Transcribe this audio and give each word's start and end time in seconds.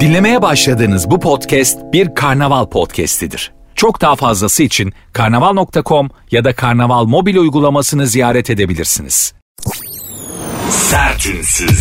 Dinlemeye 0.00 0.42
başladığınız 0.42 1.10
bu 1.10 1.20
podcast 1.20 1.78
bir 1.92 2.14
karnaval 2.14 2.66
podcastidir. 2.66 3.52
Çok 3.74 4.00
daha 4.00 4.16
fazlası 4.16 4.62
için 4.62 4.92
karnaval.com 5.12 6.10
ya 6.30 6.44
da 6.44 6.54
karnaval 6.54 7.04
mobil 7.04 7.36
uygulamasını 7.36 8.06
ziyaret 8.06 8.50
edebilirsiniz. 8.50 9.34
Sertünsüz. 10.70 11.80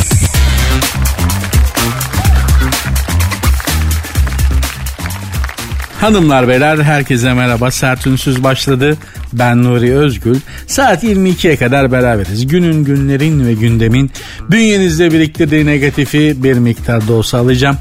Hanımlar 6.02 6.48
beyler 6.48 6.78
herkese 6.78 7.34
merhaba. 7.34 7.72
Sertünsüz 7.72 8.44
başladı. 8.44 8.98
Ben 9.34 9.64
Nuri 9.64 9.96
Özgül. 9.96 10.40
Saat 10.68 11.04
22'ye 11.04 11.58
kadar 11.58 11.92
beraberiz. 11.92 12.48
Günün, 12.48 12.84
günlerin 12.84 13.48
ve 13.48 13.54
gündemin 13.54 14.12
bünyenizde 14.52 15.14
biriktirdiği 15.14 15.66
negatifi 15.66 16.44
bir 16.44 16.54
miktarda 16.54 17.14
olsa 17.14 17.38
alacağım. 17.38 17.78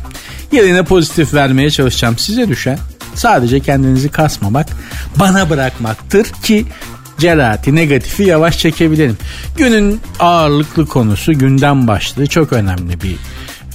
Yerine 0.52 0.82
pozitif 0.82 1.34
vermeye 1.34 1.70
çalışacağım. 1.70 2.18
Size 2.18 2.48
düşen 2.48 2.78
sadece 3.14 3.60
kendinizi 3.60 4.08
kasmamak, 4.08 4.66
bana 5.16 5.50
bırakmaktır 5.50 6.24
ki 6.24 6.66
cerahati 7.18 7.74
negatifi 7.74 8.22
yavaş 8.22 8.58
çekebilirim. 8.58 9.18
Günün 9.56 10.00
ağırlıklı 10.20 10.86
konusu 10.86 11.32
günden 11.32 11.88
başlığı 11.88 12.26
çok 12.26 12.52
önemli 12.52 13.02
bir 13.02 13.16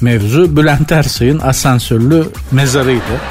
mevzu. 0.02 0.58
Bülent 0.58 0.92
Ersoy'un 0.92 1.40
asansörlü 1.40 2.24
mezarıydı 2.52 3.22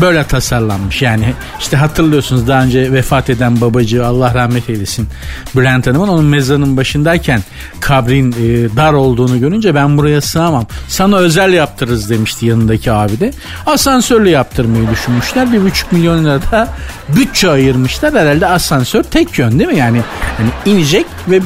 böyle 0.00 0.24
tasarlanmış. 0.24 1.02
Yani 1.02 1.34
işte 1.60 1.76
hatırlıyorsunuz 1.76 2.48
daha 2.48 2.62
önce 2.62 2.92
vefat 2.92 3.30
eden 3.30 3.60
babacı 3.60 4.06
Allah 4.06 4.34
rahmet 4.34 4.70
eylesin 4.70 5.08
Bülent 5.56 5.86
Hanım'ın 5.86 6.08
onun 6.08 6.24
mezarının 6.24 6.76
başındayken 6.76 7.42
kabrin 7.80 8.32
e, 8.32 8.76
dar 8.76 8.92
olduğunu 8.92 9.40
görünce 9.40 9.74
ben 9.74 9.98
buraya 9.98 10.20
sığamam. 10.20 10.66
Sana 10.88 11.16
özel 11.16 11.52
yaptırırız 11.52 12.10
demişti 12.10 12.46
yanındaki 12.46 12.92
abi 12.92 13.20
de. 13.20 13.32
Asansörlü 13.66 14.28
yaptırmayı 14.28 14.90
düşünmüşler. 14.90 15.52
Bir 15.52 15.62
buçuk 15.62 15.92
milyon 15.92 16.24
lira 16.24 16.42
da 16.42 16.68
bütçe 17.08 17.50
ayırmışlar. 17.50 18.14
Herhalde 18.14 18.46
asansör 18.46 19.02
tek 19.02 19.38
yön 19.38 19.58
değil 19.58 19.70
mi? 19.70 19.78
Yani, 19.78 20.00
yani 20.38 20.76
inecek 20.76 21.06
ve 21.28 21.40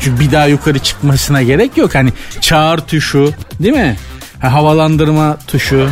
çünkü 0.00 0.20
bir 0.20 0.32
daha 0.32 0.46
yukarı 0.46 0.78
çıkmasına 0.78 1.42
gerek 1.42 1.76
yok. 1.76 1.94
Hani 1.94 2.12
çağır 2.40 2.78
tuşu 2.78 3.32
değil 3.60 3.74
mi? 3.74 3.96
Ha, 4.40 4.52
havalandırma 4.52 5.36
tuşu 5.46 5.88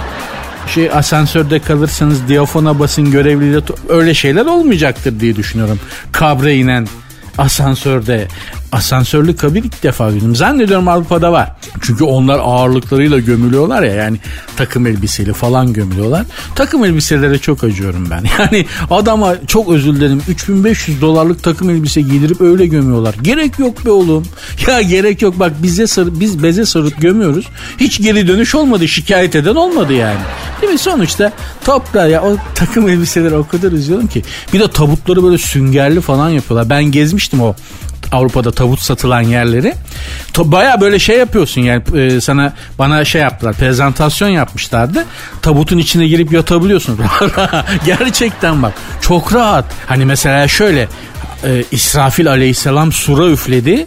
şey 0.69 0.91
asansörde 0.91 1.59
kalırsanız 1.59 2.29
diyafona 2.29 2.79
basın 2.79 3.11
görevliyle 3.11 3.61
öyle 3.89 4.15
şeyler 4.15 4.47
olmayacaktır 4.47 5.21
diye 5.21 5.37
düşünüyorum. 5.37 5.81
Kabre 6.13 6.57
inen 6.57 6.89
asansörde 7.39 8.29
asansörlü 8.73 9.37
kabin 9.37 9.63
ilk 9.63 9.83
defa 9.83 10.11
duydum. 10.11 10.37
Zannediyorum 10.37 10.89
Avrupa'da 10.89 11.33
var. 11.33 11.53
Çünkü 11.81 12.05
onlar 12.05 12.39
ağırlıklarıyla 12.43 13.19
gömülüyorlar 13.19 13.83
ya 13.83 13.93
yani 13.93 14.19
takım 14.57 14.87
elbiseyle 14.87 15.33
falan 15.33 15.73
gömülüyorlar. 15.73 16.27
Takım 16.55 16.85
elbiselere 16.85 17.39
çok 17.39 17.65
acıyorum 17.65 18.09
ben. 18.11 18.25
Yani 18.39 18.67
adama 18.91 19.35
çok 19.47 19.71
özür 19.71 19.97
dilerim 19.97 20.23
3500 20.29 21.01
dolarlık 21.01 21.43
takım 21.43 21.71
elbise 21.71 22.01
giydirip 22.01 22.41
öyle 22.41 22.67
gömüyorlar. 22.67 23.15
Gerek 23.23 23.59
yok 23.59 23.87
be 23.87 23.91
oğlum. 23.91 24.25
Ya 24.67 24.83
gerek 24.83 25.23
yok 25.23 25.39
bak 25.39 25.53
bize 25.63 25.87
sarı, 25.87 26.21
biz 26.21 26.43
beze 26.43 26.67
sarıp 26.67 27.01
gömüyoruz. 27.01 27.47
Hiç 27.81 28.03
geri 28.03 28.29
dönüş 28.29 28.55
olmadı 28.55 28.89
şikayet 28.89 29.37
eden 29.37 29.55
olmadı 29.55 29.93
yani. 29.93 30.19
Değil 30.63 30.73
mi? 30.73 30.79
Sonuçta 30.79 31.33
toprağa 31.65 32.07
ya 32.07 32.23
o 32.23 32.37
takım 32.55 32.89
elbiseleri 32.89 33.35
o 33.35 33.47
kadar 33.47 33.73
üzüyorum 33.73 34.07
ki. 34.07 34.23
Bir 34.53 34.61
de 34.61 34.71
tabutları 34.71 35.23
böyle 35.23 35.39
süngerli 35.39 36.01
falan 36.01 36.29
yapıyorlar. 36.29 36.71
Ben 36.71 36.85
gezmiştim 36.85 37.43
o 37.43 37.55
Avrupa'da 38.13 38.51
tavut 38.51 38.81
satılan 38.81 39.21
yerleri. 39.21 39.75
Baya 40.39 40.81
böyle 40.81 40.99
şey 40.99 41.19
yapıyorsun 41.19 41.61
yani 41.61 41.83
e, 41.97 42.21
sana 42.21 42.53
bana 42.79 43.05
şey 43.05 43.23
yaptılar 43.23 43.55
prezentasyon 43.55 44.29
yapmışlardı. 44.29 45.05
Tabutun 45.43 45.79
içine 45.79 46.07
girip 46.07 46.33
yatabiliyorsun. 46.33 47.01
Gerçekten 47.87 48.63
bak 48.63 48.73
çok 49.01 49.35
rahat. 49.35 49.65
Hani 49.87 50.05
mesela 50.05 50.49
şöyle 50.49 50.89
e, 51.45 51.65
İsrafil 51.71 52.31
aleyhisselam 52.31 52.93
sura 52.93 53.27
üfledi 53.31 53.87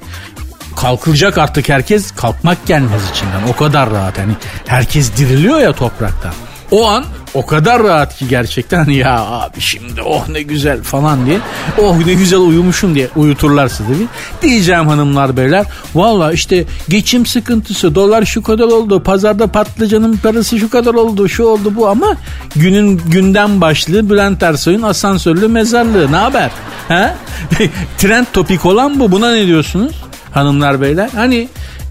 kalkılacak 0.76 1.38
artık 1.38 1.70
herkes 1.70 2.12
kalkmak 2.12 2.66
gelmez 2.66 3.10
içinden 3.12 3.54
o 3.54 3.56
kadar 3.56 3.92
rahat 3.92 4.18
hani 4.18 4.34
herkes 4.68 5.18
diriliyor 5.18 5.60
ya 5.60 5.74
topraktan. 5.74 6.34
O 6.72 6.88
an 6.88 7.06
o 7.34 7.46
kadar 7.46 7.84
rahat 7.84 8.16
ki 8.16 8.28
gerçekten 8.28 8.86
ya 8.90 9.20
abi 9.20 9.62
şimdi 9.62 10.02
oh 10.02 10.30
ne 10.30 10.42
güzel 10.42 10.84
falan 10.84 11.26
diye 11.26 11.40
oh 11.82 12.06
ne 12.06 12.14
güzel 12.14 12.40
uyumuşum 12.40 12.96
diye 12.96 13.10
uyuturlar 13.16 13.68
sizi. 13.68 14.08
Diyeceğim 14.42 14.88
hanımlar 14.88 15.38
beyler 15.38 15.66
valla 15.96 16.34
işte 16.34 16.66
geçim 16.90 17.26
sıkıntısı 17.26 17.96
dolar 17.96 18.26
şu 18.26 18.44
kadar 18.44 18.66
oldu 18.66 19.04
pazarda 19.04 19.48
patlıcanın 19.48 20.18
parası 20.18 20.60
şu 20.60 20.70
kadar 20.70 20.94
oldu 20.94 21.30
şu 21.30 21.44
oldu 21.44 21.74
bu 21.76 21.88
ama 21.88 22.16
günün 22.56 22.98
günden 22.98 23.62
başlığı 23.62 24.10
Bülent 24.10 24.44
Ersoy'un 24.44 24.82
asansörlü 24.82 25.48
mezarlığı 25.48 26.12
ne 26.12 26.18
haber? 26.18 26.52
Ha? 26.88 27.16
Trend 27.98 28.26
topik 28.34 28.66
olan 28.66 29.00
bu 29.00 29.12
buna 29.12 29.32
ne 29.32 29.48
diyorsunuz? 29.48 30.10
hanımlar 30.32 30.82
beyler. 30.82 31.10
Hani 31.16 31.48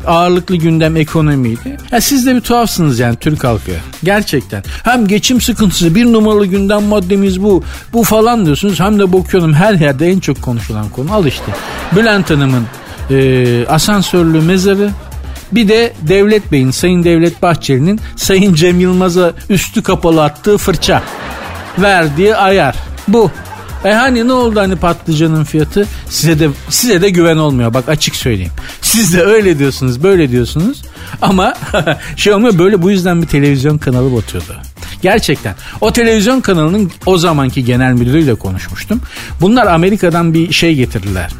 ağırlıklı 0.06 0.56
gündem 0.56 0.96
ekonomiydi. 0.96 1.76
Ya 1.92 2.00
siz 2.00 2.26
de 2.26 2.34
bir 2.34 2.40
tuhafsınız 2.40 2.98
yani 2.98 3.16
Türk 3.16 3.44
halkı. 3.44 3.72
Gerçekten. 4.04 4.62
Hem 4.84 5.06
geçim 5.06 5.40
sıkıntısı 5.40 5.94
bir 5.94 6.04
numaralı 6.04 6.46
gündem 6.46 6.82
maddemiz 6.82 7.42
bu. 7.42 7.62
Bu 7.92 8.04
falan 8.04 8.46
diyorsunuz. 8.46 8.80
Hem 8.80 8.98
de 8.98 9.12
bakıyorum 9.12 9.54
her 9.54 9.74
yerde 9.74 10.08
en 10.08 10.20
çok 10.20 10.42
konuşulan 10.42 10.88
konu. 10.88 11.12
Al 11.12 11.26
işte. 11.26 11.52
Bülent 11.96 12.30
Hanım'ın 12.30 12.64
e, 13.10 13.66
asansörlü 13.66 14.40
mezarı 14.40 14.90
bir 15.52 15.68
de 15.68 15.92
Devlet 16.02 16.52
Bey'in, 16.52 16.70
Sayın 16.70 17.04
Devlet 17.04 17.42
Bahçeli'nin 17.42 18.00
Sayın 18.16 18.54
Cem 18.54 18.80
Yılmaz'a 18.80 19.32
üstü 19.48 19.82
kapalı 19.82 20.24
attığı 20.24 20.58
fırça. 20.58 21.02
Verdiği 21.78 22.36
ayar. 22.36 22.76
Bu. 23.08 23.30
E 23.84 23.92
hani 23.92 24.28
ne 24.28 24.32
oldu 24.32 24.60
hani 24.60 24.76
patlıcanın 24.76 25.44
fiyatı? 25.44 25.86
Size 26.08 26.38
de 26.38 26.48
size 26.68 27.02
de 27.02 27.10
güven 27.10 27.36
olmuyor. 27.36 27.74
Bak 27.74 27.88
açık 27.88 28.16
söyleyeyim. 28.16 28.52
Siz 28.80 29.14
de 29.14 29.22
öyle 29.22 29.58
diyorsunuz, 29.58 30.02
böyle 30.02 30.30
diyorsunuz. 30.30 30.82
Ama 31.22 31.54
şey 32.16 32.32
olmuyor 32.32 32.58
böyle 32.58 32.82
bu 32.82 32.90
yüzden 32.90 33.22
bir 33.22 33.26
televizyon 33.26 33.78
kanalı 33.78 34.16
batıyordu. 34.16 34.56
Gerçekten. 35.02 35.54
O 35.80 35.92
televizyon 35.92 36.40
kanalının 36.40 36.90
o 37.06 37.18
zamanki 37.18 37.64
genel 37.64 37.92
müdürüyle 37.92 38.34
konuşmuştum. 38.34 39.00
Bunlar 39.40 39.66
Amerika'dan 39.66 40.34
bir 40.34 40.52
şey 40.52 40.74
getirdiler 40.74 41.30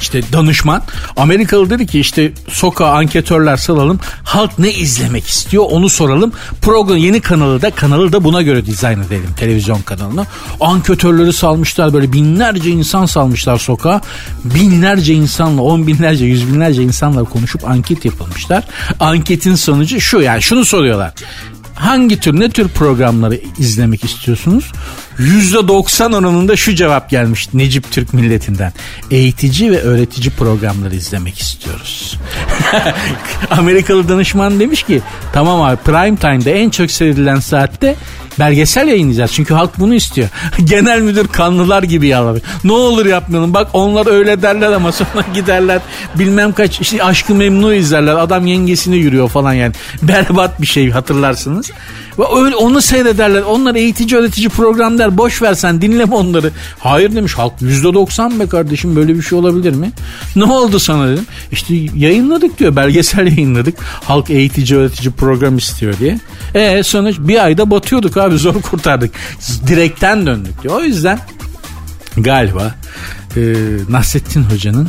işte 0.00 0.22
danışman. 0.32 0.82
Amerikalı 1.16 1.70
dedi 1.70 1.86
ki 1.86 2.00
işte 2.00 2.32
sokağa 2.48 2.90
anketörler 2.92 3.56
salalım 3.56 4.00
halk 4.24 4.58
ne 4.58 4.72
izlemek 4.72 5.26
istiyor 5.26 5.64
onu 5.70 5.88
soralım. 5.88 6.32
Program 6.62 6.96
yeni 6.96 7.20
kanalı 7.20 7.62
da 7.62 7.70
kanalı 7.70 8.12
da 8.12 8.24
buna 8.24 8.42
göre 8.42 8.66
dizayn 8.66 9.00
edelim 9.00 9.30
televizyon 9.36 9.82
kanalını. 9.82 10.26
Anketörleri 10.60 11.32
salmışlar 11.32 11.92
böyle 11.92 12.12
binlerce 12.12 12.70
insan 12.70 13.06
salmışlar 13.06 13.58
sokağa. 13.58 14.00
Binlerce 14.44 15.14
insanla 15.14 15.62
on 15.62 15.86
binlerce 15.86 16.24
yüz 16.24 16.52
binlerce 16.52 16.82
insanla 16.82 17.24
konuşup 17.24 17.68
anket 17.68 18.04
yapılmışlar. 18.04 18.64
Anketin 19.00 19.54
sonucu 19.54 20.00
şu 20.00 20.20
yani 20.20 20.42
şunu 20.42 20.64
soruyorlar. 20.64 21.12
Hangi 21.74 22.20
tür 22.20 22.40
ne 22.40 22.50
tür 22.50 22.68
programları 22.68 23.40
izlemek 23.58 24.04
istiyorsunuz? 24.04 24.72
%90 25.18 26.16
oranında 26.16 26.56
şu 26.56 26.74
cevap 26.74 27.10
gelmiş 27.10 27.54
Necip 27.54 27.90
Türk 27.90 28.14
milletinden. 28.14 28.72
Eğitici 29.10 29.70
ve 29.70 29.80
öğretici 29.80 30.30
programları 30.30 30.94
izlemek 30.94 31.38
istiyoruz. 31.38 32.18
Amerikalı 33.50 34.08
danışman 34.08 34.60
demiş 34.60 34.82
ki 34.82 35.02
tamam 35.32 35.62
abi 35.62 35.76
prime 35.76 36.16
time'da 36.16 36.50
en 36.50 36.70
çok 36.70 36.90
seyredilen 36.90 37.40
saatte 37.40 37.96
belgesel 38.38 38.88
yayınlayacağız. 38.88 39.32
Çünkü 39.32 39.54
halk 39.54 39.78
bunu 39.78 39.94
istiyor. 39.94 40.28
Genel 40.64 41.00
müdür 41.00 41.28
kanlılar 41.28 41.82
gibi 41.82 42.06
yalvarıyor. 42.06 42.44
Ne 42.64 42.72
olur 42.72 43.06
yapmayalım. 43.06 43.54
Bak 43.54 43.68
onlar 43.72 44.06
öyle 44.06 44.42
derler 44.42 44.72
ama 44.72 44.92
sonra 44.98 45.24
giderler 45.34 45.80
bilmem 46.14 46.52
kaç 46.52 46.80
işte 46.80 47.04
aşkı 47.04 47.34
memnu 47.34 47.74
izlerler. 47.74 48.14
Adam 48.14 48.46
yengesini 48.46 48.96
yürüyor 48.96 49.28
falan 49.28 49.52
yani. 49.52 49.72
Berbat 50.02 50.60
bir 50.60 50.66
şey 50.66 50.90
hatırlarsınız. 50.90 51.70
Ve 52.18 52.24
öyle 52.42 52.56
onu 52.56 52.82
seyrederler. 52.82 53.42
Onlar 53.42 53.74
eğitici 53.74 54.20
öğretici 54.20 54.48
program. 54.48 54.98
Boş 55.16 55.42
versen 55.42 55.82
dinleme 55.82 56.14
onları. 56.14 56.50
Hayır 56.78 57.14
demiş 57.14 57.34
halk 57.34 57.52
yüzde 57.60 57.94
doksan 57.94 58.40
be 58.40 58.46
kardeşim 58.46 58.96
böyle 58.96 59.14
bir 59.14 59.22
şey 59.22 59.38
olabilir 59.38 59.72
mi? 59.72 59.92
Ne 60.36 60.44
oldu 60.44 60.78
sana 60.78 61.08
dedim. 61.08 61.26
İşte 61.52 61.74
yayınladık 61.96 62.58
diyor. 62.58 62.76
Belgesel 62.76 63.26
yayınladık. 63.36 63.74
Halk 63.80 64.30
eğitici 64.30 64.78
öğretici 64.78 65.12
program 65.12 65.56
istiyor 65.56 65.94
diye. 65.98 66.20
E 66.54 66.82
sonuç 66.82 67.16
bir 67.18 67.44
ayda 67.44 67.70
batıyorduk 67.70 68.16
abi 68.16 68.38
zor 68.38 68.62
kurtardık. 68.62 69.10
Direkten 69.66 70.26
döndük 70.26 70.62
diyor. 70.62 70.74
O 70.74 70.84
yüzden 70.84 71.18
galiba 72.16 72.74
e, 73.36 73.40
Nasrettin 73.88 74.42
Hoca'nın 74.42 74.88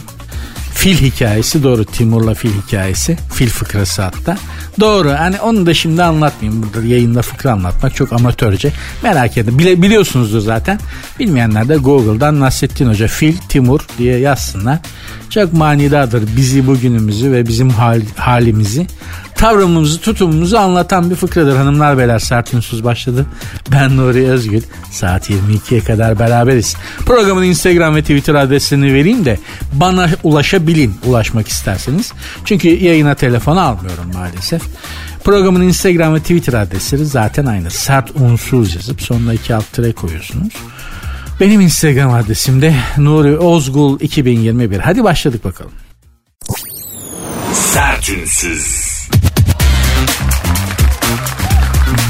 fil 0.74 0.98
hikayesi 0.98 1.63
doğru 1.63 1.86
Timur'la 1.86 2.33
fil 2.33 2.51
hikayesi 2.66 3.18
fil 3.33 3.50
fıkrası 3.50 4.01
hatta 4.01 4.38
doğru. 4.80 5.12
Hani 5.12 5.42
onu 5.42 5.66
da 5.66 5.74
şimdi 5.74 6.04
anlatmayayım. 6.04 6.64
Burada 6.64 6.88
yayında 6.88 7.22
fıkra 7.22 7.52
anlatmak 7.52 7.96
çok 7.96 8.14
amatörce. 8.14 8.72
Merak 9.04 9.38
edin 9.38 9.60
Bile, 9.60 9.81
biliyorsunuzdur 9.81 10.40
zaten. 10.40 10.80
Bilmeyenler 11.20 11.70
de 11.70 11.76
Google'dan 11.76 12.40
Nasrettin 12.40 12.88
Hoca 12.90 13.08
fil 13.08 13.38
Timur 13.38 13.80
diye 13.98 14.18
yazsınlar. 14.18 14.80
Çok 15.30 15.54
manidadır 15.54 16.24
bizi 16.38 16.68
bugünümüzü 16.68 17.31
ve 17.31 17.48
bizim 17.48 17.70
hal, 17.70 18.02
halimizi 18.16 18.88
tavrımızı 19.40 20.02
tutumumuzu 20.02 20.58
anlatan 20.58 21.10
bir 21.10 21.16
fıkradır. 21.16 21.56
Hanımlar 21.56 21.98
beyler 21.98 22.20
sert 22.20 22.54
unsuz 22.54 22.84
başladı. 22.84 23.26
Ben 23.72 23.98
Nuri 23.98 24.28
Özgül. 24.28 24.62
Saat 24.92 25.30
22'ye 25.30 25.82
kadar 25.82 26.20
beraberiz. 26.20 26.76
Programın 27.06 27.44
Instagram 27.44 27.96
ve 27.96 28.02
Twitter 28.02 28.36
adresini 28.36 28.94
vereyim 28.94 29.26
de 29.26 29.40
bana 29.74 30.10
ulaşabilin 30.24 30.96
ulaşmak 31.06 31.48
isterseniz. 31.48 32.14
Çünkü 32.46 32.68
yayına 32.68 33.16
telefon 33.16 33.58
almıyorum 33.58 34.12
maalesef. 34.14 34.62
Programın 35.24 35.62
Instagram 35.62 36.16
ve 36.16 36.20
Twitter 36.20 36.54
adresleri 36.54 37.06
zaten 37.06 37.46
aynı. 37.46 37.72
Sert 37.72 38.12
unsuz 38.16 38.76
yazıp 38.76 39.02
sonuna 39.02 39.34
iki 39.34 39.56
alt 39.56 39.74
tere 39.74 39.92
koyuyorsunuz. 39.92 40.54
Benim 41.40 41.62
Instagram 41.62 42.14
adresim 42.14 42.62
de 42.62 42.76
Nuri 42.98 43.38
Ozgul 43.38 44.00
2021. 44.00 44.80
Hadi 44.80 45.04
başladık 45.04 45.46
bakalım. 45.46 45.72
Sertünsüz. 47.54 48.89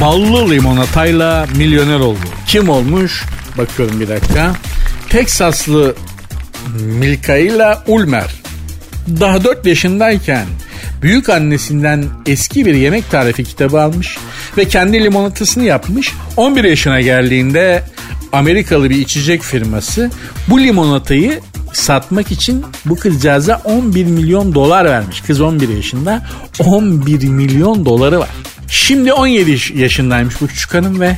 Ballı 0.02 0.50
limonatayla 0.50 1.48
milyoner 1.56 2.00
oldu. 2.00 2.20
Kim 2.48 2.70
olmuş? 2.70 3.26
Bakıyorum 3.58 4.00
bir 4.00 4.08
dakika. 4.08 4.56
Teksaslı 5.10 5.96
Milkaila 6.80 7.84
Ulmer. 7.88 8.36
Daha 9.20 9.44
4 9.44 9.66
yaşındayken 9.66 10.46
büyük 11.02 11.30
annesinden 11.30 12.06
eski 12.26 12.66
bir 12.66 12.74
yemek 12.74 13.12
tarifi 13.12 13.44
kitabı 13.44 13.82
almış 13.82 14.18
ve 14.58 14.66
kendi 14.66 15.04
limonatasını 15.04 15.64
yapmış. 15.64 16.14
11 16.38 16.64
yaşına 16.64 17.02
geldiğinde 17.02 17.84
Amerikalı 18.32 18.90
bir 18.90 18.98
içecek 18.98 19.42
firması 19.42 20.12
bu 20.48 20.60
limonatayı 20.60 21.40
satmak 21.74 22.32
için 22.32 22.66
bu 22.86 22.96
kızcağıza 22.96 23.62
11 23.64 24.06
milyon 24.06 24.56
dolar 24.56 24.86
vermiş. 24.86 25.22
Kız 25.22 25.42
11 25.42 25.70
yaşında 25.70 26.22
11 26.60 27.28
milyon 27.28 27.86
doları 27.86 28.20
var. 28.20 28.30
Şimdi 28.70 29.14
17 29.14 29.80
yaşındaymış 29.80 30.42
bu 30.42 30.48
küçük 30.48 30.74
hanım 30.74 31.00
ve 31.00 31.18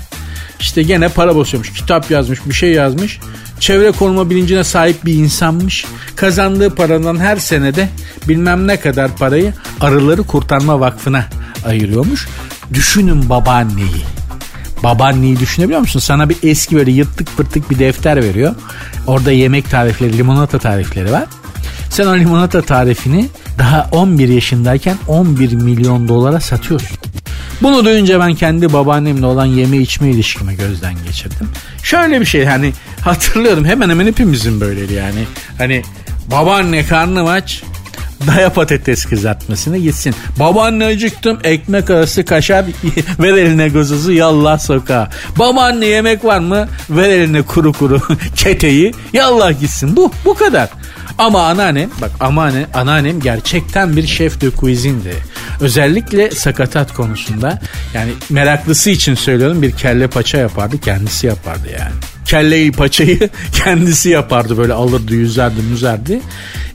işte 0.60 0.84
gene 0.84 1.10
para 1.10 1.36
basıyormuş. 1.36 1.74
Kitap 1.74 2.12
yazmış 2.12 2.40
bir 2.46 2.54
şey 2.54 2.72
yazmış. 2.72 3.20
Çevre 3.60 3.92
koruma 3.92 4.30
bilincine 4.30 4.64
sahip 4.64 5.06
bir 5.06 5.14
insanmış. 5.14 5.86
Kazandığı 6.16 6.76
paradan 6.76 7.20
her 7.20 7.38
senede 7.38 7.90
bilmem 8.28 8.68
ne 8.68 8.80
kadar 8.80 9.16
parayı 9.16 9.54
Arıları 9.82 10.24
Kurtarma 10.24 10.80
Vakfı'na 10.80 11.26
ayırıyormuş. 11.66 12.28
Düşünün 12.74 13.30
babaanneyi. 13.30 14.06
Babaanneyi 14.84 15.40
düşünebiliyor 15.40 15.80
musun? 15.80 16.00
Sana 16.00 16.30
bir 16.30 16.38
eski 16.44 16.76
böyle 16.76 16.92
yırttık 16.92 17.38
pırtık 17.38 17.72
bir 17.72 17.80
defter 17.80 18.24
veriyor. 18.24 18.56
Orada 19.08 19.32
yemek 19.32 19.70
tarifleri, 19.70 20.18
limonata 20.18 20.60
tarifleri 20.60 21.12
var. 21.12 21.26
Sen 21.90 22.08
o 22.08 22.18
limonata 22.18 22.62
tarifini 22.62 23.30
daha 23.60 23.90
11 23.92 24.30
yaşındayken 24.30 24.98
11 25.08 25.54
milyon 25.54 26.08
dolara 26.08 26.40
satıyorsun. 26.40 26.98
Bunu 27.62 27.86
duyunca 27.86 28.20
ben 28.20 28.36
kendi 28.36 28.74
babaannemle 28.74 29.26
olan 29.26 29.46
yeme 29.46 29.78
içme 29.78 30.10
ilişkimi 30.10 30.58
gözden 30.58 30.94
geçirdim. 31.06 31.50
Şöyle 31.84 32.22
bir 32.22 32.26
şey 32.26 32.46
hani 32.46 32.74
hatırlıyorum 33.02 33.66
hemen 33.66 33.90
hemen 33.90 34.06
hepimizin 34.08 34.62
böyleydi 34.62 34.94
yani. 34.94 35.26
Hani 35.58 35.84
babaanne 36.32 36.86
karnım 36.86 37.28
aç 37.28 37.64
daya 38.28 38.54
patates 38.54 39.06
kızartmasını 39.06 39.78
gitsin. 39.78 40.16
Babaanne 40.40 40.86
acıktım 40.86 41.40
ekmek 41.44 41.90
arası 41.90 42.26
kaşar 42.26 42.66
ver 43.20 43.34
eline 43.34 43.68
gazozu 43.68 44.12
yallah 44.12 44.60
sokağa. 44.60 45.10
Babaanne 45.40 45.86
yemek 45.86 46.26
var 46.26 46.40
mı 46.40 46.68
ver 46.90 47.10
eline 47.10 47.42
kuru 47.42 47.74
kuru 47.74 48.02
keteyi 48.36 48.94
yallah 49.14 49.60
gitsin. 49.60 49.96
Bu 49.96 50.12
bu 50.26 50.34
kadar. 50.34 50.70
Ama 51.22 51.48
anneannem 51.48 51.90
bak 52.02 52.12
ama 52.20 52.44
anne, 52.44 52.66
anneannem 52.74 53.20
gerçekten 53.20 53.98
bir 53.98 54.08
şef 54.08 54.42
de 54.42 54.52
cuisine'di. 54.60 55.16
Özellikle 55.60 56.32
sakatat 56.32 56.94
konusunda 56.94 57.60
yani 57.94 58.12
meraklısı 58.30 58.90
için 58.90 59.16
söylüyorum 59.16 59.62
bir 59.62 59.72
kelle 59.72 60.08
paça 60.08 60.38
yapardı 60.38 60.78
kendisi 60.80 61.28
yapardı 61.28 61.68
yani. 61.80 61.92
Kelleyi 62.26 62.72
paçayı 62.72 63.30
kendisi 63.64 64.10
yapardı 64.10 64.58
böyle 64.58 64.74
alırdı 64.74 65.14
yüzerdi 65.14 65.62
müzerdi. 65.62 66.22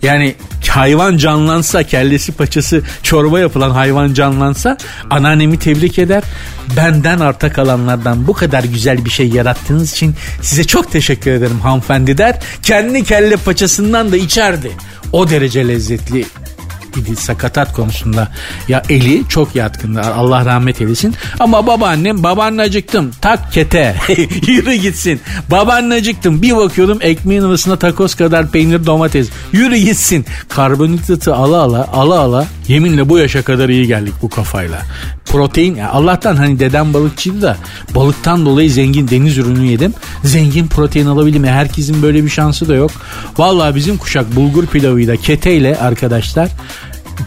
Yani 0.03 0.35
hayvan 0.77 1.17
canlansa 1.17 1.83
kellesi 1.83 2.33
paçası 2.33 2.83
çorba 3.03 3.41
yapılan 3.41 3.71
hayvan 3.71 4.15
canlansa 4.15 4.77
anneannemi 5.11 5.59
tebrik 5.59 5.99
eder. 5.99 6.23
Benden 6.77 7.21
arta 7.21 7.53
kalanlardan 7.53 8.27
bu 8.27 8.33
kadar 8.33 8.65
güzel 8.65 9.05
bir 9.05 9.11
şey 9.11 9.29
yarattığınız 9.29 9.93
için 9.93 10.15
size 10.43 10.65
çok 10.65 10.93
teşekkür 10.93 11.31
ederim 11.31 11.61
hanımefendi 11.61 12.19
der. 12.19 12.39
Kendi 12.63 13.05
kelle 13.05 13.37
paçasından 13.37 14.13
da 14.13 14.17
içerdi. 14.17 14.71
O 15.13 15.31
derece 15.31 15.69
lezzetli 15.69 16.27
idi 16.97 17.17
sakatat 17.17 17.73
konusunda. 17.73 18.29
Ya 18.69 18.83
eli 18.89 19.23
çok 19.29 19.57
yatkındı. 19.57 20.01
Allah 20.01 20.45
rahmet 20.45 20.81
eylesin. 20.81 21.15
Ama 21.41 21.67
babaannem 21.67 22.23
babaanne 22.23 22.63
acıktım. 22.63 23.11
Tak 23.21 23.53
kete. 23.53 23.97
Yürü 24.47 24.75
gitsin. 24.75 25.21
Babaanne 25.51 25.95
acıktım. 25.95 26.43
Bir 26.43 26.57
bakıyordum 26.57 26.99
ekmeğin 27.01 27.43
arasında 27.43 27.79
takos 27.79 28.15
kadar 28.15 28.51
peynir 28.51 28.87
domates. 28.87 29.29
Yürü 29.53 29.77
gitsin. 29.77 30.27
Karbonhidratı 30.49 31.35
ala 31.35 31.63
ala 31.63 31.89
ala 31.93 32.21
ala. 32.21 32.47
Yeminle 32.69 33.09
bu 33.09 33.19
yaşa 33.19 33.43
kadar 33.43 33.69
iyi 33.69 33.87
geldik 33.87 34.15
bu 34.23 34.29
kafayla. 34.29 34.83
Protein 35.27 35.75
ya 35.75 35.91
Allah'tan 35.91 36.37
hani 36.37 36.59
dedem 36.59 36.95
balıkçıydı 36.95 37.43
da 37.43 37.57
balıktan 37.95 38.47
dolayı 38.47 38.71
zengin 38.71 39.09
deniz 39.09 39.39
ürünü 39.39 39.67
yedim. 39.67 39.95
Zengin 40.25 40.67
protein 40.67 41.07
alabildim. 41.07 41.45
ya 41.45 41.53
Herkesin 41.53 42.03
böyle 42.03 42.25
bir 42.25 42.29
şansı 42.29 42.69
da 42.69 42.75
yok. 42.75 42.91
Vallahi 43.39 43.75
bizim 43.75 43.97
kuşak 43.97 44.37
bulgur 44.37 44.67
pilavıyla 44.67 45.17
keteyle 45.17 45.79
arkadaşlar 45.79 46.49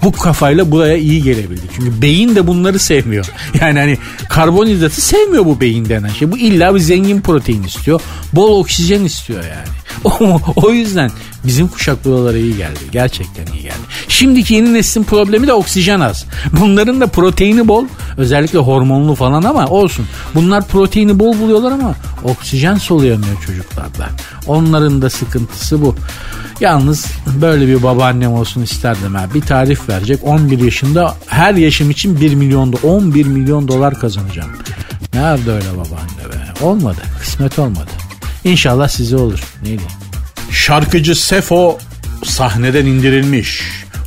bu 0.04 0.12
kafayla 0.12 0.72
buraya 0.72 0.98
iyi 0.98 1.24
gelebildik. 1.24 1.72
Çünkü 1.76 2.02
beyin 2.02 2.36
de 2.36 2.48
bunları 2.48 2.80
sevmiyor. 2.80 3.26
Yani 3.62 3.80
hani 3.80 3.98
karbonhidratı 4.30 5.02
sevmiyor 5.02 5.46
bu 5.46 5.62
beyin 5.62 5.90
denen 5.90 6.10
şey. 6.10 6.32
Bu 6.32 6.38
illa 6.38 6.76
bir 6.76 6.80
zengin 6.80 7.22
protein 7.22 7.64
istiyor. 7.64 8.02
Bol 8.34 8.60
oksijen 8.60 9.04
istiyor 9.04 9.44
yani. 9.44 9.80
O, 10.04 10.42
o 10.56 10.72
yüzden 10.72 11.12
bizim 11.44 11.68
kuşak 11.68 12.06
buralara 12.06 12.38
iyi 12.38 12.58
geldi. 12.58 12.80
Gerçekten 12.92 13.46
iyi 13.54 13.62
geldi. 13.62 13.76
Şimdiki 14.08 14.54
yeni 14.54 14.74
neslin 14.74 15.04
problemi 15.04 15.48
de 15.48 15.54
oksijen 15.54 16.00
az. 16.00 16.26
Bunların 16.60 17.02
da 17.02 17.08
proteini 17.08 17.68
bol. 17.68 17.86
Özellikle 18.18 18.60
hormonlu 18.60 19.16
falan 19.16 19.44
ama 19.44 19.68
olsun. 19.68 20.06
Bunlar 20.36 20.68
proteini 20.68 21.20
bol 21.20 21.40
buluyorlar 21.40 21.72
ama 21.72 21.96
oksijen 22.24 22.76
soluyamıyor 22.76 23.42
çocuklarda. 23.46 24.10
Onların 24.48 25.02
da 25.02 25.10
sıkıntısı 25.10 25.82
bu. 25.82 25.96
Yalnız 26.60 27.06
böyle 27.42 27.68
bir 27.68 27.84
babaannem 27.84 28.34
olsun 28.34 28.62
isterdim 28.62 29.16
ha. 29.16 29.26
Bir 29.34 29.42
tarif 29.42 29.90
verecek 29.90 30.20
11 30.24 30.60
yaşında 30.60 31.16
her 31.28 31.54
yaşım 31.54 31.90
için 31.90 32.22
1 32.22 32.36
milyon 32.36 32.74
11 32.84 33.26
milyon 33.26 33.68
dolar 33.68 34.00
kazanacağım. 34.00 34.50
Nerede 35.14 35.52
öyle 35.52 35.72
babaanne 35.72 36.34
be? 36.34 36.66
Olmadı. 36.66 37.02
Kısmet 37.20 37.60
olmadı. 37.60 37.90
İnşallah 38.44 38.88
size 38.88 39.18
olur. 39.18 39.40
Ne 39.62 39.66
diyeyim? 39.66 39.99
Şarkıcı 40.52 41.16
Sefo 41.16 41.78
sahneden 42.24 42.86
indirilmiş. 42.86 43.62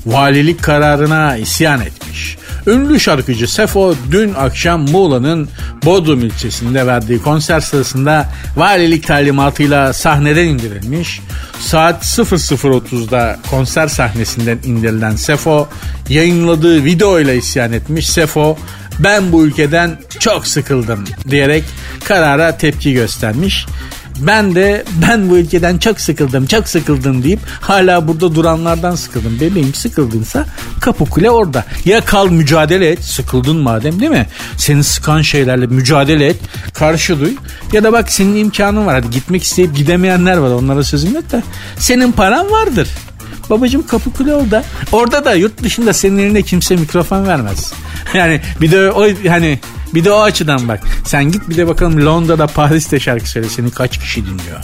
Valilik 0.06 0.62
kararına 0.62 1.37
isyan 1.37 1.80
etmiş. 1.80 2.37
Ünlü 2.66 3.00
şarkıcı 3.00 3.52
Sefo 3.52 3.94
dün 4.11 4.34
akşam 4.34 4.90
Muğla'nın 4.90 5.49
Bodrum 5.84 6.20
ilçesinde 6.20 6.87
verdiği 6.87 7.22
konser 7.22 7.61
sırasında 7.61 8.28
valilik 8.56 9.06
talimatıyla 9.06 9.92
sahneden 9.92 10.46
indirilmiş. 10.46 11.20
Saat 11.61 12.04
00.30'da 12.04 13.38
konser 13.50 13.88
sahnesinden 13.88 14.58
indirilen 14.64 15.16
Sefo 15.16 15.68
yayınladığı 16.08 16.84
video 16.84 17.20
ile 17.20 17.37
isyan 17.37 17.72
etmiş. 17.72 18.08
Sefo 18.08 18.58
ben 18.99 19.32
bu 19.32 19.44
ülkeden 19.46 19.99
çok 20.18 20.46
sıkıldım 20.46 21.04
diyerek 21.30 21.64
karara 22.04 22.56
tepki 22.56 22.92
göstermiş. 22.92 23.66
Ben 24.21 24.54
de 24.54 24.85
ben 25.09 25.31
bu 25.31 25.38
ülkeden 25.38 25.78
çok 25.78 26.00
sıkıldım 26.00 26.47
çok 26.47 26.69
sıkıldım 26.69 27.23
deyip 27.23 27.40
hala 27.61 28.09
burada 28.09 28.35
duranlardan 28.35 28.95
sıkıldım. 28.95 29.40
Bebeğim 29.40 29.75
sıkıldınsa 29.75 30.47
kapı 30.81 31.04
kule 31.04 31.31
orada. 31.31 31.64
Ya 31.85 32.04
kal 32.04 32.28
mücadele 32.28 32.90
et 32.90 33.04
sıkıldın 33.04 33.57
madem 33.57 34.00
değil 34.00 34.11
mi? 34.11 34.26
Seni 34.57 34.85
sıkan 34.85 35.23
şeylerle 35.23 35.66
mücadele 35.66 36.26
et 36.26 36.37
karşı 36.75 37.21
duy. 37.21 37.33
Ya 37.73 37.85
da 37.85 37.92
bak 37.92 38.12
senin 38.12 38.37
imkanın 38.37 38.87
var 38.87 38.95
hadi 38.95 39.11
gitmek 39.11 39.42
isteyip 39.42 39.76
gidemeyenler 39.76 40.37
var 40.37 40.50
onlara 40.50 40.83
sözüm 40.83 41.14
yok 41.14 41.33
da. 41.33 41.42
Senin 41.76 42.12
paran 42.12 42.50
vardır. 42.50 42.88
Babacım 43.50 43.87
kapı 43.87 44.12
kule 44.12 44.34
orada. 44.34 44.64
Orada 44.92 45.25
da 45.25 45.34
yurt 45.34 45.62
dışında 45.62 45.92
senin 45.92 46.18
eline 46.18 46.42
kimse 46.42 46.76
mikrofon 46.76 47.26
vermez. 47.26 47.72
Yani 48.14 48.40
bir 48.61 48.70
de 48.70 48.90
o 48.90 49.08
hani 49.28 49.58
bir 49.94 50.04
de 50.04 50.12
o 50.12 50.20
açıdan 50.20 50.68
bak. 50.68 50.80
Sen 51.06 51.32
git 51.32 51.49
bir 51.49 51.56
de 51.56 51.68
bakalım 51.68 52.06
Londra'da 52.06 52.46
Paris'te 52.46 53.00
şarkı 53.00 53.28
söyle 53.28 53.49
seni 53.49 53.70
kaç 53.70 53.99
kişi 53.99 54.26
dinliyor. 54.26 54.61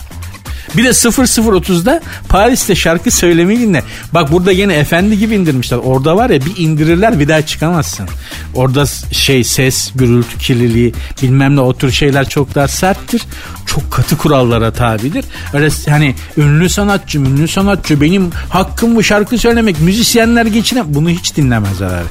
Bir 0.77 0.85
de 0.85 0.89
0030'da 0.89 2.01
Paris'te 2.29 2.75
şarkı 2.75 3.11
söylemeyi 3.11 3.61
dinle. 3.61 3.83
Bak 4.13 4.33
burada 4.33 4.53
yine 4.53 4.75
efendi 4.75 5.19
gibi 5.19 5.35
indirmişler. 5.35 5.77
Orada 5.77 6.17
var 6.17 6.31
ya 6.31 6.41
bir 6.41 6.57
indirirler 6.57 7.21
bir 7.21 7.29
daha 7.29 7.47
çıkamazsın. 7.47 8.09
Orada 8.55 8.85
şey 9.13 9.45
ses, 9.45 9.93
gürültü, 9.95 10.39
kirliliği 10.39 10.95
bilmem 11.23 11.57
ne 11.57 11.61
o 11.61 11.77
tür 11.77 11.91
şeyler 11.91 12.29
çok 12.29 12.55
daha 12.55 12.69
serttir. 12.69 13.23
Çok 13.67 13.91
katı 13.91 14.17
kurallara 14.17 14.73
tabidir. 14.73 15.25
Öyle 15.53 15.69
hani 15.89 16.15
ünlü 16.37 16.69
sanatçı, 16.69 17.19
ünlü 17.19 17.49
sanatçı 17.49 18.01
benim 18.01 18.31
hakkım 18.49 18.97
bu 18.97 19.03
şarkı 19.03 19.39
söylemek. 19.39 19.81
Müzisyenler 19.81 20.47
geçine 20.47 20.95
bunu 20.95 21.11
hiç 21.11 21.37
dinlemezler 21.37 21.87
abi. 21.87 22.09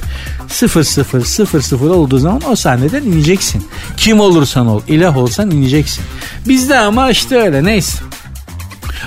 0 0.48 0.84
0 0.84 1.24
0 1.24 1.60
0 1.60 1.90
olduğu 1.90 2.18
zaman 2.18 2.42
o 2.50 2.56
sahneden 2.56 3.02
ineceksin. 3.02 3.66
Kim 3.96 4.20
olursan 4.20 4.66
ol, 4.66 4.82
ilah 4.88 5.16
olsan 5.16 5.50
ineceksin. 5.50 6.04
Bizde 6.48 6.78
ama 6.78 7.10
işte 7.10 7.36
öyle 7.36 7.64
neyse. 7.64 7.98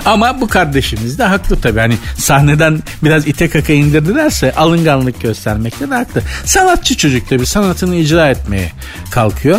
Ama 0.04 0.40
bu 0.40 0.48
kardeşimiz 0.48 1.18
de 1.18 1.24
haklı 1.24 1.60
tabii. 1.60 1.80
Hani 1.80 1.94
sahneden 2.16 2.82
biraz 3.04 3.28
ite 3.28 3.48
kaka 3.48 3.72
indirdilerse 3.72 4.54
alınganlık 4.54 5.20
göstermekte 5.20 5.90
de 5.90 5.94
haklı. 5.94 6.22
Sanatçı 6.44 6.96
çocuk 6.96 7.28
tabii 7.28 7.46
sanatını 7.46 7.94
icra 7.94 8.30
etmeye 8.30 8.72
kalkıyor. 9.10 9.58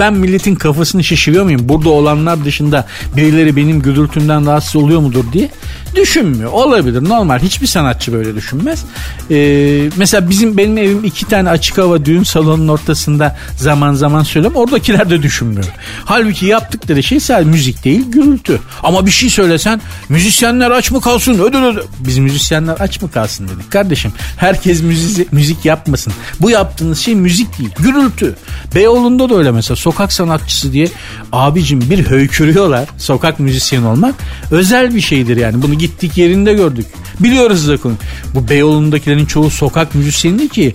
ben 0.00 0.14
milletin 0.14 0.54
kafasını 0.54 1.04
şişiriyor 1.04 1.44
muyum? 1.44 1.68
Burada 1.68 1.88
olanlar 1.90 2.44
dışında 2.44 2.86
birileri 3.16 3.56
benim 3.56 3.82
gürültümden 3.82 4.46
rahatsız 4.46 4.76
oluyor 4.76 5.00
mudur 5.00 5.24
diye 5.32 5.50
düşünmüyor. 5.96 6.52
Olabilir 6.52 7.04
normal. 7.04 7.38
Hiçbir 7.38 7.66
sanatçı 7.66 8.12
böyle 8.12 8.34
düşünmez. 8.34 8.84
Ee, 9.30 9.90
mesela 9.96 10.30
bizim 10.30 10.56
benim 10.56 10.78
evim 10.78 11.04
iki 11.04 11.26
tane 11.26 11.50
açık 11.50 11.78
hava 11.78 12.04
düğün 12.04 12.22
salonunun 12.22 12.68
ortasında 12.68 13.36
zaman 13.56 13.94
zaman 13.94 14.22
söylüyorum. 14.22 14.60
Oradakiler 14.60 15.10
de 15.10 15.22
düşünmüyor. 15.22 15.66
Halbuki 16.04 16.46
yaptıkları 16.46 17.02
şey 17.02 17.20
sadece 17.20 17.50
müzik 17.50 17.84
değil 17.84 18.04
gürültü. 18.10 18.60
Ama 18.82 19.06
bir 19.06 19.10
şey 19.10 19.30
söylesen 19.30 19.80
müzisyenler 20.08 20.70
aç 20.70 20.90
mı 20.90 21.00
kalsın? 21.00 21.38
Ödül 21.38 21.62
ödül. 21.62 21.82
Biz 21.98 22.18
müzisyenler 22.18 22.76
aç 22.80 23.02
mı 23.02 23.10
kalsın 23.10 23.48
dedik. 23.48 23.70
Kardeşim 23.70 24.12
herkes 24.36 24.82
müzik, 24.82 25.32
müzik 25.32 25.64
yapmasın. 25.64 26.12
Bu 26.40 26.50
yaptığınız 26.50 26.98
şey 26.98 27.14
müzik 27.14 27.58
değil. 27.58 27.70
Gürültü. 27.78 28.34
Beyoğlu'nda 28.74 29.30
da 29.30 29.36
öyle 29.36 29.50
mesela 29.50 29.76
sokak 29.76 30.12
sanatçısı 30.12 30.72
diye 30.72 30.88
abicim 31.32 31.80
bir 31.90 32.06
höykürüyorlar. 32.10 32.88
Sokak 32.98 33.40
müzisyen 33.40 33.82
olmak 33.82 34.14
özel 34.50 34.94
bir 34.94 35.00
şeydir 35.00 35.36
yani. 35.36 35.62
Bunu 35.62 35.78
gittik 35.82 36.18
yerinde 36.18 36.54
gördük. 36.54 36.86
Biliyoruz 37.20 37.68
da 37.68 37.76
konu. 37.76 37.94
Bu 38.34 38.48
Beyoğlu'ndakilerin 38.48 39.26
çoğu 39.26 39.50
sokak 39.50 39.94
müzisyeni 39.94 40.48
ki 40.48 40.74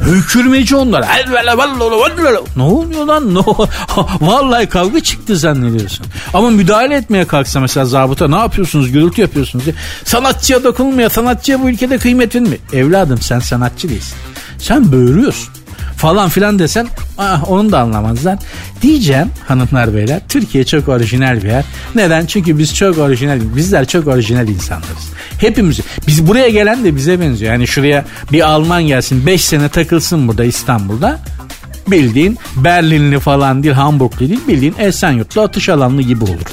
Hükürmeci 0.00 0.76
onlar. 0.76 1.04
Ne 2.56 2.62
oluyor 2.62 3.04
lan? 3.04 3.34
Ne? 3.34 3.40
Vallahi 4.20 4.66
kavga 4.66 5.00
çıktı 5.00 5.36
zannediyorsun. 5.36 6.06
Ama 6.34 6.50
müdahale 6.50 6.94
etmeye 6.94 7.24
kalksa 7.24 7.60
mesela 7.60 7.86
zabıta 7.86 8.28
ne 8.28 8.36
yapıyorsunuz? 8.36 8.92
Gürültü 8.92 9.20
yapıyorsunuz 9.20 9.64
diye. 9.64 9.74
Sanatçıya 10.04 10.64
dokunulmuyor. 10.64 11.10
Sanatçıya 11.10 11.62
bu 11.62 11.70
ülkede 11.70 11.98
kıymet 11.98 12.34
mi? 12.34 12.58
Evladım 12.72 13.18
sen 13.20 13.38
sanatçı 13.38 13.88
değilsin. 13.88 14.16
Sen 14.58 14.92
böğürüyorsun 14.92 15.55
falan 15.96 16.28
filan 16.28 16.58
desen 16.58 16.88
ah, 17.18 17.50
onu 17.50 17.72
da 17.72 17.80
anlamazlar. 17.80 18.38
Diyeceğim 18.82 19.30
hanımlar 19.46 19.94
beyler 19.94 20.20
Türkiye 20.28 20.64
çok 20.64 20.88
orijinal 20.88 21.42
bir 21.42 21.48
yer. 21.48 21.64
Neden? 21.94 22.26
Çünkü 22.26 22.58
biz 22.58 22.74
çok 22.74 22.98
orijinal, 22.98 23.40
bizler 23.56 23.88
çok 23.88 24.06
orijinal 24.06 24.48
insanlarız. 24.48 25.10
Hepimiz. 25.38 25.80
Biz 26.06 26.26
buraya 26.26 26.48
gelen 26.48 26.84
de 26.84 26.96
bize 26.96 27.20
benziyor. 27.20 27.52
Yani 27.52 27.66
şuraya 27.66 28.04
bir 28.32 28.40
Alman 28.48 28.82
gelsin 28.82 29.26
5 29.26 29.44
sene 29.44 29.68
takılsın 29.68 30.28
burada 30.28 30.44
İstanbul'da 30.44 31.18
bildiğin 31.90 32.38
Berlinli 32.56 33.20
falan 33.20 33.62
değil 33.62 33.74
Hamburglu 33.74 34.28
değil 34.28 34.40
bildiğin 34.48 34.74
Esenyurtlu 34.78 35.40
atış 35.40 35.68
alanlı 35.68 36.02
gibi 36.02 36.24
olur. 36.24 36.50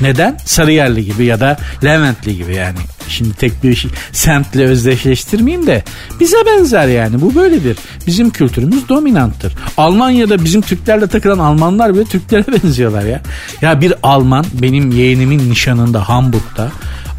Neden? 0.00 0.38
Sarıyerli 0.44 1.04
gibi 1.04 1.24
ya 1.24 1.40
da 1.40 1.56
Leventli 1.84 2.36
gibi 2.36 2.54
yani. 2.54 2.78
Şimdi 3.08 3.34
tek 3.34 3.64
bir 3.64 3.74
şey, 3.74 3.90
semtle 4.12 4.64
özdeşleştirmeyeyim 4.64 5.66
de 5.66 5.84
bize 6.20 6.36
benzer 6.46 6.88
yani 6.88 7.20
bu 7.20 7.34
böyledir. 7.34 7.76
Bizim 8.06 8.30
kültürümüz 8.30 8.88
dominanttır. 8.88 9.52
Almanya'da 9.76 10.44
bizim 10.44 10.60
Türklerle 10.60 11.06
takılan 11.06 11.38
Almanlar 11.38 11.94
bile 11.94 12.04
Türklere 12.04 12.44
benziyorlar 12.62 13.02
ya. 13.02 13.22
Ya 13.62 13.80
bir 13.80 13.94
Alman 14.02 14.44
benim 14.62 14.90
yeğenimin 14.90 15.50
nişanında 15.50 16.08
Hamburg'da 16.08 16.70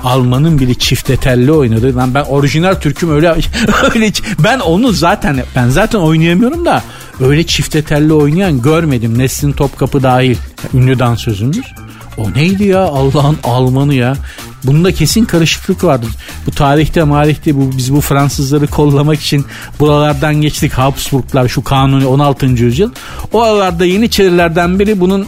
Alman'ın 0.03 0.59
biri 0.59 0.75
çifte 0.75 1.17
telli 1.17 1.51
oynadı. 1.51 1.95
Lan 1.95 2.13
ben 2.13 2.23
orijinal 2.23 2.75
Türk'üm 2.75 3.11
öyle 3.11 3.29
öyle 3.95 4.11
ben 4.39 4.59
onu 4.59 4.91
zaten 4.91 5.43
ben 5.55 5.69
zaten 5.69 5.99
oynayamıyorum 5.99 6.65
da 6.65 6.83
öyle 7.21 7.43
çifte 7.43 7.81
telli 7.81 8.13
oynayan 8.13 8.61
görmedim. 8.61 9.17
Neslin 9.17 9.51
Topkapı 9.51 10.03
dahil. 10.03 10.35
Ünlü 10.73 10.99
dansözümüz. 10.99 11.73
O 12.17 12.33
neydi 12.33 12.63
ya 12.63 12.79
Allah'ın 12.79 13.37
Almanı 13.43 13.93
ya. 13.93 14.15
Bunda 14.63 14.91
kesin 14.91 15.25
karışıklık 15.25 15.83
vardı. 15.83 16.05
Bu 16.47 16.51
tarihte 16.51 17.03
marihte 17.03 17.55
bu, 17.55 17.77
biz 17.77 17.93
bu 17.93 18.01
Fransızları 18.01 18.67
kollamak 18.67 19.19
için 19.19 19.45
buralardan 19.79 20.35
geçtik. 20.35 20.73
Habsburglar 20.73 21.47
şu 21.47 21.63
kanuni 21.63 22.05
16. 22.05 22.45
yüzyıl. 22.45 22.91
O 23.33 23.41
aralarda 23.41 23.85
Yeniçerilerden 23.85 24.79
biri 24.79 24.99
bunun 24.99 25.27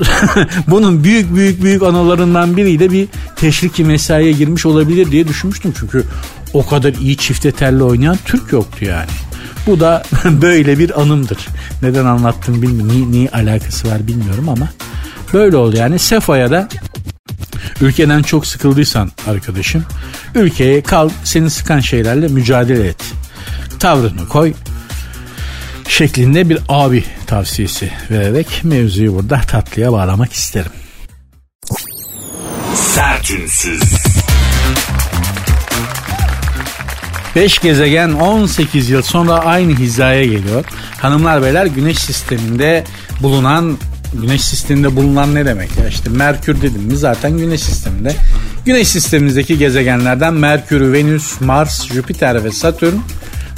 bunun 0.66 1.04
büyük 1.04 1.34
büyük 1.34 1.62
büyük 1.62 1.82
analarından 1.82 2.56
biriyle 2.56 2.92
bir 2.92 3.08
teşriki 3.36 3.84
mesaiye 3.84 4.32
girmiş 4.32 4.66
olabilir 4.66 5.10
diye 5.10 5.28
düşünmüştüm. 5.28 5.74
Çünkü 5.80 6.04
o 6.54 6.66
kadar 6.66 6.94
iyi 6.94 7.16
çifte 7.16 7.52
telli 7.52 7.82
oynayan 7.82 8.18
Türk 8.24 8.52
yoktu 8.52 8.84
yani. 8.84 9.10
Bu 9.66 9.80
da 9.80 10.02
böyle 10.24 10.78
bir 10.78 11.00
anımdır. 11.00 11.38
Neden 11.82 12.04
anlattım 12.04 12.62
bilmiyorum. 12.62 12.92
Niye, 12.92 13.10
niye 13.10 13.28
alakası 13.28 13.88
var 13.88 14.06
bilmiyorum 14.06 14.48
ama 14.48 14.68
böyle 15.32 15.56
oldu 15.56 15.76
yani. 15.76 15.98
Sefa'ya 15.98 16.50
da 16.50 16.68
ülkeden 17.80 18.22
çok 18.22 18.46
sıkıldıysan 18.46 19.10
arkadaşım 19.26 19.84
ülkeye 20.34 20.82
kal 20.82 21.10
seni 21.24 21.50
sıkan 21.50 21.80
şeylerle 21.80 22.28
mücadele 22.28 22.88
et. 22.88 23.04
Tavrını 23.78 24.28
koy 24.28 24.52
şeklinde 25.88 26.48
bir 26.48 26.58
abi 26.68 27.04
tavsiyesi 27.26 27.92
vererek 28.10 28.60
mevzuyu 28.64 29.14
burada 29.14 29.40
tatlıya 29.40 29.92
bağlamak 29.92 30.32
isterim. 30.32 30.72
Sertünsüz. 32.74 33.82
5 37.36 37.58
gezegen 37.58 38.12
18 38.12 38.90
yıl 38.90 39.02
sonra 39.02 39.32
aynı 39.38 39.78
hizaya 39.78 40.24
geliyor. 40.24 40.64
Hanımlar 41.00 41.42
beyler 41.42 41.66
güneş 41.66 41.98
sisteminde 41.98 42.84
bulunan 43.20 43.78
güneş 44.12 44.40
sisteminde 44.44 44.96
bulunan 44.96 45.34
ne 45.34 45.46
demek 45.46 45.78
ya 45.78 45.88
işte 45.88 46.10
Merkür 46.10 46.62
dedim 46.62 46.82
mi 46.82 46.96
zaten 46.96 47.38
güneş 47.38 47.60
sisteminde. 47.60 48.16
Güneş 48.64 48.88
sistemimizdeki 48.88 49.58
gezegenlerden 49.58 50.34
Merkür, 50.34 50.92
Venüs, 50.92 51.40
Mars, 51.40 51.86
Jüpiter 51.92 52.44
ve 52.44 52.50
Satürn 52.50 52.94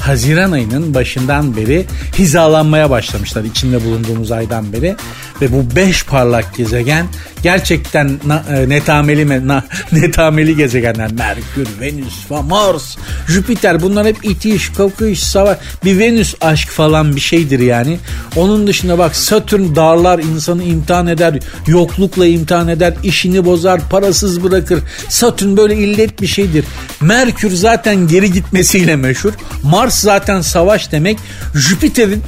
Haziran 0.00 0.52
ayının 0.52 0.94
başından 0.94 1.56
beri 1.56 1.86
hizalanmaya 2.18 2.90
başlamışlar 2.90 3.44
içinde 3.44 3.84
bulunduğumuz 3.84 4.32
aydan 4.32 4.72
beri. 4.72 4.96
Ve 5.40 5.52
bu 5.52 5.76
beş 5.76 6.04
parlak 6.04 6.56
gezegen 6.56 7.06
gerçekten 7.42 8.20
na, 8.26 8.44
e, 8.50 8.68
netameli, 8.68 9.48
na, 9.48 9.64
netameli 9.92 10.56
gezegenler. 10.56 11.12
Merkür, 11.12 11.68
Venüs, 11.80 12.30
Mars, 12.48 12.96
Jüpiter 13.28 13.82
bunlar 13.82 14.06
hep 14.06 14.24
itiş, 14.24 14.68
kakış, 14.68 15.22
savaş. 15.22 15.58
Bir 15.84 15.98
Venüs 15.98 16.34
aşk 16.40 16.68
falan 16.68 17.16
bir 17.16 17.20
şeydir 17.20 17.60
yani. 17.60 17.98
Onun 18.36 18.66
dışında 18.66 18.98
bak 18.98 19.16
Satürn 19.16 19.76
darlar 19.76 20.18
insanı 20.18 20.64
imtihan 20.64 21.06
eder, 21.06 21.38
yoklukla 21.66 22.26
imtihan 22.26 22.68
eder, 22.68 22.94
işini 23.02 23.44
bozar, 23.44 23.80
parasız 23.90 24.44
bırakır. 24.44 24.80
Satürn 25.08 25.56
böyle 25.56 25.76
illet 25.76 26.20
bir 26.20 26.26
şeydir. 26.26 26.64
Merkür 27.00 27.50
zaten 27.50 28.08
geri 28.08 28.32
gitmesiyle 28.32 28.96
meşhur. 28.96 29.32
Mars 29.62 29.87
zaten 29.94 30.40
savaş 30.40 30.92
demek. 30.92 31.18
Jüpiter'in 31.54 32.22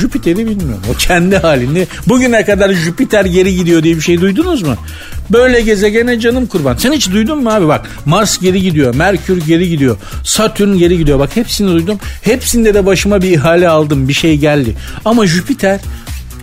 Jüpiter'i 0.00 0.38
bilmiyorum. 0.38 0.82
O 0.94 0.96
kendi 0.98 1.36
halinde. 1.36 1.86
Bugüne 2.06 2.44
kadar 2.44 2.72
Jüpiter 2.72 3.24
geri 3.24 3.54
gidiyor 3.56 3.82
diye 3.82 3.96
bir 3.96 4.00
şey 4.00 4.20
duydunuz 4.20 4.62
mu? 4.62 4.76
Böyle 5.30 5.60
gezegene 5.60 6.20
canım 6.20 6.46
kurban. 6.46 6.76
Sen 6.76 6.92
hiç 6.92 7.10
duydun 7.10 7.42
mu 7.42 7.50
abi 7.50 7.68
bak 7.68 7.86
Mars 8.04 8.38
geri 8.38 8.62
gidiyor, 8.62 8.94
Merkür 8.94 9.46
geri 9.46 9.68
gidiyor, 9.68 9.96
Satürn 10.24 10.78
geri 10.78 10.98
gidiyor. 10.98 11.18
Bak 11.18 11.36
hepsini 11.36 11.72
duydum. 11.72 11.98
Hepsinde 12.22 12.74
de 12.74 12.86
başıma 12.86 13.22
bir 13.22 13.30
ihale 13.30 13.68
aldım, 13.68 14.08
bir 14.08 14.12
şey 14.12 14.36
geldi. 14.38 14.76
Ama 15.04 15.26
Jüpiter 15.26 15.80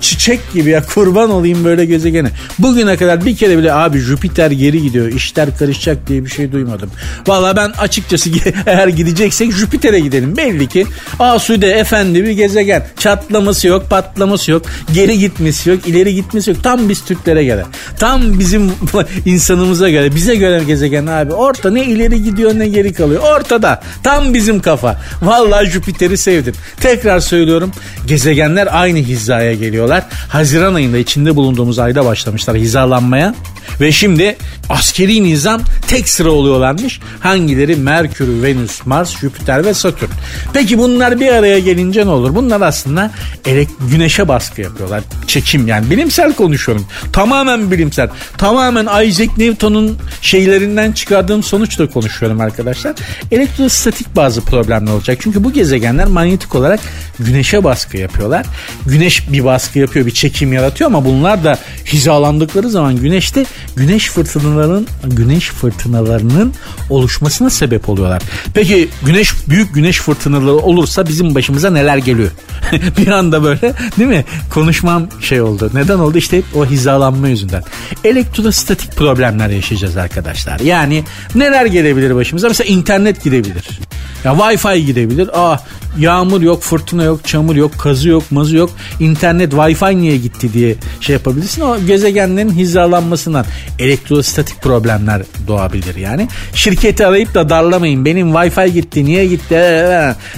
çiçek 0.04 0.54
gibi 0.54 0.70
ya 0.70 0.84
kurban 0.86 1.30
olayım 1.30 1.66
böyle 1.66 1.86
gezegene. 1.86 2.32
Bugüne 2.60 2.98
kadar 2.98 3.26
bir 3.26 3.36
kere 3.36 3.58
bile 3.58 3.74
abi 3.74 4.00
Jüpiter 4.00 4.52
geri 4.52 4.82
gidiyor 4.82 5.08
işler 5.08 5.58
karışacak 5.58 6.08
diye 6.08 6.26
bir 6.26 6.30
şey 6.30 6.52
duymadım. 6.52 6.92
Valla 7.28 7.56
ben 7.56 7.72
açıkçası 7.78 8.30
eğer 8.66 8.88
gideceksek 8.88 9.52
Jüpiter'e 9.52 10.00
gidelim. 10.00 10.38
Belli 10.38 10.68
ki 10.68 10.86
Asude 11.20 11.72
efendi 11.72 12.24
bir 12.24 12.32
gezegen. 12.32 12.88
Çatlaması 13.00 13.68
yok 13.68 13.90
patlaması 13.90 14.52
yok 14.52 14.62
geri 14.94 15.20
gitmesi 15.20 15.70
yok 15.70 15.88
ileri 15.88 16.16
gitmesi 16.16 16.50
yok. 16.50 16.64
Tam 16.64 16.90
biz 16.90 17.06
Türklere 17.06 17.44
göre. 17.44 17.66
Tam 18.00 18.40
bizim 18.40 18.72
insanımıza 19.26 19.90
göre 19.90 20.16
bize 20.16 20.36
göre 20.36 20.64
gezegen 20.64 21.08
abi. 21.08 21.34
Orta 21.34 21.72
ne 21.72 21.86
ileri 21.86 22.24
gidiyor 22.24 22.60
ne 22.60 22.68
geri 22.68 22.94
kalıyor. 22.94 23.22
Ortada 23.22 23.82
tam 24.04 24.34
bizim 24.34 24.62
kafa. 24.62 25.02
Valla 25.22 25.66
Jüpiter'i 25.66 26.18
sevdim. 26.18 26.54
Tekrar 26.80 27.20
söylüyorum 27.20 27.72
gezegenler 28.08 28.68
aynı 28.72 29.00
hizaya 29.00 29.54
geliyorlar. 29.54 29.93
Haziran 30.30 30.74
ayında 30.74 30.98
içinde 30.98 31.36
bulunduğumuz 31.36 31.80
ayda 31.80 32.06
başlamışlar 32.06 32.58
hizalanmaya. 32.58 33.36
Ve 33.82 33.92
şimdi 33.92 34.38
askeri 34.70 35.24
nizam 35.24 35.62
tek 35.88 36.10
sıra 36.10 36.32
oluyorlarmış. 36.32 37.00
Hangileri? 37.20 37.76
Merkür, 37.76 38.44
Venüs, 38.44 38.86
Mars, 38.86 39.20
Jüpiter 39.20 39.66
ve 39.66 39.74
Satürn. 39.74 40.10
Peki 40.54 40.78
bunlar 40.78 41.20
bir 41.20 41.28
araya 41.28 41.60
gelince 41.60 42.06
ne 42.06 42.10
olur? 42.10 42.36
Bunlar 42.36 42.62
aslında 42.62 43.12
elek 43.46 43.70
güneşe 43.92 44.28
baskı 44.28 44.62
yapıyorlar. 44.62 45.04
Çekim 45.28 45.68
yani 45.68 45.90
bilimsel 45.90 46.34
konuşuyorum. 46.34 46.86
Tamamen 47.14 47.72
bilimsel. 47.72 48.10
Tamamen 48.38 49.06
Isaac 49.06 49.38
Newton'un 49.38 49.98
şeylerinden 50.22 50.92
çıkardığım 50.92 51.44
sonuçla 51.44 51.90
konuşuyorum 51.90 52.42
arkadaşlar. 52.42 52.96
Elektrostatik 53.32 54.16
bazı 54.16 54.42
problemler 54.42 54.92
olacak. 54.92 55.18
Çünkü 55.22 55.44
bu 55.44 55.54
gezegenler 55.54 56.08
manyetik 56.08 56.56
olarak 56.56 56.80
güneşe 57.20 57.64
baskı 57.64 57.98
yapıyorlar. 57.98 58.46
Güneş 58.86 59.32
bir 59.32 59.46
baskı 59.46 59.80
yapıyor, 59.84 60.06
bir 60.06 60.12
çekim 60.12 60.54
yaratıyor 60.54 60.90
ama 60.90 61.06
bunlar 61.06 61.44
da 61.44 61.60
hizalandıkları 61.86 62.70
zaman 62.70 62.96
güneşte 62.96 63.46
güneş 63.76 64.10
fırtınalarının 64.10 64.88
güneş 65.04 65.50
fırtınalarının 65.50 66.54
oluşmasına 66.90 67.50
sebep 67.50 67.90
oluyorlar. 67.90 68.22
Peki 68.54 68.90
güneş 69.06 69.34
büyük 69.50 69.74
güneş 69.74 70.00
fırtınaları 70.00 70.56
olursa 70.56 71.08
bizim 71.08 71.36
başımıza 71.36 71.70
neler 71.70 71.98
geliyor? 71.98 72.32
bir 72.98 73.08
anda 73.08 73.44
böyle 73.44 73.74
değil 73.98 74.10
mi? 74.10 74.26
Konuşmam 74.50 75.08
şey 75.22 75.42
oldu. 75.42 75.72
Neden 75.74 76.00
oldu? 76.00 76.18
İşte 76.18 76.42
o 76.56 76.66
hizalanma 76.66 77.28
yüzünden. 77.28 77.64
Elektrostatik 78.04 78.96
problemler 78.96 79.50
yaşayacağız 79.50 79.98
arkadaşlar. 79.98 80.60
Yani 80.60 81.04
neler 81.36 81.66
gelebilir 81.66 82.16
başımıza? 82.16 82.48
Mesela 82.48 82.68
internet 82.68 83.24
gidebilir. 83.24 83.80
Ya 84.26 84.32
Wi-Fi 84.32 84.86
gidebilir. 84.86 85.30
Ah 85.34 85.60
yağmur 86.00 86.42
yok, 86.42 86.62
fırtına 86.62 87.04
yok, 87.04 87.28
çamur 87.28 87.56
yok, 87.56 87.72
kazı 87.80 88.10
yok, 88.10 88.32
mazı 88.32 88.58
yok. 88.58 88.70
İnternet 89.00 89.54
Wi-Fi 89.54 89.98
niye 89.98 90.18
gitti 90.18 90.54
diye 90.54 90.76
şey 91.02 91.14
yapabilirsin. 91.14 91.62
O 91.62 91.80
gezegenlerin 91.80 92.52
hizalanmasından 92.52 93.46
elektrostatik 93.80 94.62
problemler 94.62 95.22
doğabilir 95.48 95.96
yani. 95.96 96.28
Şirketi 96.54 97.08
arayıp 97.08 97.34
da 97.34 97.50
darlamayın. 97.50 98.06
Benim 98.06 98.32
Wi-Fi 98.32 98.68
gitti, 98.68 99.06
niye 99.06 99.26
gitti? 99.26 99.56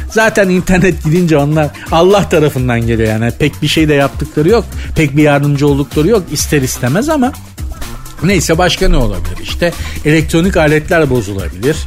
Zaten 0.09 0.49
internet 0.49 1.03
gidince 1.03 1.37
onlar 1.37 1.67
Allah 1.91 2.29
tarafından 2.29 2.87
geliyor 2.87 3.09
yani. 3.09 3.31
Pek 3.39 3.61
bir 3.61 3.67
şey 3.67 3.89
de 3.89 3.93
yaptıkları 3.93 4.49
yok. 4.49 4.65
Pek 4.95 5.17
bir 5.17 5.23
yardımcı 5.23 5.67
oldukları 5.67 6.07
yok 6.07 6.23
ister 6.31 6.61
istemez 6.61 7.09
ama 7.09 7.31
Neyse 8.23 8.57
başka 8.57 8.89
ne 8.89 8.97
olabilir? 8.97 9.37
İşte 9.43 9.73
elektronik 10.05 10.57
aletler 10.57 11.09
bozulabilir. 11.09 11.77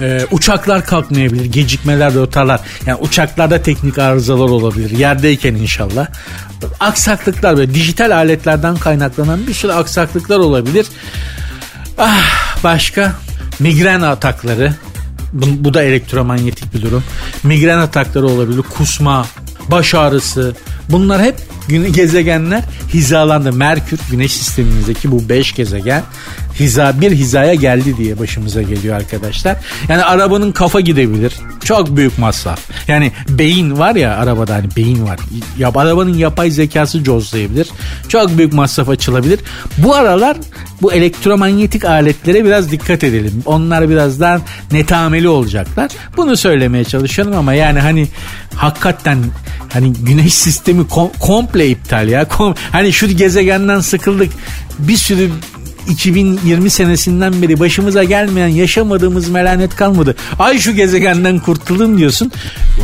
Ee, 0.00 0.26
uçaklar 0.30 0.84
kalkmayabilir, 0.84 1.44
gecikmeler, 1.44 2.14
rotarlar. 2.14 2.60
Yani 2.86 2.98
uçaklarda 3.00 3.62
teknik 3.62 3.98
arızalar 3.98 4.48
olabilir. 4.48 4.90
Yerdeyken 4.90 5.54
inşallah. 5.54 6.06
Aksaklıklar 6.80 7.58
ve 7.58 7.74
dijital 7.74 8.16
aletlerden 8.16 8.76
kaynaklanan 8.76 9.46
bir 9.46 9.54
sürü 9.54 9.72
aksaklıklar 9.72 10.38
olabilir. 10.38 10.86
Ah, 11.98 12.64
başka 12.64 13.12
migren 13.58 14.00
atakları. 14.00 14.74
Bu, 15.32 15.46
bu 15.64 15.74
da 15.74 15.82
elektromanyetik 15.82 16.74
bir 16.74 16.82
durum. 16.82 17.04
Migren 17.42 17.78
atakları 17.78 18.26
olabilir. 18.26 18.62
Kusma, 18.62 19.26
baş 19.68 19.94
ağrısı. 19.94 20.54
Bunlar 20.88 21.22
hep 21.22 21.36
gezegenler 21.94 22.62
hizalandı. 22.94 23.52
Merkür 23.52 23.98
güneş 24.10 24.32
sistemimizdeki 24.32 25.10
bu 25.10 25.28
5 25.28 25.54
gezegen 25.54 26.02
hiza 26.60 27.00
bir 27.00 27.12
hizaya 27.12 27.54
geldi 27.54 27.96
diye 27.96 28.18
başımıza 28.18 28.62
geliyor 28.62 28.96
arkadaşlar. 28.96 29.56
Yani 29.88 30.04
arabanın 30.04 30.52
kafa 30.52 30.80
gidebilir. 30.80 31.32
Çok 31.64 31.96
büyük 31.96 32.18
masraf. 32.18 32.60
Yani 32.88 33.12
beyin 33.28 33.78
var 33.78 33.94
ya 33.96 34.16
arabada 34.16 34.54
hani 34.54 34.66
beyin 34.76 35.06
var. 35.06 35.18
Ya 35.58 35.72
arabanın 35.74 36.14
yapay 36.14 36.50
zekası 36.50 37.04
cozlayabilir. 37.04 37.68
Çok 38.08 38.38
büyük 38.38 38.52
masraf 38.52 38.88
açılabilir. 38.88 39.40
Bu 39.78 39.94
aralar 39.94 40.36
bu 40.82 40.92
elektromanyetik 40.92 41.84
aletlere 41.84 42.44
biraz 42.44 42.70
dikkat 42.70 43.04
edelim. 43.04 43.42
Onlar 43.46 43.90
birazdan 43.90 44.40
netameli 44.72 45.28
olacaklar. 45.28 45.90
Bunu 46.16 46.36
söylemeye 46.36 46.84
çalışıyorum 46.84 47.36
ama 47.36 47.54
yani 47.54 47.80
hani 47.80 48.08
hakikaten 48.54 49.18
hani 49.72 49.92
güneş 49.92 50.34
sistemi 50.34 50.82
kom- 50.82 51.18
komple 51.20 51.68
iptal 51.68 52.08
ya. 52.08 52.22
Kom- 52.22 52.56
hani 52.72 52.92
şu 52.92 53.08
gezegenden 53.08 53.80
sıkıldık. 53.80 54.32
Bir 54.78 54.96
sürü 54.96 55.30
2020 55.88 56.70
senesinden 56.70 57.42
beri 57.42 57.60
başımıza 57.60 58.04
gelmeyen 58.04 58.48
yaşamadığımız 58.48 59.28
melanet 59.28 59.76
kalmadı. 59.76 60.16
Ay 60.38 60.58
şu 60.58 60.72
gezegenden 60.72 61.38
kurtuldum 61.38 61.98
diyorsun. 61.98 62.32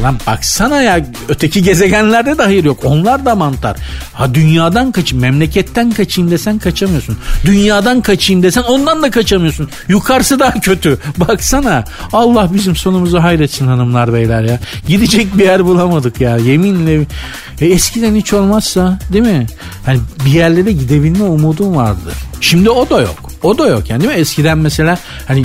Ulan 0.00 0.16
baksana 0.26 0.82
ya 0.82 1.06
öteki 1.28 1.62
gezegenlerde 1.62 2.38
de 2.38 2.42
hayır 2.42 2.64
yok. 2.64 2.78
Onlar 2.84 3.24
da 3.24 3.34
mantar. 3.34 3.76
Ha 4.12 4.34
dünyadan 4.34 4.92
kaçayım 4.92 5.22
memleketten 5.22 5.90
kaçayım 5.90 6.30
desen 6.30 6.58
kaçamıyorsun. 6.58 7.16
Dünyadan 7.44 8.00
kaçayım 8.00 8.42
desen 8.42 8.62
ondan 8.62 9.02
da 9.02 9.10
kaçamıyorsun. 9.10 9.68
Yukarısı 9.88 10.38
daha 10.38 10.60
kötü. 10.60 10.98
Baksana 11.16 11.84
Allah 12.12 12.50
bizim 12.54 12.76
sonumuzu 12.76 13.18
hayretsin 13.18 13.66
hanımlar 13.66 14.12
beyler 14.12 14.42
ya. 14.42 14.60
Gidecek 14.88 15.38
bir 15.38 15.44
yer 15.44 15.64
bulamadık 15.64 16.20
ya 16.20 16.36
yeminle. 16.36 17.06
E 17.60 17.66
eskiden 17.66 18.14
hiç 18.14 18.32
olmazsa 18.32 18.98
değil 19.12 19.24
mi? 19.24 19.46
Hani 19.86 20.00
bir 20.26 20.30
yerlere 20.30 20.72
gidebilme 20.72 21.24
umudum 21.24 21.76
vardı. 21.76 22.12
Şimdi 22.42 22.70
o 22.70 22.90
da 22.90 23.00
yok. 23.00 23.30
O 23.42 23.58
da 23.58 23.66
yok 23.66 23.90
yani 23.90 24.00
değil 24.00 24.14
mi? 24.14 24.20
Eskiden 24.20 24.58
mesela 24.58 24.98
hani 25.28 25.44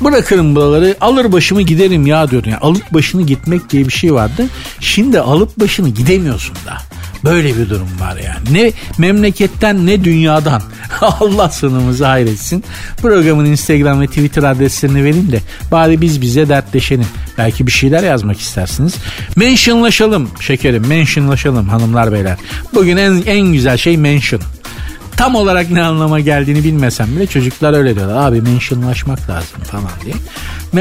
bırakırım 0.00 0.56
buraları 0.56 0.96
alır 1.00 1.32
başımı 1.32 1.62
giderim 1.62 2.06
ya 2.06 2.30
diyordun. 2.30 2.50
Yani 2.50 2.60
alıp 2.60 2.94
başını 2.94 3.22
gitmek 3.22 3.70
diye 3.70 3.86
bir 3.86 3.92
şey 3.92 4.14
vardı. 4.14 4.46
Şimdi 4.80 5.20
alıp 5.20 5.60
başını 5.60 5.88
gidemiyorsun 5.88 6.56
da. 6.66 6.78
Böyle 7.24 7.56
bir 7.56 7.70
durum 7.70 7.88
var 8.00 8.16
yani. 8.16 8.52
Ne 8.52 8.72
memleketten 8.98 9.86
ne 9.86 10.04
dünyadan. 10.04 10.62
Allah 11.00 11.48
sonumuzu 11.48 12.04
hayretsin. 12.04 12.64
Programın 13.02 13.44
Instagram 13.44 14.00
ve 14.00 14.06
Twitter 14.06 14.42
adreslerini 14.42 15.04
verin 15.04 15.32
de 15.32 15.40
bari 15.72 16.00
biz 16.00 16.20
bize 16.20 16.48
dertleşelim. 16.48 17.06
Belki 17.38 17.66
bir 17.66 17.72
şeyler 17.72 18.02
yazmak 18.02 18.40
istersiniz. 18.40 18.94
Mentionlaşalım 19.36 20.30
şekerim 20.40 20.86
mentionlaşalım 20.86 21.68
hanımlar 21.68 22.12
beyler. 22.12 22.36
Bugün 22.74 22.96
en, 22.96 23.22
en 23.26 23.52
güzel 23.52 23.76
şey 23.76 23.96
mention 23.96 24.42
tam 25.16 25.34
olarak 25.34 25.70
ne 25.70 25.82
anlama 25.82 26.20
geldiğini 26.20 26.64
bilmesem 26.64 27.16
bile 27.16 27.26
çocuklar 27.26 27.74
öyle 27.74 27.96
diyorlar. 27.96 28.28
Abi 28.28 28.40
mentionlaşmak 28.40 29.30
lazım 29.30 29.60
falan 29.62 29.90
diye. 30.04 30.14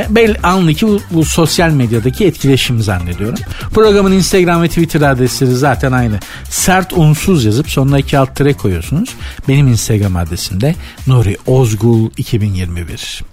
Bel 0.09 0.35
anlı 0.43 0.71
bu, 0.81 1.01
bu 1.11 1.25
sosyal 1.25 1.69
medyadaki 1.69 2.25
etkileşim 2.25 2.81
zannediyorum. 2.81 3.39
Programın 3.73 4.11
Instagram 4.11 4.61
ve 4.61 4.67
Twitter 4.67 5.01
adresleri 5.01 5.55
zaten 5.55 5.91
aynı. 5.91 6.19
Sert 6.49 6.93
unsuz 6.93 7.45
yazıp 7.45 7.69
sonuna 7.69 7.99
iki 7.99 8.17
alt 8.17 8.35
tere 8.35 8.53
koyuyorsunuz. 8.53 9.09
Benim 9.47 9.67
Instagram 9.67 10.15
adresimde 10.15 10.75
Nuri 11.07 11.37
Ozgul 11.45 12.09
2021. 12.17 13.23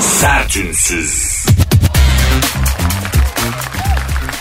Sert 0.00 0.56
unsuz. 0.56 1.46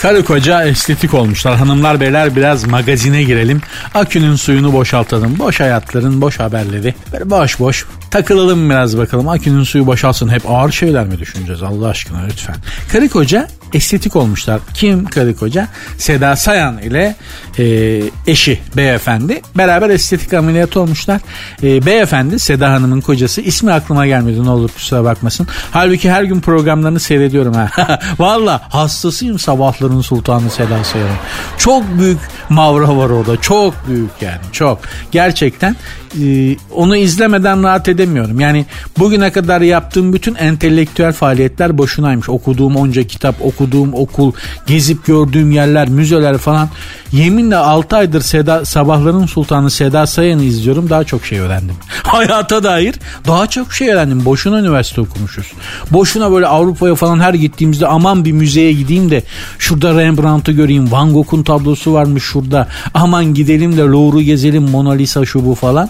Karı 0.01 0.23
koca 0.23 0.63
estetik 0.63 1.13
olmuşlar. 1.13 1.55
Hanımlar 1.55 1.99
beyler 1.99 2.35
biraz 2.35 2.67
magazine 2.67 3.23
girelim. 3.23 3.61
Akünün 3.93 4.35
suyunu 4.35 4.73
boşaltalım. 4.73 5.39
Boş 5.39 5.59
hayatların 5.59 6.21
boş 6.21 6.39
haberleri. 6.39 6.95
Böyle 7.13 7.29
boş 7.29 7.59
boş 7.59 7.85
takılalım 8.11 8.69
biraz 8.69 8.97
bakalım. 8.97 9.29
Akünün 9.29 9.63
suyu 9.63 9.87
boşalsın. 9.87 10.29
Hep 10.29 10.41
ağır 10.49 10.71
şeyler 10.71 11.05
mi 11.05 11.19
düşüneceğiz 11.19 11.63
Allah 11.63 11.87
aşkına 11.87 12.19
lütfen. 12.25 12.55
Karı 12.91 13.09
koca 13.09 13.47
estetik 13.73 14.15
olmuşlar. 14.15 14.59
Kim 14.73 15.05
karı 15.05 15.35
koca? 15.35 15.67
Seda 15.97 16.35
Sayan 16.35 16.77
ile 16.77 17.15
e, 17.59 18.01
eşi 18.27 18.59
beyefendi 18.77 19.41
beraber 19.55 19.89
estetik 19.89 20.33
ameliyatı 20.33 20.79
olmuşlar. 20.79 21.21
E, 21.63 21.85
beyefendi 21.85 22.39
Seda 22.39 22.71
Hanım'ın 22.71 23.01
kocası 23.01 23.41
ismi 23.41 23.71
aklıma 23.71 24.07
gelmedi 24.07 24.43
ne 24.43 24.49
olur 24.49 24.69
kusura 24.69 25.03
bakmasın. 25.03 25.47
Halbuki 25.71 26.11
her 26.11 26.23
gün 26.23 26.39
programlarını 26.39 26.99
seyrediyorum 26.99 27.53
ha. 27.53 27.99
Valla 28.19 28.61
hastasıyım 28.69 29.39
sabahların 29.39 30.01
sultanı 30.01 30.49
Seda 30.49 30.83
Sayan'ın. 30.83 31.15
Çok 31.57 31.83
büyük 31.99 32.19
mavra 32.49 32.97
var 32.97 33.09
orada 33.09 33.41
çok 33.41 33.73
büyük 33.87 34.11
yani 34.21 34.41
çok. 34.51 34.79
Gerçekten 35.11 35.75
e, 36.21 36.55
onu 36.71 36.95
izlemeden 36.95 37.63
rahat 37.63 37.89
edemiyorum. 37.89 38.39
Yani 38.39 38.65
bugüne 38.97 39.31
kadar 39.31 39.61
yaptığım 39.61 40.13
bütün 40.13 40.35
entelektüel 40.35 41.13
faaliyetler 41.13 41.77
boşunaymış. 41.77 42.29
Okuduğum 42.29 42.75
onca 42.75 43.03
kitap, 43.03 43.35
okuduğum 43.41 43.58
okul, 43.93 44.31
gezip 44.67 45.05
gördüğüm 45.05 45.51
yerler, 45.51 45.89
müzeler 45.89 46.37
falan. 46.37 46.69
Yeminle 47.11 47.55
6 47.55 47.95
aydır 47.95 48.21
Seda, 48.21 48.65
Sabahların 48.65 49.25
Sultanı 49.25 49.71
Seda 49.71 50.07
Sayan'ı 50.07 50.43
izliyorum. 50.43 50.89
Daha 50.89 51.03
çok 51.03 51.25
şey 51.25 51.39
öğrendim. 51.39 51.75
Hayata 52.03 52.63
dair 52.63 52.95
daha 53.27 53.47
çok 53.47 53.73
şey 53.73 53.89
öğrendim. 53.89 54.25
Boşuna 54.25 54.59
üniversite 54.59 55.01
okumuşuz. 55.01 55.51
Boşuna 55.91 56.31
böyle 56.31 56.47
Avrupa'ya 56.47 56.95
falan 56.95 57.19
her 57.19 57.33
gittiğimizde 57.33 57.87
aman 57.87 58.25
bir 58.25 58.31
müzeye 58.31 58.73
gideyim 58.73 59.11
de 59.11 59.23
şurada 59.59 60.01
Rembrandt'ı 60.01 60.51
göreyim. 60.51 60.91
Van 60.91 61.13
Gogh'un 61.13 61.43
tablosu 61.43 61.93
varmış 61.93 62.23
şurada. 62.23 62.67
Aman 62.93 63.33
gidelim 63.33 63.77
de 63.77 63.81
Louvre'u 63.81 64.21
gezelim 64.21 64.63
Mona 64.63 64.91
Lisa 64.91 65.25
şu 65.25 65.45
bu 65.45 65.55
falan. 65.55 65.89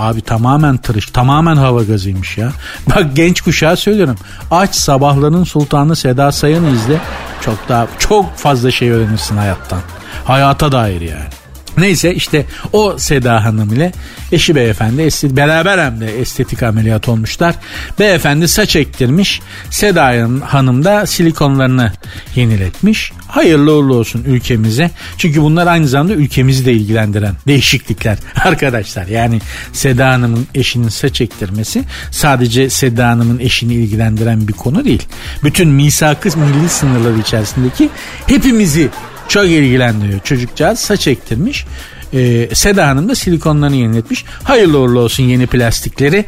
Abi 0.00 0.20
tamamen 0.20 0.76
tırış, 0.76 1.06
tamamen 1.06 1.56
hava 1.56 1.82
gazıymış 1.82 2.38
ya. 2.38 2.52
Bak 2.86 3.06
genç 3.14 3.40
kuşağa 3.40 3.76
söylüyorum. 3.76 4.16
Aç 4.50 4.74
sabahların 4.74 5.44
sultanı 5.44 5.96
Seda 5.96 6.32
Sayan'ı 6.32 6.70
izle. 6.70 7.00
Çok 7.44 7.68
daha 7.68 7.86
çok 7.98 8.36
fazla 8.36 8.70
şey 8.70 8.90
öğrenirsin 8.90 9.36
hayattan. 9.36 9.80
Hayata 10.24 10.72
dair 10.72 11.00
yani. 11.00 11.39
Neyse 11.80 12.14
işte 12.14 12.46
o 12.72 12.98
Seda 12.98 13.44
Hanım 13.44 13.72
ile 13.72 13.92
eşi 14.32 14.54
beyefendi 14.54 15.02
estetik, 15.02 15.36
beraber 15.36 15.78
hem 15.78 16.00
de 16.00 16.20
estetik 16.20 16.62
ameliyat 16.62 17.08
olmuşlar. 17.08 17.54
Beyefendi 17.98 18.48
saç 18.48 18.76
ektirmiş. 18.76 19.40
Seda 19.70 20.06
Hanım 20.46 20.84
da 20.84 21.06
silikonlarını 21.06 21.92
yeniletmiş. 22.34 23.12
Hayırlı 23.28 23.76
uğurlu 23.76 23.94
olsun 23.94 24.24
ülkemize. 24.24 24.90
Çünkü 25.18 25.42
bunlar 25.42 25.66
aynı 25.66 25.88
zamanda 25.88 26.14
ülkemizi 26.14 26.64
de 26.64 26.72
ilgilendiren 26.72 27.34
değişiklikler 27.46 28.18
arkadaşlar. 28.44 29.06
Yani 29.06 29.40
Seda 29.72 30.08
Hanım'ın 30.08 30.46
eşinin 30.54 30.88
saç 30.88 31.20
ektirmesi 31.20 31.84
sadece 32.10 32.70
Seda 32.70 33.08
Hanım'ın 33.08 33.38
eşini 33.38 33.74
ilgilendiren 33.74 34.48
bir 34.48 34.52
konu 34.52 34.84
değil. 34.84 35.02
Bütün 35.44 35.68
misak-ı 35.68 36.38
milli 36.38 36.68
sınırları 36.68 37.18
içerisindeki 37.18 37.88
hepimizi 38.26 38.88
çok 39.30 39.44
ilgilendiriyor. 39.44 40.20
Çocukcağız 40.20 40.78
saç 40.78 41.06
ektirmiş. 41.06 41.66
Ee, 42.14 42.48
Seda 42.54 42.86
Hanım 42.86 43.08
da 43.08 43.14
silikonlarını 43.14 43.76
yeniletmiş. 43.76 44.24
Hayırlı 44.44 44.78
uğurlu 44.78 45.00
olsun 45.00 45.24
yeni 45.24 45.46
plastikleri. 45.46 46.24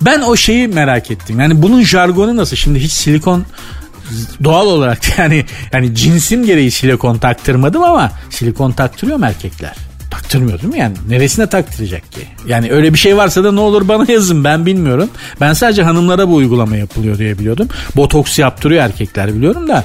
Ben 0.00 0.20
o 0.20 0.36
şeyi 0.36 0.68
merak 0.68 1.10
ettim. 1.10 1.40
Yani 1.40 1.62
bunun 1.62 1.82
jargonu 1.82 2.36
nasıl? 2.36 2.56
Şimdi 2.56 2.78
hiç 2.78 2.92
silikon 2.92 3.44
doğal 4.44 4.66
olarak 4.66 4.98
yani 5.18 5.44
yani 5.72 5.94
cinsim 5.94 6.46
gereği 6.46 6.70
silikon 6.70 7.18
taktırmadım 7.18 7.82
ama 7.82 8.12
silikon 8.30 8.72
taktırıyor 8.72 9.18
mu 9.18 9.26
erkekler? 9.26 9.76
Taktırmıyor 10.10 10.62
değil 10.62 10.72
mi 10.72 10.78
yani? 10.78 10.96
Neresine 11.08 11.46
taktıracak 11.46 12.12
ki? 12.12 12.20
Yani 12.46 12.72
öyle 12.72 12.92
bir 12.92 12.98
şey 12.98 13.16
varsa 13.16 13.44
da 13.44 13.52
ne 13.52 13.60
olur 13.60 13.88
bana 13.88 14.12
yazın 14.12 14.44
ben 14.44 14.66
bilmiyorum. 14.66 15.10
Ben 15.40 15.52
sadece 15.52 15.82
hanımlara 15.82 16.28
bu 16.28 16.34
uygulama 16.34 16.76
yapılıyor 16.76 17.18
diye 17.18 17.38
biliyordum. 17.38 17.68
Botoks 17.96 18.38
yaptırıyor 18.38 18.84
erkekler 18.84 19.34
biliyorum 19.34 19.68
da 19.68 19.84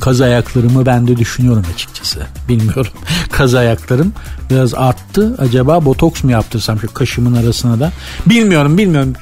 kaz 0.00 0.20
ayaklarımı 0.20 0.86
ben 0.86 1.06
de 1.08 1.16
düşünüyorum 1.16 1.64
açıkçası. 1.74 2.26
Bilmiyorum. 2.48 2.92
Kaz 3.30 3.54
ayaklarım 3.54 4.12
biraz 4.50 4.74
arttı. 4.74 5.36
Acaba 5.38 5.84
botoks 5.84 6.24
mu 6.24 6.30
yaptırsam 6.30 6.80
şu 6.80 6.94
kaşımın 6.94 7.34
arasına 7.34 7.80
da? 7.80 7.92
Bilmiyorum 8.26 8.78
bilmiyorum. 8.78 9.12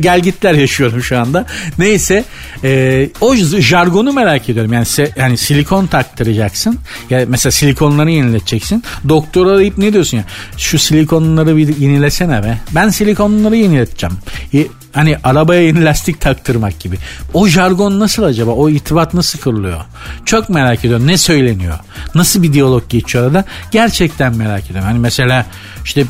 Gel 0.00 0.20
gitler 0.20 0.54
yaşıyorum 0.54 1.02
şu 1.02 1.18
anda. 1.18 1.46
Neyse 1.78 2.24
e, 2.64 3.10
o 3.20 3.34
jargonu 3.36 4.12
merak 4.12 4.48
ediyorum. 4.48 4.72
Yani 4.72 4.86
se, 4.86 5.10
yani 5.16 5.36
silikon 5.36 5.86
taktıracaksın. 5.86 6.78
Ya 7.10 7.24
mesela 7.28 7.52
silikonları 7.52 8.10
yenileteceksin. 8.10 8.84
Doktor 9.08 9.46
arayıp 9.46 9.78
ne 9.78 9.92
diyorsun 9.92 10.16
ya? 10.16 10.24
Şu 10.56 10.78
silikonları 10.78 11.56
bir 11.56 11.76
yenilesene 11.76 12.42
be. 12.42 12.58
Ben 12.74 12.88
silikonları 12.88 13.56
yenileteceğim. 13.56 14.16
E, 14.54 14.66
Hani 14.92 15.16
arabaya 15.24 15.62
yeni 15.62 15.84
lastik 15.84 16.20
taktırmak 16.20 16.80
gibi. 16.80 16.96
O 17.34 17.46
jargon 17.46 18.00
nasıl 18.00 18.22
acaba? 18.22 18.50
O 18.50 18.68
itibat 18.68 19.14
nasıl 19.14 19.38
kırılıyor? 19.38 19.80
Çok 20.24 20.48
merak 20.48 20.84
ediyorum. 20.84 21.06
Ne 21.06 21.18
söyleniyor? 21.18 21.78
Nasıl 22.14 22.42
bir 22.42 22.52
diyalog 22.52 22.88
geçiyor 22.88 23.24
arada? 23.24 23.44
Gerçekten 23.70 24.36
merak 24.36 24.64
ediyorum. 24.64 24.84
Hani 24.84 24.98
mesela 24.98 25.46
işte 25.84 26.04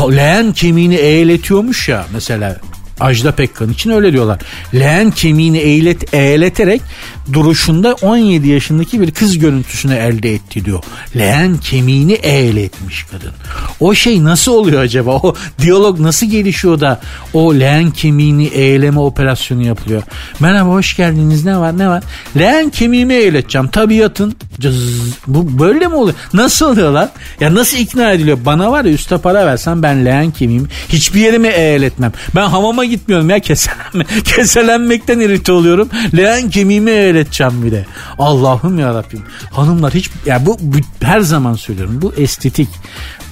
leğen 0.00 0.52
kemiğini 0.52 0.94
eğletiyormuş 0.94 1.88
ya 1.88 2.06
mesela 2.12 2.56
Ajda 3.00 3.32
Pekkan 3.32 3.70
için 3.70 3.90
öyle 3.90 4.12
diyorlar. 4.12 4.40
Leğen 4.74 5.10
kemiğini 5.10 5.58
eğlet, 5.58 6.14
eğleterek 6.14 6.82
duruşunda 7.32 7.96
17 8.02 8.48
yaşındaki 8.48 9.00
bir 9.00 9.10
kız 9.10 9.38
görüntüsünü 9.38 9.94
elde 9.94 10.34
etti 10.34 10.64
diyor. 10.64 10.82
Leğen 11.16 11.56
kemiğini 11.56 12.12
eğletmiş 12.12 13.02
kadın. 13.02 13.32
O 13.80 13.94
şey 13.94 14.24
nasıl 14.24 14.52
oluyor 14.52 14.82
acaba? 14.82 15.10
O 15.10 15.34
diyalog 15.58 16.00
nasıl 16.00 16.26
gelişiyor 16.26 16.80
da 16.80 17.00
o 17.32 17.54
leğen 17.54 17.90
kemiğini 17.90 18.46
eğleme 18.46 19.00
operasyonu 19.00 19.66
yapılıyor? 19.66 20.02
Merhaba 20.40 20.70
hoş 20.70 20.96
geldiniz 20.96 21.44
ne 21.44 21.58
var 21.58 21.78
ne 21.78 21.88
var? 21.88 22.02
Leğen 22.38 22.70
kemiğimi 22.70 23.14
eğleteceğim 23.14 23.68
tabiatın. 23.68 24.36
Cız, 24.60 24.76
bu 25.26 25.58
böyle 25.58 25.86
mi 25.86 25.94
oluyor? 25.94 26.16
Nasıl 26.32 26.66
oluyor 26.66 26.90
lan? 26.90 27.10
Ya 27.40 27.54
nasıl 27.54 27.78
ikna 27.78 28.12
ediliyor? 28.12 28.38
Bana 28.44 28.70
var 28.70 28.84
ya 28.84 28.92
üste 28.92 29.18
para 29.18 29.46
versen 29.46 29.82
ben 29.82 30.04
leğen 30.04 30.30
kemiğimi 30.30 30.68
hiçbir 30.88 31.20
yerimi 31.20 31.48
eğletmem. 31.48 32.12
Ben 32.34 32.48
hamama 32.48 32.84
gitmiyorum 32.84 33.30
ya 33.30 33.38
keselenme. 33.40 34.04
Keselenmekten 34.24 35.20
irite 35.20 35.52
oluyorum. 35.52 35.88
Leğen 36.16 36.50
kemiğimi 36.50 36.90
eğleteceğim 37.12 37.62
bir 37.62 37.72
de. 37.72 37.86
Allah'ım 38.18 38.78
ya 38.78 38.94
Rabbim. 38.94 39.22
Hanımlar 39.50 39.94
hiç 39.94 40.10
ya 40.26 40.46
bu, 40.46 40.56
bu 40.60 40.76
her 41.00 41.20
zaman 41.20 41.54
söylüyorum. 41.54 42.02
Bu 42.02 42.14
estetik. 42.14 42.68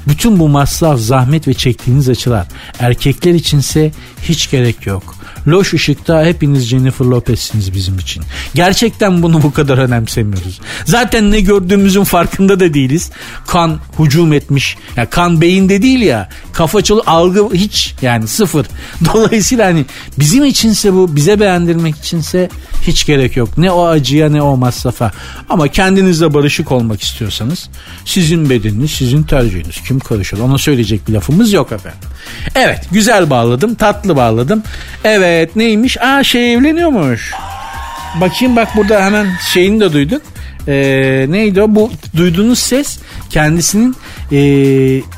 Bütün 0.08 0.38
bu 0.38 0.48
masraf, 0.48 0.98
zahmet 0.98 1.48
ve 1.48 1.54
çektiğiniz 1.54 2.08
açılar 2.08 2.46
erkekler 2.78 3.34
içinse 3.34 3.92
hiç 4.22 4.50
gerek 4.50 4.86
yok. 4.86 5.20
Loş 5.48 5.74
ışıkta 5.74 6.24
hepiniz 6.24 6.64
Jennifer 6.64 7.04
Lopez'siniz 7.04 7.74
bizim 7.74 7.98
için. 7.98 8.22
Gerçekten 8.54 9.22
bunu 9.22 9.42
bu 9.42 9.52
kadar 9.52 9.78
önemsemiyoruz. 9.78 10.60
Zaten 10.84 11.30
ne 11.30 11.40
gördüğümüzün 11.40 12.04
farkında 12.04 12.60
da 12.60 12.74
değiliz. 12.74 13.10
Kan 13.46 13.80
hücum 13.98 14.32
etmiş. 14.32 14.76
Ya 14.96 15.10
kan 15.10 15.40
beyinde 15.40 15.82
değil 15.82 16.00
ya. 16.00 16.28
Kafa 16.52 16.82
çolu 16.82 17.02
algı 17.06 17.54
hiç 17.54 17.94
yani 18.02 18.28
sıfır. 18.28 18.66
Dolayısıyla 19.14 19.66
hani 19.66 19.84
bizim 20.18 20.44
içinse 20.44 20.92
bu 20.92 21.16
bize 21.16 21.40
beğendirmek 21.40 21.96
içinse 21.96 22.48
hiç 22.82 23.06
gerek 23.06 23.36
yok. 23.36 23.58
Ne 23.58 23.70
o 23.70 23.86
acıya 23.86 24.28
ne 24.28 24.42
o 24.42 24.56
masrafa. 24.56 25.12
Ama 25.48 25.68
kendinizle 25.68 26.34
barışık 26.34 26.72
olmak 26.72 27.02
istiyorsanız 27.02 27.68
sizin 28.04 28.50
bedeniniz 28.50 28.90
sizin 28.90 29.22
tercihiniz. 29.22 29.76
Kim 29.90 29.98
karışır? 30.00 30.38
Ona 30.38 30.58
söyleyecek 30.58 31.08
bir 31.08 31.12
lafımız 31.12 31.52
yok 31.52 31.72
efendim. 31.72 31.98
Evet 32.54 32.80
güzel 32.92 33.30
bağladım 33.30 33.74
tatlı 33.74 34.16
bağladım. 34.16 34.62
Evet 35.04 35.56
neymiş? 35.56 36.00
Aa 36.00 36.24
şey 36.24 36.54
evleniyormuş. 36.54 37.32
Bakayım 38.20 38.56
bak 38.56 38.68
burada 38.76 39.04
hemen 39.04 39.26
şeyini 39.52 39.80
de 39.80 39.92
duyduk. 39.92 40.22
Ee, 40.68 41.26
neydi 41.28 41.62
o? 41.62 41.74
Bu 41.74 41.90
duyduğunuz 42.16 42.58
ses 42.58 42.98
kendisinin 43.30 43.96
e, 44.32 44.38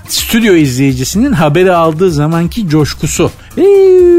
stüdyo 0.08 0.54
izleyicisinin 0.54 1.32
haberi 1.32 1.72
aldığı 1.72 2.12
zamanki 2.12 2.68
coşkusu. 2.68 3.30
Ee, 3.56 3.62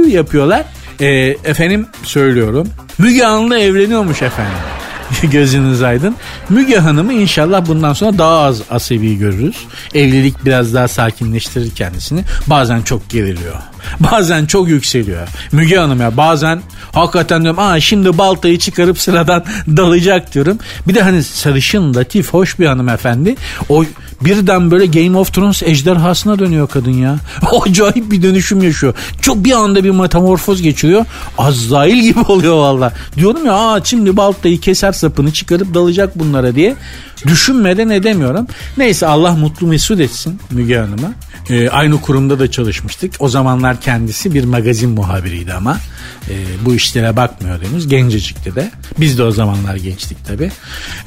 yapıyorlar. 0.10 0.63
Ee, 1.02 1.08
efendim 1.46 1.88
söylüyorum. 2.04 2.68
Müge 2.98 3.26
Anlı 3.26 3.60
evleniyormuş 3.60 4.22
efendim. 4.22 4.73
Gözünüz 5.32 5.82
aydın. 5.82 6.15
Müge 6.49 6.78
Hanım'ı 6.78 7.13
inşallah 7.13 7.67
bundan 7.67 7.93
sonra 7.93 8.17
daha 8.17 8.39
az 8.39 8.62
asabi 8.69 9.17
görürüz. 9.17 9.58
Evlilik 9.93 10.45
biraz 10.45 10.73
daha 10.73 10.88
sakinleştirir 10.88 11.71
kendisini. 11.71 12.23
Bazen 12.47 12.82
çok 12.82 13.10
geriliyor. 13.10 13.73
Bazen 14.00 14.46
çok 14.46 14.69
yükseliyor. 14.69 15.28
Müge 15.52 15.78
Hanım 15.78 16.02
ya 16.02 16.17
bazen 16.17 16.62
hakikaten 16.91 17.41
diyorum 17.43 17.60
aa 17.60 17.80
şimdi 17.80 18.17
baltayı 18.17 18.60
çıkarıp 18.60 19.00
sıradan 19.00 19.43
dalacak 19.67 20.34
diyorum. 20.34 20.58
Bir 20.88 20.96
de 20.96 21.02
hani 21.02 21.24
sarışın, 21.24 21.93
latif, 21.96 22.34
hoş 22.34 22.60
bir 22.60 22.65
hanımefendi. 22.65 23.36
O 23.69 23.84
birden 24.22 24.72
böyle 24.72 24.86
Game 24.86 25.17
of 25.17 25.34
Thrones 25.34 25.63
ejderhasına 25.63 26.39
dönüyor 26.39 26.67
kadın 26.67 26.91
ya. 26.91 27.15
Acayip 27.62 28.12
bir 28.12 28.22
dönüşüm 28.22 28.63
yaşıyor. 28.63 28.93
Çok 29.22 29.46
bir 29.46 29.52
anda 29.52 29.84
bir 29.84 29.89
metamorfoz 29.89 30.62
geçiriyor. 30.62 31.06
Azrail 31.38 32.02
gibi 32.02 32.19
oluyor 32.28 32.56
valla. 32.56 32.93
Diyorum 33.17 33.46
ya 33.46 33.54
aa 33.54 33.84
şimdi 33.84 34.17
baltayı 34.17 34.60
keser 34.60 34.91
sapını 34.91 35.34
çıkarıp 35.34 35.74
dalacak 35.74 36.19
bunlara 36.19 36.56
diye. 36.56 36.76
Düşünmeden 37.28 37.90
edemiyorum. 37.90 38.48
Neyse 38.78 39.08
Allah 39.08 39.32
mutlu 39.32 39.68
mesut 39.68 40.00
etsin 40.00 40.40
Müge 40.52 40.78
Hanım'a. 40.78 41.14
Ee, 41.50 41.70
aynı 41.70 42.02
kurumda 42.02 42.40
da 42.40 42.52
çalışmıştık. 42.52 43.16
O 43.20 43.30
zamanlar 43.30 43.82
kendisi 43.82 44.34
bir 44.34 44.44
magazin 44.44 44.90
muhabiriydi 44.90 45.54
ama 45.54 45.78
e, 46.30 46.34
bu 46.66 46.76
işlere 46.76 47.16
bakmıyor 47.16 47.62
henüz. 47.62 47.88
Gencecikti 47.88 48.56
de. 48.56 48.72
Biz 49.00 49.18
de 49.18 49.24
o 49.24 49.32
zamanlar 49.32 49.76
gençtik 49.76 50.26
tabi. 50.26 50.52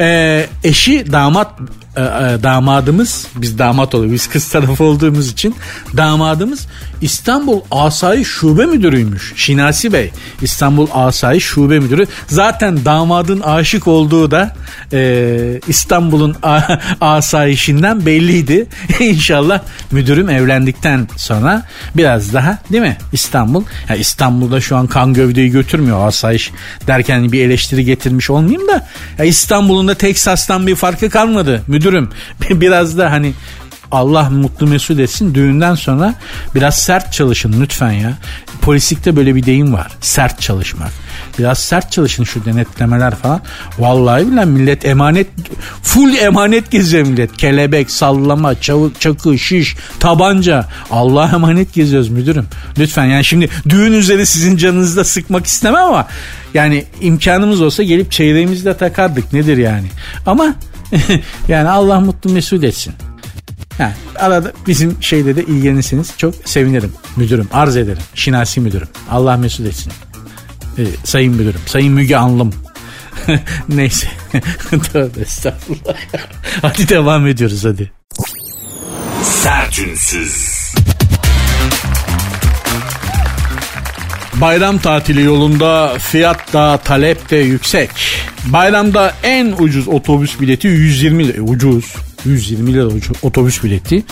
Ee, 0.01 0.47
eşi 0.65 1.13
damat 1.13 1.51
e, 1.97 2.01
e, 2.01 2.43
damadımız 2.43 3.27
biz 3.37 3.59
damat 3.59 3.95
oluyor 3.95 4.13
biz 4.13 4.29
kız 4.29 4.49
tarafı 4.49 4.85
olduğumuz 4.85 5.31
için. 5.31 5.57
Damadımız 5.97 6.67
İstanbul 7.01 7.61
Asayiş 7.71 8.29
Şube 8.29 8.67
Müdürüymüş 8.67 9.33
Şinasi 9.37 9.93
Bey. 9.93 10.11
İstanbul 10.43 10.89
Asayiş 10.93 11.45
Şube 11.45 11.79
Müdürü. 11.79 12.07
Zaten 12.27 12.85
damadın 12.85 13.41
aşık 13.41 13.87
olduğu 13.87 14.31
da 14.31 14.57
e, 14.93 15.61
İstanbul'un 15.69 16.37
asayişinden 17.01 18.07
belliydi. 18.07 18.67
İnşallah 19.01 19.61
müdürüm 19.91 20.29
evlendikten 20.29 21.09
sonra 21.17 21.63
biraz 21.97 22.35
daha 22.35 22.59
değil 22.73 22.83
mi? 22.83 22.97
İstanbul. 23.13 23.65
Yani 23.89 24.01
İstanbul'da 24.01 24.61
şu 24.61 24.77
an 24.77 24.87
kan 24.87 25.15
gövdeyi 25.15 25.51
götürmüyor 25.51 26.07
asayiş 26.09 26.53
derken 26.87 27.33
bir 27.33 27.47
eleştiri 27.47 27.85
getirmiş 27.85 28.31
olmayayım 28.31 28.69
da 28.69 28.87
ya 29.19 29.25
İstanbul'un 29.25 29.89
da 29.89 29.95
Teksas'tan 29.95 30.67
bir 30.67 30.75
farkı 30.75 31.11
kalmadı. 31.11 31.63
Müdür 31.67 31.86
müdürüm 31.87 32.09
biraz 32.61 32.99
da 32.99 33.13
hani 33.13 33.33
Allah 33.91 34.31
mutlu 34.31 34.67
mesut 34.67 35.01
etsin 35.01 35.35
düğünden 35.35 35.75
sonra 35.75 36.15
biraz 36.55 36.79
sert 36.79 37.13
çalışın 37.13 37.61
lütfen 37.61 37.93
ya. 37.93 38.19
Polislikte 38.61 39.17
böyle 39.17 39.35
bir 39.35 39.47
deyim 39.47 39.73
var. 39.73 39.93
Sert 40.01 40.41
çalışmak. 40.41 40.93
Biraz 41.39 41.59
sert 41.59 41.93
çalışın 41.93 42.25
şu 42.25 42.45
denetlemeler 42.45 43.15
falan. 43.15 43.41
Vallahi 43.79 44.27
billahi 44.27 44.47
millet 44.47 44.85
emanet 44.85 45.27
full 45.83 46.15
emanet 46.15 46.71
geziyor 46.71 47.07
millet. 47.07 47.37
Kelebek, 47.37 47.91
sallama, 47.91 48.61
çavuk, 48.61 49.01
çakı, 49.01 49.39
şiş, 49.39 49.77
tabanca. 50.01 50.69
Allah 50.91 51.31
emanet 51.35 51.75
geziyoruz 51.75 52.09
müdürüm. 52.09 52.47
Lütfen 52.79 53.05
yani 53.05 53.25
şimdi 53.25 53.49
düğün 53.69 53.93
üzeri 53.93 54.27
sizin 54.27 54.57
canınızı 54.57 54.97
da 54.97 55.05
sıkmak 55.05 55.47
istemem 55.47 55.85
ama 55.85 56.07
yani 56.55 56.85
imkanımız 57.01 57.61
olsa 57.61 57.83
gelip 57.83 58.13
çeyreğimizi 58.13 58.65
de 58.65 58.77
takardık 58.77 59.33
nedir 59.33 59.57
yani. 59.57 59.87
Ama 60.27 60.55
yani 61.49 61.69
Allah 61.69 62.01
mutlu 62.01 62.33
mesut 62.33 62.65
etsin. 62.65 62.95
Yani 63.79 63.93
arada 64.17 64.53
bizim 64.67 65.03
şeyde 65.03 65.37
de 65.37 65.43
ilgilenirseniz 65.43 66.13
çok 66.17 66.35
sevinirim 66.45 66.93
müdürüm. 67.17 67.49
Arz 67.53 67.77
ederim. 67.77 68.03
Şinasi 68.15 68.61
müdürüm. 68.61 68.89
Allah 69.11 69.37
mesut 69.37 69.67
etsin. 69.67 69.93
Ee, 70.79 70.85
sayın 71.05 71.35
müdürüm. 71.35 71.61
Sayın 71.67 71.93
Müge 71.93 72.17
Anlım. 72.17 72.55
Neyse. 73.69 74.09
Tövbe 74.93 75.21
estağfurullah. 75.21 75.95
hadi 76.63 76.89
devam 76.89 77.27
ediyoruz 77.27 77.65
hadi. 77.65 77.93
Sertünsüz. 79.23 80.57
Bayram 84.41 84.79
tatili 84.79 85.23
yolunda 85.23 85.99
fiyat 85.99 86.53
da 86.53 86.79
talep 86.85 87.31
de 87.31 87.37
yüksek. 87.37 87.91
Bayramda 88.47 89.15
en 89.23 89.55
ucuz 89.59 89.89
otobüs 89.89 90.41
bileti 90.41 90.69
120 90.69 91.29
lira. 91.29 91.43
Ucuz. 91.43 91.95
120 92.25 92.75
lira 92.75 92.89
otobüs 93.23 93.65
bileti. 93.65 94.05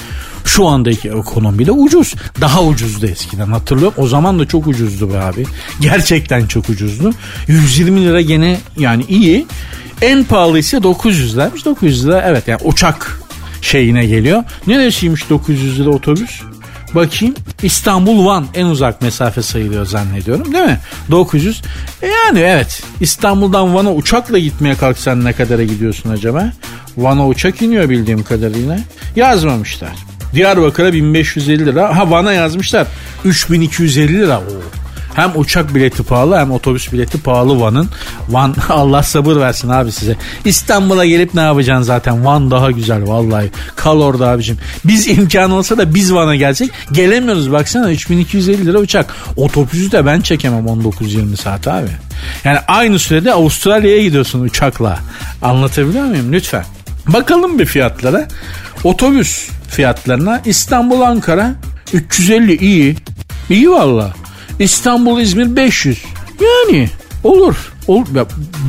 Şu 0.45 0.67
andaki 0.67 1.09
ekonomide 1.09 1.73
ucuz. 1.73 2.15
Daha 2.41 2.65
ucuzdu 2.65 3.07
eskiden 3.07 3.47
hatırlıyorum. 3.47 3.95
O 3.97 4.07
zaman 4.07 4.39
da 4.39 4.49
çok 4.49 4.67
ucuzdu 4.67 5.13
be 5.13 5.19
abi. 5.19 5.45
Gerçekten 5.81 6.47
çok 6.47 6.69
ucuzdu. 6.69 7.13
120 7.49 8.05
lira 8.05 8.21
gene 8.21 8.57
yani 8.79 9.05
iyi. 9.09 9.47
En 10.03 10.25
pahalı 10.25 10.59
ise 10.59 10.83
900 10.83 11.35
liraymış. 11.35 11.65
900 11.65 12.07
lira 12.07 12.25
evet 12.27 12.49
yani 12.49 12.61
uçak 12.65 13.21
şeyine 13.63 14.07
geliyor. 14.07 14.45
Neresiymiş 14.67 15.31
900 15.31 15.81
lira 15.81 15.91
otobüs? 15.91 16.43
Bakayım 16.95 17.35
İstanbul 17.63 18.27
Van 18.27 18.47
en 18.55 18.67
uzak 18.67 19.03
mesafe 19.03 19.43
sayılıyor 19.43 19.87
zannediyorum 19.87 20.53
değil 20.53 20.65
mi? 20.65 20.79
900. 21.11 21.63
E 22.03 22.07
yani 22.07 22.39
evet 22.39 22.83
İstanbul'dan 23.01 23.75
Van'a 23.75 23.93
uçakla 23.95 24.39
gitmeye 24.39 24.75
kalksan 24.75 25.25
ne 25.25 25.33
kadara 25.33 25.65
gidiyorsun 25.65 26.11
acaba? 26.11 26.53
Van'a 26.97 27.27
uçak 27.29 27.63
iniyor 27.63 27.89
bildiğim 27.89 28.23
kadarıyla. 28.23 28.79
Yazmamışlar. 29.17 29.93
Diyarbakır'a 30.35 30.93
1550 30.93 31.67
lira. 31.67 31.97
Ha 31.99 32.11
Van'a 32.11 32.33
yazmışlar. 32.33 32.87
3250 33.25 34.19
lira. 34.19 34.39
Oo. 34.39 34.84
Hem 35.15 35.33
uçak 35.35 35.75
bileti 35.75 36.03
pahalı 36.03 36.37
hem 36.39 36.51
otobüs 36.51 36.93
bileti 36.93 37.23
pahalı 37.23 37.61
Van'ın. 37.61 37.89
Van 38.29 38.55
Allah 38.69 39.03
sabır 39.03 39.37
versin 39.37 39.69
abi 39.69 39.93
size. 39.93 40.17
İstanbul'a 40.45 41.07
gelip 41.07 41.35
ne 41.35 41.41
yapacaksın 41.41 41.83
zaten? 41.83 42.25
Van 42.25 42.51
daha 42.51 42.71
güzel 42.71 43.09
vallahi. 43.09 43.51
Kal 43.77 44.01
orada 44.01 44.29
abicim. 44.29 44.59
Biz 44.85 45.09
imkan 45.19 45.51
olsa 45.51 45.79
da 45.79 45.95
biz 45.95 46.15
Van'a 46.15 46.37
gelsek 46.37 46.71
gelemiyoruz. 46.93 47.53
Baksana 47.53 47.91
3250 47.91 48.67
lira 48.67 48.79
uçak. 48.79 49.15
Otobüsü 49.37 49.93
de 49.93 50.07
ben 50.07 50.21
çekemem 50.21 50.65
19-20 50.65 51.37
saat 51.37 51.69
abi. 51.69 51.89
Yani 52.45 52.59
aynı 52.69 52.99
sürede 52.99 53.33
Avustralya'ya 53.33 54.03
gidiyorsun 54.03 54.41
uçakla. 54.41 54.99
Anlatabiliyor 55.43 56.05
muyum? 56.05 56.33
Lütfen. 56.33 56.65
Bakalım 57.07 57.59
bir 57.59 57.67
fiyatlara. 57.67 58.29
Otobüs 58.85 59.49
fiyatlarına 59.69 60.43
İstanbul 60.45 61.01
Ankara 61.01 61.55
350 61.93 62.57
iyi. 62.57 62.97
İyi 63.51 63.71
valla. 63.71 64.13
İstanbul 64.59 65.21
İzmir 65.21 65.57
500. 65.57 66.05
Yani 66.41 66.89
olur. 67.25 67.73
Ol, 67.87 68.05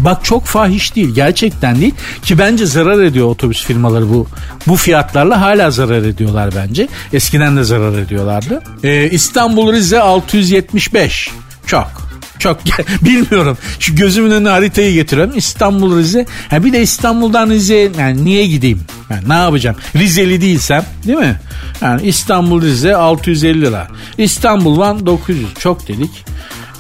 bak 0.04 0.26
çok 0.26 0.46
fahiş 0.46 0.96
değil 0.96 1.16
gerçekten 1.16 1.82
değil. 1.82 1.94
Ki 2.24 2.38
bence 2.38 2.66
zarar 2.66 3.04
ediyor 3.04 3.28
otobüs 3.28 3.66
firmaları 3.66 4.10
bu 4.10 4.28
bu 4.68 4.76
fiyatlarla 4.76 5.42
hala 5.42 5.72
zarar 5.72 6.02
ediyorlar 6.04 6.50
bence. 6.56 6.88
Eskiden 7.14 7.58
de 7.58 7.64
zarar 7.64 8.00
ediyorlardı. 8.00 8.64
Ee, 8.84 9.10
İstanbul 9.10 9.74
Rize 9.74 10.00
675 10.00 11.32
çok 11.66 12.05
çok 12.40 12.60
bilmiyorum. 13.02 13.58
Şu 13.80 13.96
gözümün 13.96 14.32
önüne 14.32 14.50
haritayı 14.50 14.94
getiriyorum. 14.94 15.38
İstanbul 15.38 15.98
Rize. 15.98 16.26
Ha 16.50 16.64
bir 16.64 16.74
de 16.74 16.82
İstanbul'dan 16.82 17.50
Rize 17.50 17.92
yani 18.00 18.26
niye 18.26 18.48
gideyim? 18.48 18.82
Yani 19.10 19.30
ne 19.30 19.34
yapacağım? 19.34 19.78
Rizeli 19.96 20.42
değilsem 20.42 20.86
değil 21.08 21.18
mi? 21.18 21.40
Yani 21.82 22.02
İstanbul 22.08 22.62
Rize 22.62 22.96
650 22.96 23.62
lira. 23.62 23.88
İstanbul 24.18 24.78
Van 24.78 25.06
900 25.06 25.48
çok 25.60 25.88
dedik. 25.88 26.26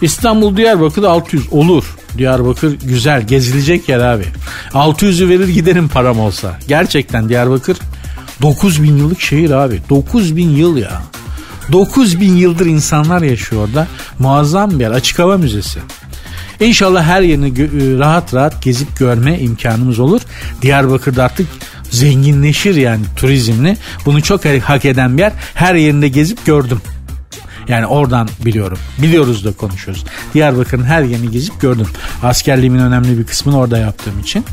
İstanbul 0.02 0.58
Diyarbakır 0.58 1.04
600 1.04 1.54
olur. 1.54 1.96
Diyarbakır 2.18 2.80
güzel 2.84 3.28
gezilecek 3.28 3.90
yer 3.90 4.00
abi. 4.00 4.26
600'ü 4.74 5.30
verir 5.30 5.48
giderim 5.48 5.88
param 5.88 6.20
olsa. 6.20 6.60
Gerçekten 6.68 7.30
Diyarbakır 7.30 7.78
9000 8.42 8.98
yıllık 8.98 9.22
şehir 9.22 9.52
abi. 9.52 9.82
9000 9.90 10.50
yıl 10.50 10.78
ya. 10.78 11.02
9000 11.72 12.36
yıldır 12.36 12.66
insanlar 12.66 13.22
yaşıyor 13.22 13.68
orada. 13.68 13.88
Muazzam 14.20 14.72
bir 14.72 14.80
yer. 14.80 14.92
Açık 14.92 15.20
hava 15.20 15.38
müzesi. 15.38 15.80
İnşallah 16.60 17.04
her 17.04 17.22
yerini 17.22 17.48
gö- 17.48 18.00
rahat 18.00 18.34
rahat 18.34 18.64
gezip 18.64 19.00
görme 19.00 19.40
imkanımız 19.40 20.00
olur. 20.00 20.22
Diyarbakır'da 20.62 21.24
artık 21.24 21.48
zenginleşir 21.92 22.76
yani 22.76 23.04
turizmle. 23.16 23.78
Bunu 24.06 24.22
çok 24.22 24.46
hak 24.46 24.86
eden 24.86 25.18
bir 25.18 25.22
yer. 25.22 25.34
Her 25.54 25.76
yerinde 25.76 26.08
gezip 26.08 26.46
gördüm. 26.46 26.82
Yani 27.68 27.86
oradan 27.86 28.30
biliyorum. 28.46 28.78
Biliyoruz 28.98 29.46
da 29.46 29.52
konuşuyoruz. 29.52 30.06
Diyarbakır'ın 30.34 30.84
her 30.84 31.04
yerini 31.04 31.32
gezip 31.32 31.62
gördüm. 31.62 31.88
Askerliğimin 32.24 32.80
önemli 32.80 33.18
bir 33.20 33.24
kısmını 33.24 33.58
orada 33.58 33.78
yaptığım 33.78 34.20
için. 34.20 34.46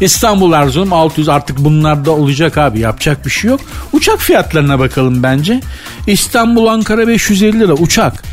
İstanbul 0.00 0.52
Erzurum 0.52 0.92
600 0.92 1.28
artık 1.28 1.58
bunlar 1.58 2.04
da 2.04 2.10
olacak 2.10 2.58
abi 2.58 2.80
yapacak 2.80 3.26
bir 3.26 3.30
şey 3.30 3.50
yok. 3.50 3.60
Uçak 3.92 4.18
fiyatlarına 4.18 4.78
bakalım 4.78 5.22
bence. 5.22 5.60
İstanbul 6.06 6.66
Ankara 6.66 7.08
550 7.08 7.60
lira 7.60 7.72
uçak. 7.72 8.24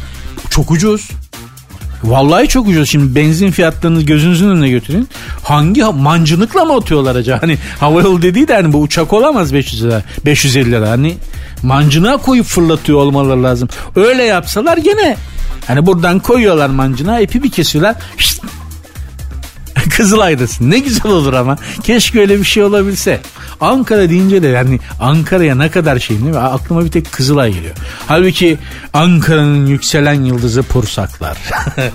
Çok 0.50 0.72
ucuz. 0.72 1.10
Vallahi 2.04 2.48
çok 2.48 2.68
ucuz. 2.68 2.90
Şimdi 2.90 3.16
benzin 3.16 3.52
fiyatlarını 3.52 4.02
gözünüzün 4.02 4.50
önüne 4.50 4.70
götürün. 4.70 5.08
Hangi 5.44 5.84
mancınıkla 5.84 6.66
mı 6.66 6.74
atıyorlar 6.74 7.16
acaba? 7.16 7.42
Hani 7.42 7.58
havayolu 7.80 8.22
dediği 8.22 8.48
de 8.48 8.54
hani 8.54 8.74
bu 8.74 8.82
uçak 8.82 9.14
olamaz 9.14 9.54
500 9.54 9.84
lira. 9.84 10.04
550 10.26 10.72
lira. 10.72 10.90
Hani 10.90 11.18
mancınığa 11.64 12.18
koyup 12.18 12.46
fırlatıyor 12.46 13.00
olmaları 13.00 13.44
lazım. 13.44 13.70
Öyle 13.96 14.24
yapsalar 14.24 14.78
gene 14.78 15.18
Hani 15.68 15.86
buradan 15.86 16.20
koyuyorlar 16.20 16.70
mancına 16.70 17.20
ipi 17.20 17.44
bir 17.44 17.52
kesiyorlar. 17.52 17.96
Şişt, 18.18 18.42
Kızılay'dasın. 19.90 20.72
Ne 20.72 20.80
güzel 20.80 21.12
olur 21.12 21.34
ama. 21.34 21.58
Keşke 21.84 22.20
öyle 22.20 22.40
bir 22.40 22.44
şey 22.44 22.64
olabilse. 22.64 23.22
Ankara 23.62 24.10
deyince 24.10 24.44
de 24.44 24.48
yani 24.48 24.80
Ankara'ya 25.00 25.56
ne 25.56 25.72
kadar 25.72 26.00
şey 26.00 26.18
değil 26.18 26.30
mi? 26.30 26.38
Aklıma 26.38 26.86
bir 26.86 26.92
tek 26.92 27.12
Kızılay 27.12 27.54
geliyor. 27.54 27.76
Halbuki 28.08 28.58
Ankara'nın 28.94 29.66
yükselen 29.66 30.24
yıldızı 30.24 30.64
Pursaklar. 30.64 31.38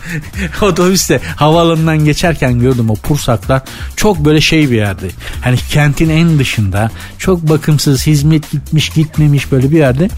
Otobüste 0.63 1.21
havaalanından 1.37 2.05
geçerken 2.05 2.61
gördüm 2.61 2.91
o 2.91 2.95
Pursaklar 2.95 3.63
çok 3.97 4.25
böyle 4.25 4.41
şey 4.41 4.71
bir 4.71 4.77
yerde. 4.77 5.09
Hani 5.41 5.57
kentin 5.57 6.09
en 6.09 6.39
dışında 6.39 6.91
çok 7.19 7.49
bakımsız 7.49 8.07
hizmet 8.07 8.51
gitmiş 8.51 8.89
gitmemiş 8.89 9.53
böyle 9.53 9.71
bir 9.71 9.79
yerde. 9.79 10.09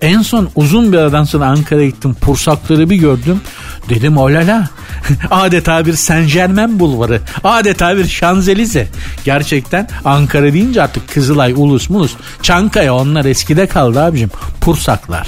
En 0.00 0.22
son 0.22 0.50
uzun 0.54 0.92
bir 0.92 0.98
aradan 0.98 1.24
sonra 1.24 1.46
Ankara'ya 1.46 1.86
gittim. 1.86 2.14
Pursakları 2.14 2.90
bir 2.90 2.96
gördüm. 2.96 3.40
Dedim 3.88 4.16
olala. 4.16 4.70
Adeta 5.30 5.86
bir 5.86 5.92
Saint 5.92 6.32
Germain 6.32 6.78
bulvarı. 6.78 7.20
Adeta 7.44 7.96
bir 7.96 8.08
Şanzelize. 8.08 8.88
Gerçekten 9.24 9.88
Ankara 10.04 10.52
deyince 10.52 10.82
artık 10.82 11.08
Kızılay, 11.14 11.52
Ulus, 11.56 11.90
Mulus, 11.90 12.14
Çankaya 12.42 12.94
onlar 12.94 13.24
eskide 13.24 13.66
kaldı 13.66 14.02
abicim. 14.02 14.30
Pursaklar. 14.60 15.26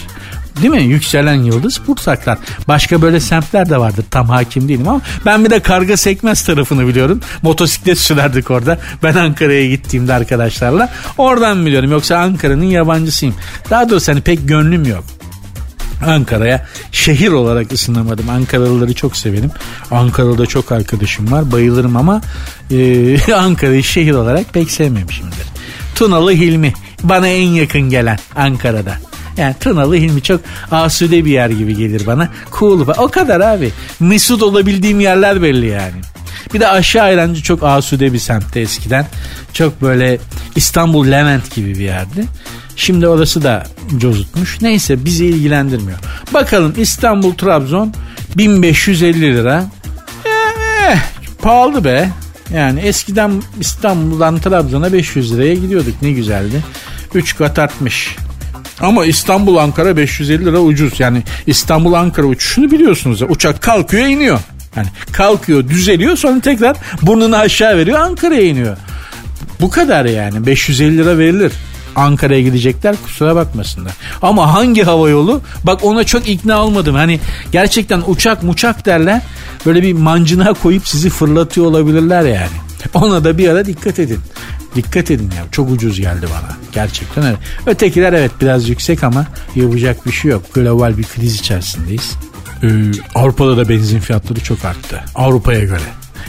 Değil 0.63 0.71
mi? 0.71 0.83
Yükselen 0.83 1.35
yıldız 1.35 1.79
Pursaklar. 1.79 2.39
Başka 2.69 3.03
böyle 3.03 3.21
semtler 3.21 3.71
de 3.71 3.79
vardır. 3.79 4.05
Tam 4.11 4.29
hakim 4.29 4.69
değilim 4.69 4.89
ama 4.89 5.01
ben 5.27 5.45
bir 5.45 5.51
de 5.51 5.61
karga 5.61 5.97
sekmez 5.97 6.45
tarafını 6.45 6.87
biliyorum. 6.89 7.21
Motosiklet 7.43 7.99
sürerdik 7.99 8.51
orada. 8.51 8.79
Ben 9.03 9.15
Ankara'ya 9.15 9.69
gittiğimde 9.69 10.15
arkadaşlarla. 10.15 10.93
Oradan 11.19 11.67
biliyorum. 11.67 11.91
Yoksa 11.91 12.17
Ankara'nın 12.17 12.65
yabancısıyım. 12.65 13.35
Daha 13.71 13.91
doğrusu 13.91 14.13
hani 14.13 14.21
pek 14.21 14.49
gönlüm 14.49 14.85
yok. 14.85 15.05
Ankara'ya 16.07 16.67
şehir 16.93 17.31
olarak 17.31 17.73
ısınamadım. 17.73 18.29
Ankaralıları 18.29 18.95
çok 18.95 19.17
severim. 19.17 19.51
Ankara'da 19.91 20.47
çok 20.47 20.73
arkadaşım 20.73 21.33
var. 21.33 21.53
Bayılırım 21.53 21.97
ama 21.97 22.21
e, 22.71 23.33
Ankara'yı 23.35 23.85
şehir 23.85 24.13
olarak 24.13 24.53
pek 24.53 24.71
sevmemişimdir. 24.71 25.47
Tunalı 25.95 26.33
Hilmi 26.33 26.73
bana 27.03 27.27
en 27.29 27.49
yakın 27.49 27.81
gelen 27.81 28.19
Ankara'da. 28.37 28.95
Yani 29.37 29.55
Tunalı 29.61 29.97
Hilmi 29.97 30.23
çok 30.23 30.41
asude 30.71 31.25
bir 31.25 31.31
yer 31.31 31.51
gibi 31.51 31.77
gelir 31.77 32.07
bana. 32.07 32.29
Cool. 32.59 32.89
O 32.99 33.09
kadar 33.09 33.41
abi. 33.41 33.73
Mesut 34.01 34.43
olabildiğim 34.43 35.01
yerler 35.01 35.43
belli 35.43 35.67
yani. 35.67 36.01
Bir 36.55 36.61
de 36.61 36.69
aşağı 36.69 37.03
ayrancı 37.03 37.43
çok 37.43 37.63
asude 37.63 38.13
bir 38.13 38.19
semtte 38.19 38.61
eskiden. 38.61 39.07
Çok 39.53 39.83
böyle 39.83 40.19
İstanbul 40.57 41.07
Levent 41.07 41.55
gibi 41.55 41.75
bir 41.75 41.85
yerdi. 41.85 42.25
Şimdi 42.77 43.09
orası 43.09 43.43
da 43.43 43.65
cozutmuş. 43.99 44.61
Neyse 44.63 45.05
bizi 45.05 45.27
ilgilendirmiyor. 45.27 45.99
Bakalım 46.35 46.75
İstanbul 46.77 47.35
Trabzon 47.35 47.95
1550 48.37 49.21
lira. 49.21 49.65
Eh, 50.89 50.99
pahalı 51.43 51.85
be. 51.85 52.11
Yani 52.55 52.81
eskiden 52.81 53.43
İstanbul'dan 53.61 54.39
Trabzon'a 54.39 54.93
500 54.93 55.35
liraya 55.35 55.55
gidiyorduk. 55.55 56.03
Ne 56.03 56.11
güzeldi. 56.11 56.65
3 57.15 57.37
kat 57.37 57.59
artmış. 57.59 58.17
Ama 58.81 59.07
İstanbul 59.07 59.57
Ankara 59.57 59.97
550 59.97 60.45
lira 60.45 60.59
ucuz. 60.59 61.01
Yani 61.01 61.23
İstanbul 61.47 61.93
Ankara 61.93 62.27
uçuşunu 62.27 62.71
biliyorsunuz. 62.71 63.23
Uçak 63.23 63.63
kalkıyor 63.63 64.07
iniyor. 64.07 64.41
Yani 64.77 64.89
kalkıyor 65.13 65.69
düzeliyor 65.69 66.17
sonra 66.17 66.41
tekrar 66.41 66.77
burnunu 67.03 67.37
aşağı 67.37 67.77
veriyor 67.77 67.99
Ankara'ya 67.99 68.43
iniyor. 68.43 68.77
Bu 69.61 69.71
kadar 69.71 70.05
yani 70.05 70.47
550 70.47 70.99
lira 70.99 71.19
verilir. 71.19 71.53
Ankara'ya 71.97 72.41
gidecekler 72.41 72.97
kusura 73.05 73.37
bakmasınlar. 73.37 73.93
Ama 74.23 74.55
hangi 74.55 74.83
hava 74.83 75.09
yolu? 75.11 75.41
Bak 75.65 75.85
ona 75.85 76.05
çok 76.05 76.29
ikna 76.29 76.65
olmadım. 76.65 76.95
Hani 76.95 77.21
gerçekten 77.53 78.03
uçak 78.07 78.43
muçak 78.43 78.87
derler. 78.87 79.23
Böyle 79.67 79.83
bir 79.83 79.93
mancına 79.93 80.55
koyup 80.55 80.89
sizi 80.89 81.11
fırlatıyor 81.11 81.67
olabilirler 81.67 82.23
yani. 82.23 82.57
Ona 82.95 83.25
da 83.25 83.39
bir 83.39 83.49
ara 83.49 83.67
dikkat 83.67 83.99
edin. 83.99 84.19
Dikkat 84.75 85.11
edin 85.11 85.31
ya 85.37 85.45
çok 85.53 85.71
ucuz 85.71 86.01
geldi 86.01 86.27
bana. 86.31 86.57
Gerçekten 86.73 87.25
öyle. 87.25 87.37
Ötekiler 87.67 88.13
evet 88.13 88.31
biraz 88.41 88.69
yüksek 88.69 89.05
ama 89.05 89.27
yapacak 89.55 90.07
bir 90.07 90.13
şey 90.13 90.31
yok. 90.31 90.55
Global 90.55 90.99
bir 90.99 91.05
kriz 91.05 91.35
içerisindeyiz. 91.35 92.13
Ee, 92.63 92.69
Avrupa'da 93.15 93.57
da 93.57 93.69
benzin 93.69 94.01
fiyatları 94.01 94.41
çok 94.41 94.65
arttı. 94.65 95.05
Avrupa'ya 95.15 95.61
göre. 95.61 95.81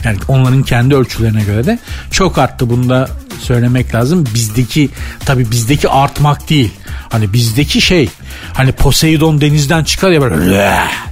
Yani 0.04 0.18
onların 0.28 0.64
kendi 0.64 0.96
ölçülerine 0.96 1.44
göre 1.44 1.66
de 1.66 1.80
çok 2.12 2.38
arttı. 2.38 2.70
Bunu 2.70 2.90
da 2.90 3.10
söylemek 3.42 3.96
lazım. 3.96 4.26
Bizdeki 4.34 4.90
tabi 5.26 5.52
bizdeki 5.52 5.90
artmak 5.90 6.50
değil. 6.50 6.72
Hani 7.10 7.34
bizdeki 7.34 7.82
şey 7.82 8.10
hani 8.54 8.72
Poseidon 8.72 9.42
denizden 9.42 9.84
çıkar 9.84 10.12
ya 10.12 10.22
böyle 10.22 10.52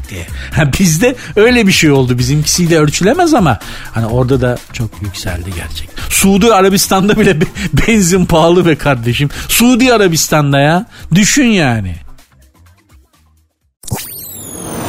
diye. 0.10 0.28
Bizde 0.80 1.16
öyle 1.36 1.68
bir 1.68 1.72
şey 1.72 1.92
oldu. 1.92 2.18
Bizimkisiyle 2.18 2.80
ölçülemez 2.80 3.34
ama 3.34 3.60
hani 3.92 4.06
orada 4.06 4.42
da 4.42 4.58
çok 4.74 5.02
yükseldi 5.02 5.50
gerçek. 5.56 5.90
Suudi 6.10 6.54
Arabistan'da 6.54 7.20
bile 7.20 7.38
benzin 7.74 8.26
pahalı 8.26 8.66
be 8.66 8.76
kardeşim. 8.76 9.30
Suudi 9.48 9.94
Arabistan'da 9.94 10.60
ya. 10.60 10.86
Düşün 11.16 11.48
yani. 11.48 11.96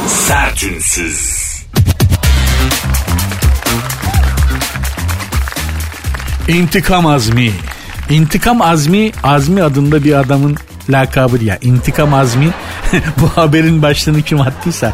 Sertünsüz. 0.07 1.47
İntikam 6.47 7.05
Azmi. 7.05 7.51
İntikam 8.09 8.61
Azmi, 8.61 9.11
Azmi 9.23 9.63
adında 9.63 10.03
bir 10.03 10.19
adamın 10.19 10.57
lakabı 10.89 11.43
ya. 11.43 11.57
İntikam 11.61 12.13
Azmi 12.13 12.49
bu 13.21 13.27
haberin 13.27 13.81
başlığını 13.81 14.21
kim 14.21 14.41
attıysa 14.41 14.93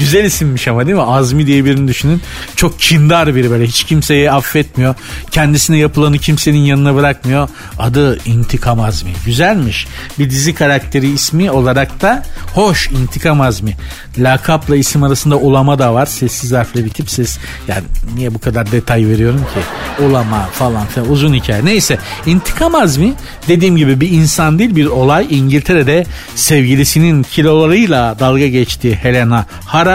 Güzel 0.00 0.24
isimmiş 0.24 0.68
ama 0.68 0.86
değil 0.86 0.96
mi? 0.96 1.02
Azmi 1.02 1.46
diye 1.46 1.64
birini 1.64 1.88
düşünün. 1.88 2.22
Çok 2.56 2.80
kindar 2.80 3.34
biri 3.34 3.50
böyle. 3.50 3.64
Hiç 3.64 3.84
kimseyi 3.84 4.30
affetmiyor. 4.30 4.94
Kendisine 5.30 5.78
yapılanı 5.78 6.18
kimsenin 6.18 6.58
yanına 6.58 6.94
bırakmıyor. 6.94 7.48
Adı 7.78 8.18
İntikam 8.24 8.80
Azmi. 8.80 9.10
Güzelmiş. 9.26 9.86
Bir 10.18 10.30
dizi 10.30 10.54
karakteri 10.54 11.10
ismi 11.12 11.50
olarak 11.50 12.00
da 12.00 12.22
hoş 12.54 12.90
İntikam 12.90 13.40
Azmi. 13.40 13.76
Lakapla 14.18 14.76
isim 14.76 15.02
arasında 15.02 15.36
ulama 15.36 15.78
da 15.78 15.94
var. 15.94 16.06
Sessiz 16.06 16.52
harfle 16.52 16.84
bitip 16.84 17.10
ses. 17.10 17.38
Yani 17.68 17.84
niye 18.14 18.34
bu 18.34 18.38
kadar 18.38 18.72
detay 18.72 19.06
veriyorum 19.06 19.40
ki? 19.40 20.04
Ulama 20.04 20.46
falan 20.52 20.86
filan 20.86 21.10
uzun 21.10 21.34
hikaye. 21.34 21.64
Neyse 21.64 21.98
İntikam 22.26 22.74
Azmi 22.74 23.12
dediğim 23.48 23.76
gibi 23.76 24.00
bir 24.00 24.10
insan 24.10 24.58
değil 24.58 24.76
bir 24.76 24.86
olay. 24.86 25.26
İngiltere'de 25.30 26.06
sevgilisinin 26.34 27.22
kilolarıyla 27.22 28.18
dalga 28.18 28.46
geçtiği 28.46 28.94
Helena 28.94 29.46
Hara 29.66 29.89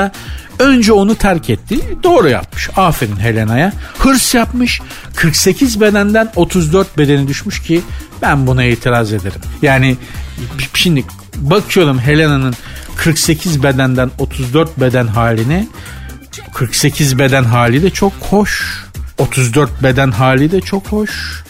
önce 0.60 0.94
onu 0.94 1.16
terk 1.16 1.50
etti. 1.50 1.80
Doğru 2.04 2.30
yapmış. 2.30 2.70
Aferin 2.76 3.18
Helena'ya. 3.18 3.74
Hırs 4.00 4.34
yapmış. 4.36 4.82
48 5.16 5.82
bedenden 5.82 6.32
34 6.36 6.98
bedeni 6.98 7.28
düşmüş 7.28 7.62
ki 7.62 7.82
ben 8.22 8.48
buna 8.48 8.64
itiraz 8.64 9.14
ederim. 9.14 9.42
Yani 9.62 9.98
şimdi 10.74 11.04
bakıyorum 11.36 12.00
Helena'nın 12.00 12.56
48 12.96 13.64
bedenden 13.64 14.12
34 14.18 14.80
beden 14.80 15.08
haline 15.08 15.68
48 16.54 17.20
beden 17.20 17.44
hali 17.44 17.84
de 17.84 17.90
çok 17.90 18.14
hoş. 18.14 18.84
34 19.18 19.84
beden 19.84 20.12
hali 20.12 20.52
de 20.52 20.62
çok 20.62 20.88
hoş. 20.88 21.44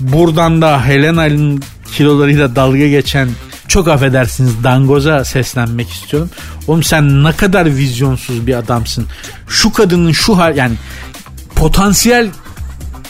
Buradan 0.00 0.62
da 0.62 0.86
Helena'nın 0.86 1.62
kilolarıyla 1.92 2.56
dalga 2.56 2.88
geçen 2.88 3.28
çok 3.72 3.88
affedersiniz 3.88 4.64
dangoza 4.64 5.24
seslenmek 5.24 5.90
istiyorum. 5.90 6.30
Oğlum 6.66 6.82
sen 6.82 7.24
ne 7.24 7.32
kadar 7.32 7.66
vizyonsuz 7.76 8.46
bir 8.46 8.54
adamsın. 8.54 9.06
Şu 9.48 9.72
kadının 9.72 10.12
şu 10.12 10.38
hal 10.38 10.56
yani 10.56 10.74
potansiyel 11.54 12.28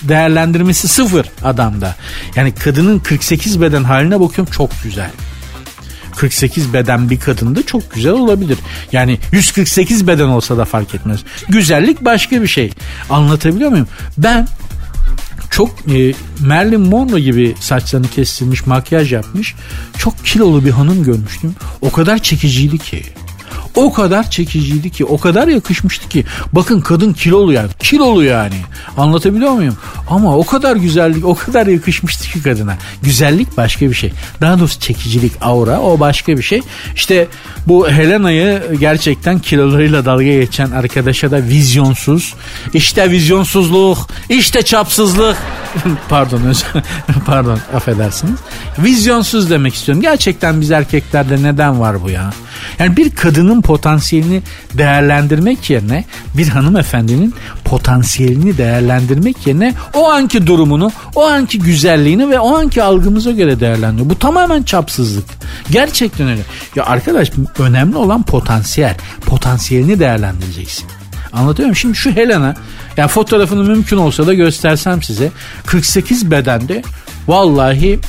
değerlendirmesi 0.02 0.88
sıfır 0.88 1.26
adamda. 1.44 1.96
Yani 2.36 2.54
kadının 2.54 2.98
48 2.98 3.60
beden 3.60 3.84
haline 3.84 4.20
bakıyorum 4.20 4.52
çok 4.52 4.70
güzel. 4.82 5.10
48 6.16 6.72
beden 6.72 7.10
bir 7.10 7.20
kadında 7.20 7.62
çok 7.62 7.94
güzel 7.94 8.12
olabilir. 8.12 8.58
Yani 8.92 9.18
148 9.32 10.06
beden 10.06 10.28
olsa 10.28 10.58
da 10.58 10.64
fark 10.64 10.94
etmez. 10.94 11.20
Güzellik 11.48 12.04
başka 12.04 12.42
bir 12.42 12.48
şey. 12.48 12.72
Anlatabiliyor 13.10 13.70
muyum? 13.70 13.88
Ben 14.18 14.48
çok 15.52 15.70
e, 15.90 16.12
Marilyn 16.40 16.80
Monroe 16.80 17.20
gibi 17.20 17.54
saçlarını 17.60 18.08
kestirmiş, 18.08 18.66
makyaj 18.66 19.12
yapmış. 19.12 19.54
Çok 19.98 20.24
kilolu 20.24 20.64
bir 20.64 20.70
hanım 20.70 21.04
görmüştüm. 21.04 21.54
O 21.80 21.90
kadar 21.90 22.18
çekiciydi 22.18 22.78
ki. 22.78 23.02
O 23.74 23.92
kadar 23.92 24.30
çekiciydi 24.30 24.90
ki, 24.90 25.04
o 25.04 25.18
kadar 25.18 25.48
yakışmıştı 25.48 26.08
ki. 26.08 26.24
Bakın 26.52 26.80
kadın 26.80 27.12
kilolu 27.12 27.52
yani, 27.52 27.68
kilolu 27.78 28.24
yani. 28.24 28.54
Anlatabiliyor 28.96 29.52
muyum? 29.52 29.76
Ama 30.10 30.36
o 30.36 30.46
kadar 30.46 30.76
güzellik, 30.76 31.24
o 31.24 31.34
kadar 31.34 31.66
yakışmıştı 31.66 32.28
ki 32.28 32.42
kadına. 32.42 32.76
Güzellik 33.02 33.56
başka 33.56 33.90
bir 33.90 33.94
şey. 33.94 34.12
Daha 34.40 34.58
doğrusu 34.58 34.80
çekicilik, 34.80 35.32
aura 35.40 35.80
o 35.80 36.00
başka 36.00 36.36
bir 36.38 36.42
şey. 36.42 36.60
İşte 36.94 37.28
bu 37.66 37.88
Helena'yı 37.90 38.62
gerçekten 38.80 39.38
kilolarıyla 39.38 40.04
dalga 40.04 40.24
geçen 40.24 40.70
arkadaşa 40.70 41.30
da 41.30 41.42
vizyonsuz. 41.42 42.34
İşte 42.74 43.10
vizyonsuzluk, 43.10 43.98
işte 44.28 44.62
çapsızlık. 44.62 45.36
pardon 46.08 46.42
pardon 47.26 47.58
affedersiniz. 47.74 48.40
Vizyonsuz 48.78 49.50
demek 49.50 49.74
istiyorum. 49.74 50.02
Gerçekten 50.02 50.60
biz 50.60 50.70
erkeklerde 50.70 51.42
neden 51.42 51.80
var 51.80 52.02
bu 52.02 52.10
ya? 52.10 52.30
Yani 52.78 52.96
bir 52.96 53.10
kadının 53.10 53.62
potansiyelini 53.62 54.42
değerlendirmek 54.74 55.70
yerine 55.70 56.04
bir 56.36 56.48
hanımefendinin 56.48 57.34
potansiyelini 57.64 58.58
değerlendirmek 58.58 59.46
yerine 59.46 59.74
o 59.94 60.10
anki 60.10 60.46
durumunu, 60.46 60.92
o 61.14 61.26
anki 61.26 61.58
güzelliğini 61.58 62.30
ve 62.30 62.40
o 62.40 62.56
anki 62.56 62.82
algımıza 62.82 63.30
göre 63.30 63.60
değerlendiriyor. 63.60 64.10
Bu 64.10 64.18
tamamen 64.18 64.62
çapsızlık. 64.62 65.24
Gerçekten 65.70 66.28
öyle. 66.28 66.42
Ya 66.76 66.86
arkadaş 66.86 67.30
önemli 67.58 67.96
olan 67.96 68.22
potansiyel. 68.22 68.96
Potansiyelini 69.26 69.98
değerlendireceksin. 69.98 70.86
Anlatıyorum. 71.32 71.76
Şimdi 71.76 71.94
şu 71.94 72.10
Helena 72.10 72.54
yani 72.96 73.08
fotoğrafını 73.08 73.64
mümkün 73.64 73.96
olsa 73.96 74.26
da 74.26 74.34
göstersem 74.34 75.02
size 75.02 75.30
48 75.66 76.30
bedende 76.30 76.82
vallahi 77.28 78.00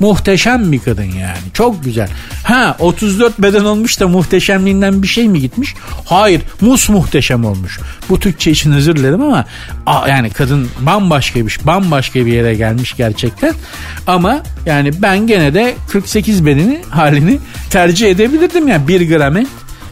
Muhteşem 0.00 0.72
bir 0.72 0.78
kadın 0.78 1.02
yani. 1.02 1.38
Çok 1.52 1.84
güzel. 1.84 2.08
Ha 2.44 2.76
34 2.78 3.38
beden 3.38 3.64
olmuş 3.64 4.00
da 4.00 4.08
muhteşemliğinden 4.08 5.02
bir 5.02 5.06
şey 5.06 5.28
mi 5.28 5.40
gitmiş? 5.40 5.74
Hayır. 6.04 6.42
Mus 6.60 6.88
muhteşem 6.88 7.44
olmuş. 7.44 7.80
Bu 8.08 8.20
Türkçe 8.20 8.50
için 8.50 8.72
özür 8.72 8.96
dilerim 8.96 9.22
ama 9.22 9.44
yani 10.08 10.30
kadın 10.30 10.68
bambaşka 10.80 11.46
bir 11.46 11.58
bambaşka 11.64 12.26
bir 12.26 12.32
yere 12.32 12.54
gelmiş 12.54 12.96
gerçekten. 12.96 13.54
Ama 14.06 14.42
yani 14.66 15.02
ben 15.02 15.26
gene 15.26 15.54
de 15.54 15.74
48 15.88 16.46
bedeni 16.46 16.82
halini 16.90 17.38
tercih 17.70 18.10
edebilirdim 18.10 18.68
yani 18.68 18.88
1 18.88 19.08
grame 19.08 19.46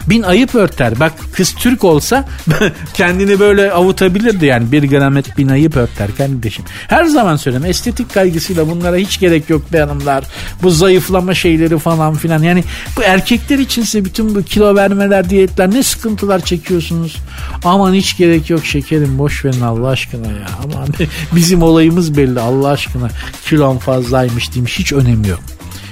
bin 0.07 0.23
ayıp 0.23 0.55
örter. 0.55 1.01
Bak 1.01 1.13
kız 1.33 1.55
Türk 1.55 1.85
olsa 1.85 2.25
kendini 2.95 3.41
böyle 3.41 3.73
avutabilirdi 3.73 4.47
yani 4.47 4.73
bir 4.73 4.89
gram 4.89 5.17
et 5.17 5.39
bin 5.39 5.49
ayıp 5.49 5.77
örter 5.77 6.09
kardeşim. 6.17 6.65
Her 6.89 7.05
zaman 7.05 7.37
söyleme 7.37 7.69
estetik 7.69 8.15
kaygısıyla 8.15 8.71
bunlara 8.71 8.97
hiç 8.97 9.21
gerek 9.21 9.51
yok 9.51 9.73
be 9.73 9.81
hanımlar. 9.81 10.25
Bu 10.63 10.71
zayıflama 10.71 11.35
şeyleri 11.35 11.79
falan 11.79 12.15
filan. 12.15 12.43
Yani 12.43 12.65
bu 12.97 13.03
erkekler 13.03 13.59
içinse 13.59 14.05
bütün 14.05 14.35
bu 14.35 14.43
kilo 14.43 14.75
vermeler 14.75 15.31
diyetler 15.31 15.71
ne 15.71 15.83
sıkıntılar 15.83 16.41
çekiyorsunuz. 16.41 17.17
Aman 17.65 17.95
hiç 17.95 18.17
gerek 18.17 18.51
yok 18.51 18.65
şekerim 18.65 19.19
boş 19.19 19.45
verin 19.45 19.61
Allah 19.61 19.89
aşkına 19.89 20.27
ya. 20.27 20.49
Aman 20.65 20.89
bizim 21.35 21.63
olayımız 21.63 22.17
belli 22.17 22.41
Allah 22.41 22.69
aşkına. 22.69 23.09
Kilon 23.45 23.79
fazlaymış 23.79 24.55
demiş 24.55 24.79
hiç 24.79 24.93
önemi 24.93 25.29
yok. 25.29 25.41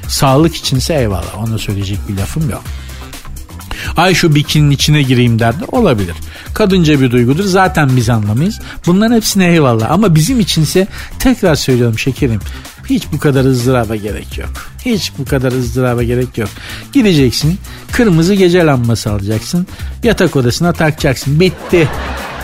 Sağlık 0.08 0.56
içinse 0.56 0.94
eyvallah 0.94 1.38
ona 1.38 1.58
söyleyecek 1.58 1.98
bir 2.08 2.16
lafım 2.16 2.50
yok. 2.50 2.62
Ay 3.96 4.14
şu 4.14 4.34
bikinin 4.34 4.70
içine 4.70 5.02
gireyim 5.02 5.38
derdi. 5.38 5.64
Olabilir. 5.72 6.14
Kadınca 6.54 7.00
bir 7.00 7.10
duygudur. 7.10 7.44
Zaten 7.44 7.96
biz 7.96 8.10
anlamayız. 8.10 8.60
Bunların 8.86 9.16
hepsine 9.16 9.46
eyvallah. 9.52 9.90
Ama 9.90 10.14
bizim 10.14 10.40
içinse 10.40 10.86
tekrar 11.18 11.54
söylüyorum 11.54 11.98
şekerim. 11.98 12.40
Hiç 12.90 13.04
bu 13.12 13.18
kadar 13.18 13.44
ızdıraba 13.44 13.96
gerek 13.96 14.38
yok. 14.38 14.50
Hiç 14.84 15.12
bu 15.18 15.24
kadar 15.24 15.52
ızdıraba 15.52 16.02
gerek 16.02 16.38
yok. 16.38 16.48
Gideceksin 16.92 17.58
kırmızı 17.92 18.34
gece 18.34 18.58
lambası 18.66 19.12
alacaksın. 19.12 19.66
Yatak 20.02 20.36
odasına 20.36 20.72
takacaksın. 20.72 21.40
Bitti. 21.40 21.88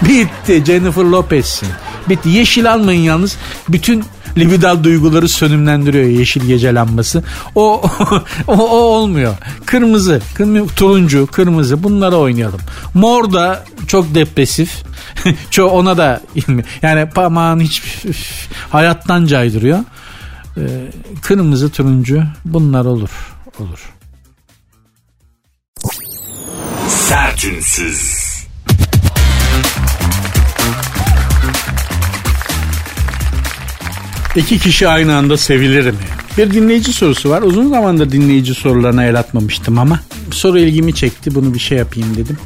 Bitti. 0.02 0.64
Jennifer 0.66 1.02
Lopez'sin. 1.04 1.68
Bitti. 2.08 2.28
Yeşil 2.28 2.72
almayın 2.72 3.00
yalnız. 3.00 3.36
Bütün 3.68 4.04
libidal 4.38 4.84
duyguları 4.84 5.28
sönümlendiriyor 5.28 6.04
yeşil 6.04 6.46
gece 6.46 6.74
lambası. 6.74 7.24
O 7.54 7.82
o, 8.46 8.52
o 8.52 8.76
olmuyor. 8.76 9.34
Kırmızı, 9.66 10.20
kırmızı, 10.34 10.74
turuncu, 10.74 11.26
kırmızı 11.26 11.82
bunlara 11.82 12.16
oynayalım. 12.16 12.60
Mor 12.94 13.32
da 13.32 13.64
çok 13.86 14.14
depresif. 14.14 14.82
çok 15.50 15.72
ona 15.72 15.96
da 15.96 16.20
yani 16.82 17.10
parmağın 17.10 17.60
hiç 17.60 17.82
hayattan 18.70 19.26
caydırıyor. 19.26 19.78
Ee, 20.56 20.62
kırmızı 21.22 21.70
turuncu 21.70 22.22
bunlar 22.44 22.84
olur. 22.84 23.10
Olur. 23.58 23.92
Sertünsüz. 26.88 28.25
İki 34.36 34.58
kişi 34.58 34.88
aynı 34.88 35.16
anda 35.16 35.36
sevilir 35.36 35.90
mi? 35.90 35.96
Bir 36.38 36.50
dinleyici 36.50 36.92
sorusu 36.92 37.30
var. 37.30 37.42
Uzun 37.42 37.70
zamandır 37.70 38.12
dinleyici 38.12 38.54
sorularına 38.54 39.04
el 39.04 39.18
atmamıştım 39.18 39.78
ama 39.78 40.00
soru 40.30 40.58
ilgimi 40.58 40.94
çekti. 40.94 41.34
Bunu 41.34 41.54
bir 41.54 41.58
şey 41.58 41.78
yapayım 41.78 42.16
dedim. 42.16 42.38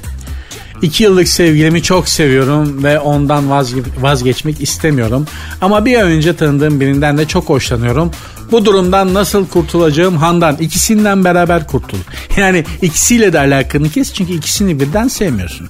İki 0.82 1.04
yıllık 1.04 1.28
sevgilimi 1.28 1.82
çok 1.82 2.08
seviyorum 2.08 2.84
ve 2.84 2.98
ondan 2.98 3.44
vazge- 3.44 4.02
vazgeçmek 4.02 4.60
istemiyorum. 4.60 5.26
Ama 5.60 5.84
bir 5.84 5.98
önce 5.98 6.36
tanıdığım 6.36 6.80
birinden 6.80 7.18
de 7.18 7.28
çok 7.28 7.48
hoşlanıyorum. 7.48 8.10
Bu 8.50 8.64
durumdan 8.64 9.14
nasıl 9.14 9.46
kurtulacağım 9.46 10.16
Handan? 10.16 10.56
İkisinden 10.60 11.24
beraber 11.24 11.66
kurtul. 11.66 11.98
Yani 12.36 12.64
ikisiyle 12.82 13.32
de 13.32 13.38
alakanı 13.38 13.90
kes 13.90 14.12
çünkü 14.12 14.32
ikisini 14.32 14.80
birden 14.80 15.08
sevmiyorsun 15.08 15.68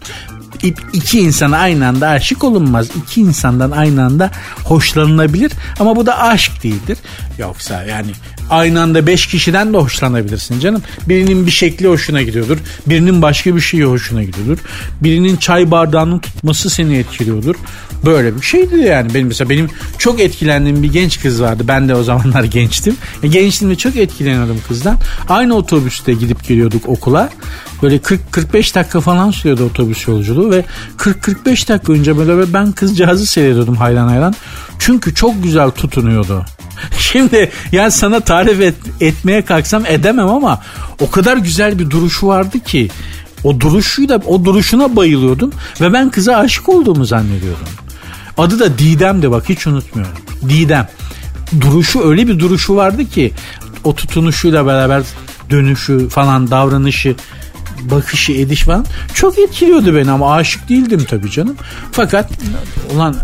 iki 0.92 1.20
insana 1.20 1.58
aynı 1.58 1.88
anda 1.88 2.08
aşık 2.08 2.44
olunmaz. 2.44 2.88
İki 3.02 3.20
insandan 3.20 3.70
aynı 3.70 4.04
anda 4.04 4.30
hoşlanılabilir 4.64 5.52
ama 5.80 5.96
bu 5.96 6.06
da 6.06 6.18
aşk 6.18 6.62
değildir. 6.62 6.98
Yoksa 7.38 7.82
yani 7.82 8.10
aynı 8.50 8.82
anda 8.82 9.06
beş 9.06 9.26
kişiden 9.26 9.72
de 9.72 9.78
hoşlanabilirsin 9.78 10.60
canım. 10.60 10.82
Birinin 11.08 11.46
bir 11.46 11.50
şekli 11.50 11.88
hoşuna 11.88 12.22
gidiyordur. 12.22 12.58
Birinin 12.86 13.22
başka 13.22 13.56
bir 13.56 13.60
şeyi 13.60 13.84
hoşuna 13.84 14.22
gidiyordur. 14.22 14.58
Birinin 15.00 15.36
çay 15.36 15.70
bardağını 15.70 16.20
tutması 16.20 16.70
seni 16.70 16.96
etkiliyordur. 16.96 17.54
Böyle 18.04 18.36
bir 18.36 18.42
şeydi 18.42 18.76
yani. 18.76 19.14
Benim 19.14 19.26
mesela 19.26 19.50
benim 19.50 19.68
çok 19.98 20.20
etkilendiğim 20.20 20.82
bir 20.82 20.92
genç 20.92 21.20
kız 21.20 21.42
vardı. 21.42 21.64
Ben 21.68 21.88
de 21.88 21.94
o 21.94 22.02
zamanlar 22.02 22.44
gençtim. 22.44 22.96
E, 23.22 23.28
gençliğimde 23.28 23.78
çok 23.78 23.96
etkileniyordum 23.96 24.60
kızdan. 24.68 24.98
Aynı 25.28 25.54
otobüste 25.54 26.12
gidip 26.12 26.48
geliyorduk 26.48 26.88
okula. 26.88 27.30
Böyle 27.82 27.96
40-45 27.96 28.74
dakika 28.74 29.00
falan 29.00 29.30
sürüyordu 29.30 29.64
otobüs 29.64 30.08
yolculuğu 30.08 30.50
ve 30.50 30.64
40-45 30.98 31.68
dakika 31.68 31.92
önce 31.92 32.18
böyle 32.18 32.52
ben 32.52 32.72
kızcağızı 32.72 33.26
seyrediyordum 33.26 33.76
hayran 33.76 34.08
hayran. 34.08 34.34
Çünkü 34.78 35.14
çok 35.14 35.42
güzel 35.42 35.70
tutunuyordu. 35.70 36.44
Şimdi 36.98 37.50
yani 37.72 37.90
sana 37.90 38.20
tarif 38.20 38.60
et, 38.60 38.74
etmeye 39.00 39.42
kalksam 39.42 39.86
edemem 39.86 40.28
ama 40.28 40.62
o 41.00 41.10
kadar 41.10 41.36
güzel 41.36 41.78
bir 41.78 41.90
duruşu 41.90 42.26
vardı 42.26 42.60
ki 42.60 42.90
o 43.44 43.60
duruşuyla 43.60 44.20
o 44.26 44.44
duruşuna 44.44 44.96
bayılıyordum 44.96 45.52
ve 45.80 45.92
ben 45.92 46.10
kıza 46.10 46.36
aşık 46.36 46.68
olduğumu 46.68 47.04
zannediyordum. 47.04 47.68
Adı 48.38 48.58
da 48.58 48.78
Didem 48.78 49.22
de 49.22 49.30
bak 49.30 49.48
hiç 49.48 49.66
unutmuyorum. 49.66 50.14
Didem. 50.48 50.88
Duruşu 51.60 52.08
öyle 52.08 52.28
bir 52.28 52.38
duruşu 52.38 52.76
vardı 52.76 53.04
ki 53.04 53.32
o 53.84 53.94
tutunuşuyla 53.94 54.66
beraber 54.66 55.02
dönüşü 55.50 56.08
falan 56.08 56.50
davranışı 56.50 57.16
bakışı 57.82 58.32
ediş 58.32 58.62
falan 58.62 58.86
çok 59.14 59.38
etkiliyordu 59.38 59.94
beni 59.94 60.10
ama 60.10 60.34
aşık 60.34 60.68
değildim 60.68 61.06
tabii 61.08 61.30
canım. 61.30 61.56
Fakat 61.92 62.30
ulan 62.94 63.16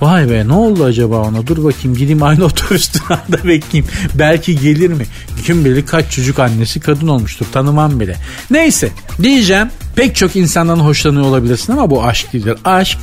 Vay 0.00 0.30
be 0.30 0.48
ne 0.48 0.52
oldu 0.52 0.84
acaba 0.84 1.16
ona? 1.16 1.46
Dur 1.46 1.64
bakayım 1.64 1.96
gideyim 1.96 2.22
aynı 2.22 2.44
otobüste 2.50 2.98
da 3.08 3.44
bekleyeyim. 3.44 3.92
Belki 4.14 4.60
gelir 4.60 4.88
mi? 4.88 5.06
Kim 5.44 5.64
bilir 5.64 5.86
kaç 5.86 6.10
çocuk 6.10 6.38
annesi 6.38 6.80
kadın 6.80 7.08
olmuştur 7.08 7.46
tanımam 7.52 8.00
bile. 8.00 8.16
Neyse 8.50 8.88
diyeceğim 9.22 9.70
pek 9.96 10.16
çok 10.16 10.36
insandan 10.36 10.76
hoşlanıyor 10.76 11.24
olabilirsin 11.24 11.72
ama 11.72 11.90
bu 11.90 12.04
aşk 12.04 12.32
değildir. 12.32 12.58
Aşk 12.64 12.98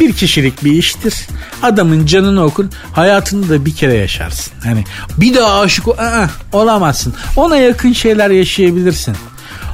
bir 0.00 0.12
kişilik 0.12 0.64
bir 0.64 0.72
iştir. 0.72 1.14
Adamın 1.62 2.06
canını 2.06 2.44
okur 2.44 2.64
hayatını 2.92 3.48
da 3.48 3.66
bir 3.66 3.74
kere 3.74 3.94
yaşarsın. 3.94 4.52
Hani 4.64 4.84
bir 5.16 5.34
daha 5.34 5.60
aşık 5.60 5.88
Aa, 5.88 6.28
olamazsın. 6.52 7.14
Ona 7.36 7.56
yakın 7.56 7.92
şeyler 7.92 8.30
yaşayabilirsin. 8.30 9.16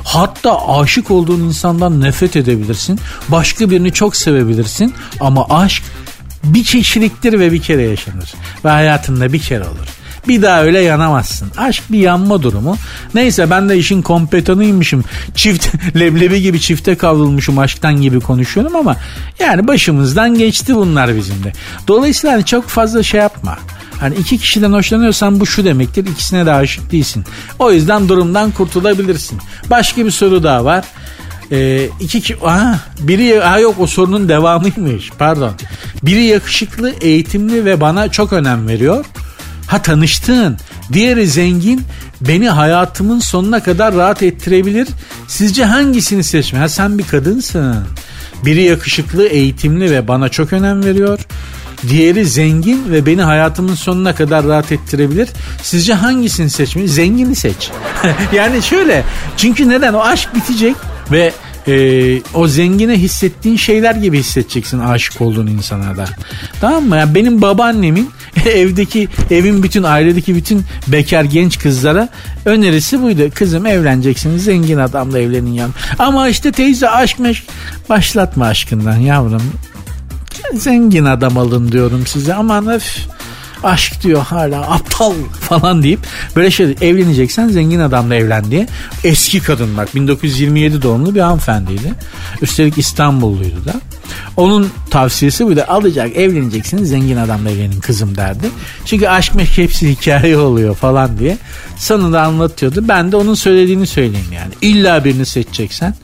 Hatta 0.05 0.69
aşık 0.69 1.11
olduğun 1.11 1.41
insandan 1.41 2.01
nefret 2.01 2.37
edebilirsin. 2.37 3.01
Başka 3.29 3.71
birini 3.71 3.93
çok 3.93 4.17
sevebilirsin. 4.17 4.95
Ama 5.21 5.47
aşk 5.51 5.83
bir 6.45 6.65
kişiliktir 6.65 7.39
ve 7.39 7.53
bir 7.53 7.63
kere 7.63 7.83
yaşanır. 7.83 8.35
Ve 8.65 8.69
hayatında 8.69 9.33
bir 9.33 9.39
kere 9.39 9.65
olur. 9.65 9.89
Bir 10.29 10.43
daha 10.43 10.63
öyle 10.63 10.81
yanamazsın. 10.81 11.49
Aşk 11.57 11.83
bir 11.93 11.99
yanma 11.99 12.43
durumu. 12.43 12.77
Neyse 13.15 13.51
ben 13.51 13.69
de 13.69 13.79
işin 13.79 14.03
kompetanıymışım. 14.03 15.05
Çift 15.35 15.69
leblebi 15.97 16.43
gibi 16.43 16.61
çifte 16.61 16.95
kavrulmuşum 16.95 17.59
aşktan 17.59 18.01
gibi 18.01 18.21
konuşuyorum 18.21 18.77
ama 18.77 18.97
yani 19.39 19.69
başımızdan 19.69 20.39
geçti 20.39 20.77
bunlar 20.77 21.17
bizim 21.17 21.45
de. 21.45 21.53
Dolayısıyla 21.89 22.37
hani 22.37 22.45
çok 22.45 22.69
fazla 22.69 23.03
şey 23.03 23.21
yapma. 23.21 23.59
Hani 24.01 24.15
iki 24.15 24.39
kişiden 24.39 24.73
hoşlanıyorsan 24.73 25.41
bu 25.41 25.47
şu 25.47 25.65
demektir. 25.65 26.07
ikisine 26.07 26.47
de 26.47 26.53
aşık 26.53 26.93
değilsin. 26.93 27.25
O 27.59 27.73
yüzden 27.73 28.09
durumdan 28.09 28.51
kurtulabilirsin. 28.51 29.39
Başka 29.71 30.07
bir 30.07 30.11
soru 30.11 30.43
daha 30.43 30.65
var. 30.65 30.85
Ee, 31.53 31.89
iki 32.01 32.21
ki 32.21 32.37
aha, 32.45 32.81
biri 33.01 33.41
ha 33.41 33.59
yok 33.59 33.75
o 33.79 33.87
sorunun 33.87 34.29
devamıymış 34.29 35.11
pardon. 35.19 35.53
Biri 36.03 36.25
yakışıklı, 36.25 36.91
eğitimli 37.01 37.65
ve 37.65 37.81
bana 37.81 38.09
çok 38.09 38.33
önem 38.33 38.69
veriyor. 38.69 39.05
Ha 39.67 39.83
tanıştın. 39.83 40.59
Diğeri 40.93 41.27
zengin, 41.27 41.83
beni 42.21 42.49
hayatımın 42.49 43.21
sonuna 43.21 43.63
kadar 43.63 43.95
rahat 43.95 44.23
ettirebilir. 44.23 44.89
Sizce 45.29 45.65
hangisini 45.65 46.25
seçme? 46.25 46.59
Ha 46.59 46.69
sen 46.69 46.99
bir 46.99 47.05
kadınsın. 47.05 47.77
Biri 48.45 48.63
yakışıklı, 48.63 49.27
eğitimli 49.27 49.91
ve 49.91 50.09
bana 50.09 50.29
çok 50.29 50.53
önem 50.53 50.85
veriyor. 50.85 51.19
Diğeri 51.89 52.27
zengin 52.27 52.93
ve 52.93 53.07
beni 53.07 53.23
hayatımın 53.23 53.75
sonuna 53.75 54.15
kadar 54.15 54.47
rahat 54.47 54.73
ettirebilir. 54.73 55.29
Sizce 55.63 55.95
hangisini 55.95 56.51
seçmeli? 56.51 56.89
Zengini 56.89 57.35
seç. 57.37 57.71
yani 58.33 58.63
şöyle. 58.63 59.05
Çünkü 59.37 59.69
neden? 59.69 59.93
O 59.93 60.01
aşk 60.01 60.35
bitecek 60.35 60.77
ve 61.13 61.33
e, 61.69 62.23
o 62.35 62.49
zengine 62.49 62.99
hissettiğin 62.99 63.57
şeyler 63.57 63.95
gibi 63.95 64.19
hissedeceksin 64.19 64.79
aşık 64.79 65.21
olduğun 65.21 65.47
insana 65.47 65.97
da. 65.97 66.05
Tamam 66.61 66.85
mı? 66.85 66.97
Yani 66.97 67.15
benim 67.15 67.43
babaannemin 67.43 68.11
evdeki 68.47 69.09
evin 69.31 69.63
bütün 69.63 69.83
ailedeki 69.83 70.35
bütün 70.35 70.63
bekar 70.87 71.25
genç 71.25 71.59
kızlara 71.59 72.09
önerisi 72.45 73.03
buydu. 73.03 73.31
Kızım 73.35 73.67
evleneceksiniz 73.67 74.45
zengin 74.45 74.79
adamla 74.79 75.19
evlenin 75.19 75.53
yan. 75.53 75.71
Ama 75.99 76.29
işte 76.29 76.53
teyze 76.53 76.91
aşk 76.91 77.19
meşk 77.19 77.45
başlatma 77.89 78.47
aşkından 78.47 78.97
yavrum. 78.97 79.43
Zengin 80.55 81.05
adam 81.05 81.39
alın 81.39 81.73
diyorum 81.73 82.07
size 82.07 82.35
aman 82.35 82.69
öf 82.69 82.85
aşk 83.65 84.03
diyor 84.03 84.23
hala 84.23 84.71
aptal 84.71 85.15
falan 85.41 85.83
deyip 85.83 86.01
böyle 86.37 86.51
şey 86.51 86.77
evleneceksen 86.81 87.49
zengin 87.49 87.81
adamla 87.81 88.15
evlen 88.15 88.51
diye. 88.51 88.67
Eski 89.05 89.41
kadın 89.41 89.77
bak 89.77 89.95
1927 89.95 90.83
doğumlu 90.83 91.15
bir 91.15 91.21
hanımefendiydi. 91.21 91.95
Üstelik 92.43 92.79
İstanbulluydu 92.79 93.65
da. 93.65 93.75
Onun 94.37 94.71
tavsiyesi 94.91 95.47
buydu. 95.47 95.65
Alacak 95.69 96.17
evleneceksin 96.17 96.85
zengin 96.85 97.17
adamla 97.17 97.51
evlenin 97.51 97.81
kızım 97.81 98.17
derdi. 98.17 98.51
Çünkü 98.85 99.09
aşk 99.09 99.35
meşk 99.35 99.59
hepsi 99.59 99.91
hikaye 99.91 100.37
oluyor 100.37 100.75
falan 100.75 101.19
diye. 101.19 101.39
Sonunda 101.79 102.23
anlatıyordu. 102.23 102.89
Ben 102.89 103.13
de 103.13 103.17
onun 103.17 103.35
söylediğini 103.35 103.87
söyleyeyim 103.87 104.33
yani. 104.35 104.53
İlla 104.61 105.05
birini 105.05 105.27
seçeceksen 105.27 105.95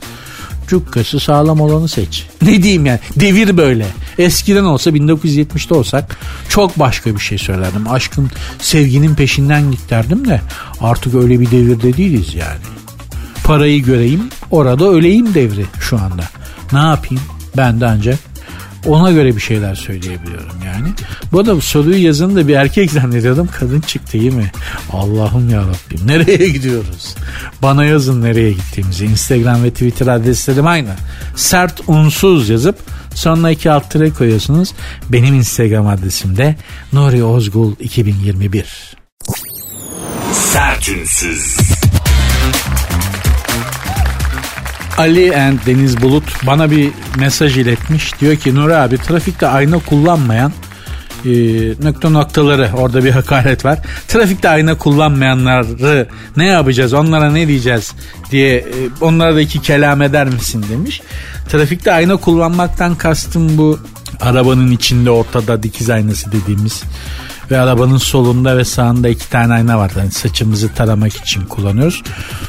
cukkası 0.67 1.19
sağlam 1.19 1.61
olanı 1.61 1.87
seç. 1.87 2.27
Ne 2.41 2.63
diyeyim 2.63 2.85
yani 2.85 2.99
devir 3.15 3.57
böyle. 3.57 3.87
Eskiden 4.17 4.63
olsa 4.63 4.89
1970'te 4.89 5.75
olsak 5.75 6.17
çok 6.49 6.79
başka 6.79 7.15
bir 7.15 7.19
şey 7.19 7.37
söylerdim. 7.37 7.91
Aşkın 7.91 8.29
sevginin 8.59 9.15
peşinden 9.15 9.71
git 9.71 9.89
derdim 9.89 10.27
de 10.27 10.41
artık 10.81 11.15
öyle 11.15 11.39
bir 11.39 11.51
devirde 11.51 11.97
değiliz 11.97 12.35
yani. 12.35 12.59
Parayı 13.43 13.83
göreyim 13.83 14.29
orada 14.51 14.85
öleyim 14.85 15.33
devri 15.33 15.65
şu 15.79 15.97
anda. 15.97 16.23
Ne 16.71 16.79
yapayım 16.79 17.23
ben 17.57 17.81
de 17.81 17.85
ancak 17.85 18.19
ona 18.87 19.11
göre 19.11 19.35
bir 19.35 19.41
şeyler 19.41 19.75
söyleyebiliyorum 19.75 20.55
yani. 20.65 20.89
Bu 21.31 21.39
arada 21.39 21.61
soruyu 21.61 22.03
yazın 22.03 22.35
da 22.35 22.47
bir 22.47 22.55
erkek 22.55 22.91
zannediyordum. 22.91 23.49
Kadın 23.59 23.81
çıktı 23.81 24.17
iyi 24.17 24.31
mi? 24.31 24.51
Allah'ım 24.93 25.49
ya 25.49 25.61
Rabbim. 25.61 26.07
Nereye 26.07 26.49
gidiyoruz? 26.53 27.15
Bana 27.61 27.85
yazın 27.85 28.21
nereye 28.21 28.51
gittiğimizi. 28.51 29.05
Instagram 29.05 29.63
ve 29.63 29.71
Twitter 29.71 30.07
adreslerim 30.07 30.67
aynı. 30.67 30.89
Sert 31.35 31.81
unsuz 31.87 32.49
yazıp 32.49 32.79
sonuna 33.15 33.51
iki 33.51 33.71
alt 33.71 33.91
tere 33.91 34.09
koyuyorsunuz. 34.09 34.73
Benim 35.09 35.35
Instagram 35.35 35.87
adresim 35.87 36.37
de 36.37 36.55
Nuri 36.93 37.23
Ozgul 37.23 37.73
2021. 37.79 38.97
Sertünsüz. 40.33 41.57
Ali 44.97 45.37
and 45.37 45.59
Deniz 45.65 46.01
Bulut 46.01 46.45
bana 46.47 46.71
bir 46.71 46.91
mesaj 47.17 47.57
iletmiş. 47.57 48.21
Diyor 48.21 48.35
ki 48.35 48.55
Nuri 48.55 48.75
abi 48.75 48.97
trafikte 48.97 49.47
ayna 49.47 49.79
kullanmayan 49.79 50.51
e, 51.25 51.29
nokta 51.83 52.09
noktaları 52.09 52.69
orada 52.77 53.03
bir 53.03 53.11
hakaret 53.19 53.65
var. 53.65 53.79
Trafikte 54.07 54.49
ayna 54.49 54.77
kullanmayanları 54.77 56.07
ne 56.37 56.45
yapacağız 56.45 56.93
onlara 56.93 57.31
ne 57.31 57.47
diyeceğiz 57.47 57.93
diye 58.31 58.57
e, 58.57 58.65
onlara 59.01 59.35
da 59.35 59.41
iki 59.41 59.61
kelam 59.61 60.01
eder 60.01 60.27
misin 60.27 60.65
demiş. 60.69 61.01
Trafikte 61.49 61.91
ayna 61.91 62.17
kullanmaktan 62.17 62.95
kastım 62.95 63.57
bu 63.57 63.79
arabanın 64.19 64.71
içinde 64.71 65.11
ortada 65.11 65.63
dikiz 65.63 65.89
aynası 65.89 66.31
dediğimiz 66.31 66.83
ve 67.51 67.59
arabanın 67.59 67.97
solunda 67.97 68.57
ve 68.57 68.65
sağında 68.65 69.09
iki 69.09 69.29
tane 69.29 69.53
ayna 69.53 69.77
var. 69.77 69.91
Yani 69.97 70.11
saçımızı 70.11 70.73
taramak 70.73 71.15
için 71.15 71.45
kullanıyoruz. 71.45 72.03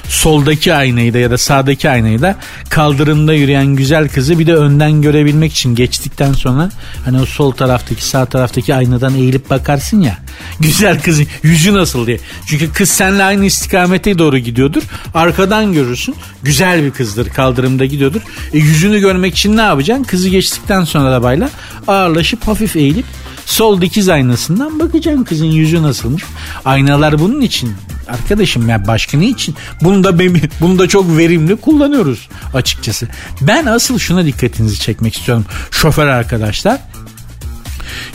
Soldaki 0.08 0.74
aynayı 0.74 1.14
da 1.14 1.18
ya 1.18 1.30
da 1.30 1.38
sağdaki 1.38 1.90
aynayı 1.90 2.22
da 2.22 2.36
kaldırımda 2.68 3.34
yürüyen 3.34 3.66
güzel 3.66 4.08
kızı 4.08 4.38
bir 4.38 4.46
de 4.46 4.54
önden 4.54 5.02
görebilmek 5.02 5.52
için 5.52 5.74
geçtikten 5.74 6.32
sonra 6.32 6.70
hani 7.04 7.20
o 7.20 7.26
sol 7.26 7.52
taraftaki 7.52 8.04
sağ 8.04 8.26
taraftaki 8.26 8.74
aynadan 8.74 9.14
eğilip 9.14 9.50
bakarsın 9.50 10.00
ya 10.00 10.18
güzel 10.60 11.02
kızın 11.02 11.26
yüzü 11.42 11.74
nasıl 11.74 12.06
diye. 12.06 12.18
Çünkü 12.46 12.72
kız 12.72 12.90
seninle 12.90 13.24
aynı 13.24 13.44
istikamete 13.44 14.18
doğru 14.18 14.38
gidiyordur. 14.38 14.82
Arkadan 15.14 15.72
görürsün. 15.72 16.14
Güzel 16.42 16.84
bir 16.84 16.90
kızdır 16.90 17.28
kaldırımda 17.28 17.84
gidiyordur. 17.84 18.20
E, 18.52 18.58
yüzünü 18.58 19.00
görmek 19.00 19.34
için 19.34 19.56
ne 19.56 19.62
yapacaksın? 19.62 20.04
Kızı 20.04 20.28
geçtikten 20.28 20.84
sonra 20.84 21.08
arabayla 21.08 21.50
ağırlaşıp 21.88 22.48
hafif 22.48 22.76
eğilip 22.76 23.04
sol 23.48 23.80
dikiz 23.80 24.08
aynasından 24.08 24.78
bakacaksın 24.78 25.24
kızın 25.24 25.46
yüzü 25.46 25.82
nasılmış. 25.82 26.24
Aynalar 26.64 27.18
bunun 27.18 27.40
için 27.40 27.72
arkadaşım 28.08 28.68
ya 28.68 28.86
başka 28.86 29.18
ne 29.18 29.28
için? 29.28 29.54
Bunu 29.82 30.04
da 30.04 30.18
bunu 30.60 30.78
da 30.78 30.88
çok 30.88 31.16
verimli 31.16 31.56
kullanıyoruz 31.56 32.28
açıkçası. 32.54 33.08
Ben 33.40 33.66
asıl 33.66 33.98
şuna 33.98 34.24
dikkatinizi 34.24 34.80
çekmek 34.80 35.16
istiyorum 35.16 35.44
şoför 35.70 36.06
arkadaşlar. 36.06 36.80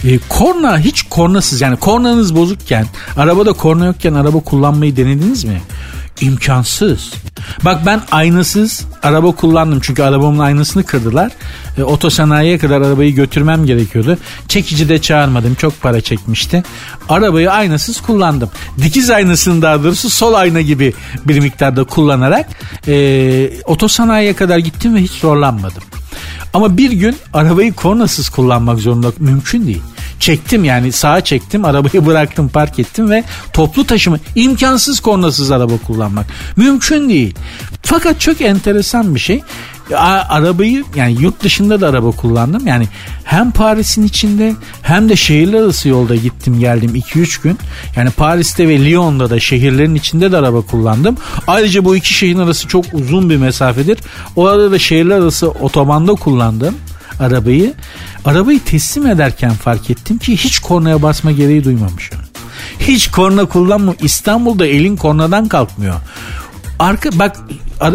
E, 0.04 0.20
korna 0.30 0.80
hiç 0.80 1.04
kornasız 1.04 1.62
yani 1.62 1.78
kornanız 1.78 2.36
bozukken 2.36 2.86
arabada 3.18 3.54
korna 3.54 3.86
yokken 3.86 4.14
araba 4.14 4.40
kullanmayı 4.40 4.98
denediniz 4.98 5.44
mi? 5.44 5.62
İmkansız. 6.22 7.14
Bak 7.66 7.86
ben 7.86 8.02
aynasız 8.12 8.86
araba 9.04 9.32
kullandım 9.32 9.80
çünkü 9.80 10.04
arabamın 10.04 10.40
aynasını 10.40 10.84
kırdılar. 10.84 11.32
E, 11.78 11.84
otosanayiye 11.84 12.58
kadar 12.58 12.82
arabayı 12.82 13.16
götürmem 13.16 13.66
gerekiyordu. 13.66 14.18
Çekici 14.48 14.90
de 14.90 15.02
çağırmadım 15.02 15.56
çok 15.56 15.82
para 15.82 16.02
çekmişti. 16.02 16.64
Arabayı 17.10 17.52
aynasız 17.52 18.02
kullandım. 18.02 18.50
Dikiz 18.78 19.10
aynasını 19.10 19.62
daha 19.62 19.84
doğrusu 19.84 20.10
sol 20.10 20.34
ayna 20.34 20.62
gibi 20.62 20.94
bir 21.26 21.40
miktarda 21.40 21.84
kullanarak 21.84 22.50
e, 22.88 23.50
otosanayiye 23.66 24.34
kadar 24.34 24.58
gittim 24.58 24.96
ve 24.96 25.02
hiç 25.02 25.12
zorlanmadım. 25.12 25.84
Ama 26.54 26.78
bir 26.78 26.92
gün 26.92 27.18
arabayı 27.34 27.74
kornasız 27.74 28.30
kullanmak 28.30 28.80
zorunda 28.80 29.12
mümkün 29.20 29.68
değil. 29.68 29.82
Çektim 30.24 30.64
yani 30.64 30.92
sağa 30.92 31.22
çektim 31.22 31.66
arabayı 31.66 32.06
bıraktım 32.06 32.50
park 32.50 32.80
ettim 32.80 33.10
ve 33.10 33.24
toplu 33.54 33.86
taşıma 33.86 34.20
imkansız 34.36 35.00
kornasız 35.00 35.52
araba 35.52 35.78
kullanmak 35.78 36.26
mümkün 36.56 37.10
değil. 37.10 37.36
Fakat 37.82 38.22
çok 38.22 38.42
enteresan 38.42 39.16
bir 39.16 39.20
şey 39.20 39.42
arabayı 40.30 40.84
yani 40.96 41.22
yurt 41.22 41.44
dışında 41.44 41.82
da 41.82 41.88
araba 41.88 42.12
kullandım. 42.12 42.68
Yani 42.68 42.88
hem 43.24 43.52
Paris'in 43.52 44.04
içinde 44.04 44.56
hem 44.82 45.10
de 45.10 45.16
şehirler 45.16 45.62
arası 45.62 45.90
yolda 45.90 46.16
gittim 46.16 46.60
geldim 46.60 46.96
2-3 46.96 47.44
gün. 47.44 47.60
Yani 47.96 48.10
Paris'te 48.10 48.68
ve 48.68 48.86
Lyon'da 48.86 49.30
da 49.30 49.40
şehirlerin 49.40 49.96
içinde 49.96 50.32
de 50.32 50.38
araba 50.38 50.62
kullandım. 50.62 51.18
Ayrıca 51.48 51.86
bu 51.86 51.96
iki 51.96 52.14
şehrin 52.14 52.40
arası 52.40 52.68
çok 52.68 52.86
uzun 52.94 53.30
bir 53.30 53.38
mesafedir. 53.38 54.00
O 54.36 54.48
arada 54.48 54.72
da 54.72 54.80
şehirler 54.80 55.18
arası 55.18 55.50
otobanda 55.50 56.14
kullandım 56.14 56.76
arabayı. 57.20 57.74
Arabayı 58.26 58.64
teslim 58.64 59.08
ederken 59.08 59.52
fark 59.52 59.90
ettim 59.90 60.18
ki 60.18 60.38
hiç 60.38 60.60
kornaya 60.60 61.02
basma 61.02 61.32
gereği 61.32 61.64
duymamışım. 61.64 62.20
Hiç 62.80 63.12
korna 63.12 63.46
kullanmıyor. 63.46 63.96
İstanbul'da 64.02 64.68
elin 64.68 64.96
kornadan 64.96 65.48
kalkmıyor. 65.48 65.96
Arka 66.80 67.10
bak 67.20 67.38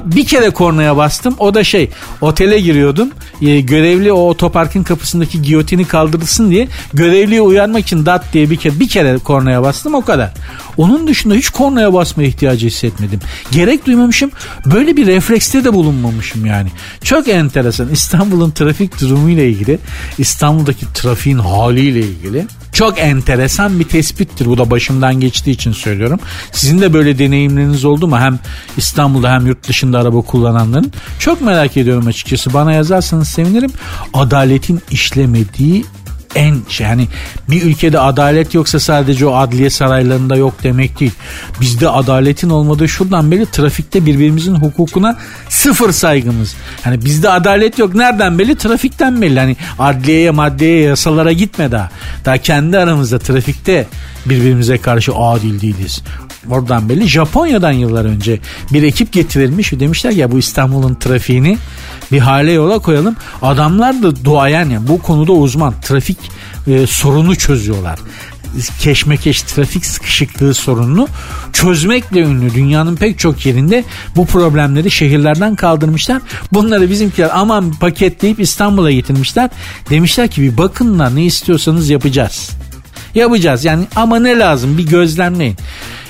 bir 0.05 0.27
kere 0.27 0.51
kornaya 0.51 0.97
bastım. 0.97 1.35
O 1.39 1.55
da 1.55 1.65
şey 1.65 1.91
otele 2.21 2.61
giriyordum. 2.61 3.11
E, 3.43 3.61
görevli 3.61 4.13
o 4.13 4.29
otoparkın 4.29 4.83
kapısındaki 4.83 5.43
giyotini 5.43 5.85
kaldırılsın 5.85 6.51
diye 6.51 6.69
görevliye 6.95 7.41
uyanmak 7.41 7.83
için 7.83 8.07
dat 8.07 8.25
diye 8.33 8.51
bir 8.51 8.57
kere 8.57 8.81
bir 8.81 8.89
kere 8.89 9.19
kornaya 9.19 9.63
bastım 9.63 9.95
o 9.95 10.05
kadar. 10.05 10.33
Onun 10.79 11.07
dışında 11.07 11.35
hiç 11.35 11.49
kornaya 11.49 11.93
basma 11.93 12.23
ihtiyacı 12.23 12.67
hissetmedim. 12.67 13.21
Gerek 13.51 13.87
duymamışım. 13.87 14.31
Böyle 14.67 14.97
bir 14.97 15.07
reflekste 15.07 15.65
de 15.65 15.75
bulunmamışım 15.75 16.47
yani. 16.47 16.69
Çok 17.05 17.29
enteresan. 17.29 17.89
İstanbul'un 17.89 18.51
trafik 18.51 19.01
durumu 19.01 19.31
ile 19.31 19.49
ilgili, 19.49 19.79
İstanbul'daki 20.19 20.93
trafiğin 20.95 21.39
haliyle 21.39 22.01
ilgili 22.01 22.47
çok 22.79 22.99
enteresan 22.99 23.81
bir 23.81 23.85
tespittir. 23.85 24.47
Bu 24.47 24.59
da 24.59 24.71
başımdan 24.71 25.21
geçtiği 25.21 25.51
için 25.51 25.73
söylüyorum. 25.73 26.21
Sizin 26.53 26.81
de 26.81 26.93
böyle 26.93 27.19
deneyimleriniz 27.19 27.85
oldu 27.85 28.09
mu? 28.09 28.19
Hem 28.19 28.39
İstanbul'da 28.77 29.33
hem 29.33 29.47
yurt 29.47 29.69
dışında 29.69 29.99
araba 29.99 30.21
kullananların. 30.21 30.93
Çok 31.19 31.41
merak 31.41 31.77
ediyorum 31.77 32.07
açıkçası. 32.07 32.55
Bana 32.55 32.73
yazarsanız 32.73 33.29
sevinirim. 33.29 33.71
Adaletin 34.15 34.81
işlemediği 34.91 35.85
en 36.35 36.57
şey 36.69 36.87
hani 36.87 37.09
bir 37.51 37.63
ülkede 37.63 38.01
adalet 38.01 38.55
yoksa 38.55 38.81
sadece 38.81 39.27
o 39.27 39.35
adliye 39.35 39.71
saraylarında 39.71 40.37
yok 40.37 40.55
demek 40.63 41.01
değil. 41.01 41.13
Bizde 41.61 41.89
adaletin 41.89 42.51
olmadığı 42.51 42.89
şuradan 42.89 43.31
beri 43.31 43.47
trafikte 43.47 44.07
birbirimizin 44.07 44.55
hukukuna 44.55 45.17
sıfır 45.49 45.93
saygımız. 45.93 46.55
Hani 46.85 47.05
bizde 47.05 47.31
adalet 47.31 47.79
yok. 47.79 47.95
Nereden 47.95 48.39
belli? 48.39 48.57
Trafikten 48.57 49.23
belli. 49.23 49.41
Hani 49.41 49.57
adliyeye, 49.79 50.31
maddeye, 50.31 50.83
yasalara 50.83 51.33
gitme 51.33 51.73
daha. 51.73 51.91
Daha 52.25 52.39
kendi 52.39 52.79
aramızda 52.79 53.19
trafikte 53.19 53.87
birbirimize 54.27 54.79
karşı 54.79 55.15
adil 55.15 55.61
değiliz. 55.61 56.03
Oradan 56.51 56.89
belli. 56.89 57.09
Japonya'dan 57.09 57.73
yıllar 57.73 58.05
önce 58.05 58.41
bir 58.73 58.83
ekip 58.83 59.13
getirilmiş 59.13 59.73
demişler 59.73 60.11
ya 60.11 60.31
bu 60.31 60.39
İstanbul'un 60.39 60.95
trafiğini 60.95 61.59
bir 62.13 62.19
hale 62.19 62.53
yola 62.53 62.79
koyalım. 62.79 63.17
Adamlar 63.43 64.03
da 64.03 64.25
duayen 64.25 64.71
yani 64.71 64.89
bu 64.89 65.03
konuda 65.03 65.33
uzman. 65.33 65.75
Trafik 65.83 66.19
e, 66.69 66.87
sorunu 66.87 67.37
çözüyorlar 67.37 67.99
keşmekeş 68.81 69.43
trafik 69.43 69.87
sıkışıklığı 69.87 70.55
sorununu 70.55 71.09
çözmekle 71.53 72.21
ünlü. 72.21 72.55
Dünyanın 72.55 72.97
pek 72.97 73.19
çok 73.19 73.47
yerinde 73.47 73.85
bu 74.17 74.27
problemleri 74.27 74.91
şehirlerden 74.91 75.55
kaldırmışlar. 75.55 76.23
Bunları 76.53 76.91
bizimkiler 76.91 77.31
aman 77.33 77.73
paketleyip 77.73 78.41
İstanbul'a 78.41 78.93
getirmişler. 78.93 79.51
Demişler 79.91 80.29
ki 80.29 80.43
bir 80.43 80.57
bakınla 80.57 81.11
ne 81.11 81.25
istiyorsanız 81.25 81.91
yapacağız. 81.91 82.51
Yapacağız 83.15 83.65
yani 83.65 83.87
ama 83.97 84.19
ne 84.19 84.39
lazım 84.39 84.79
bir 84.79 84.87
gözlemleyin. 84.87 85.57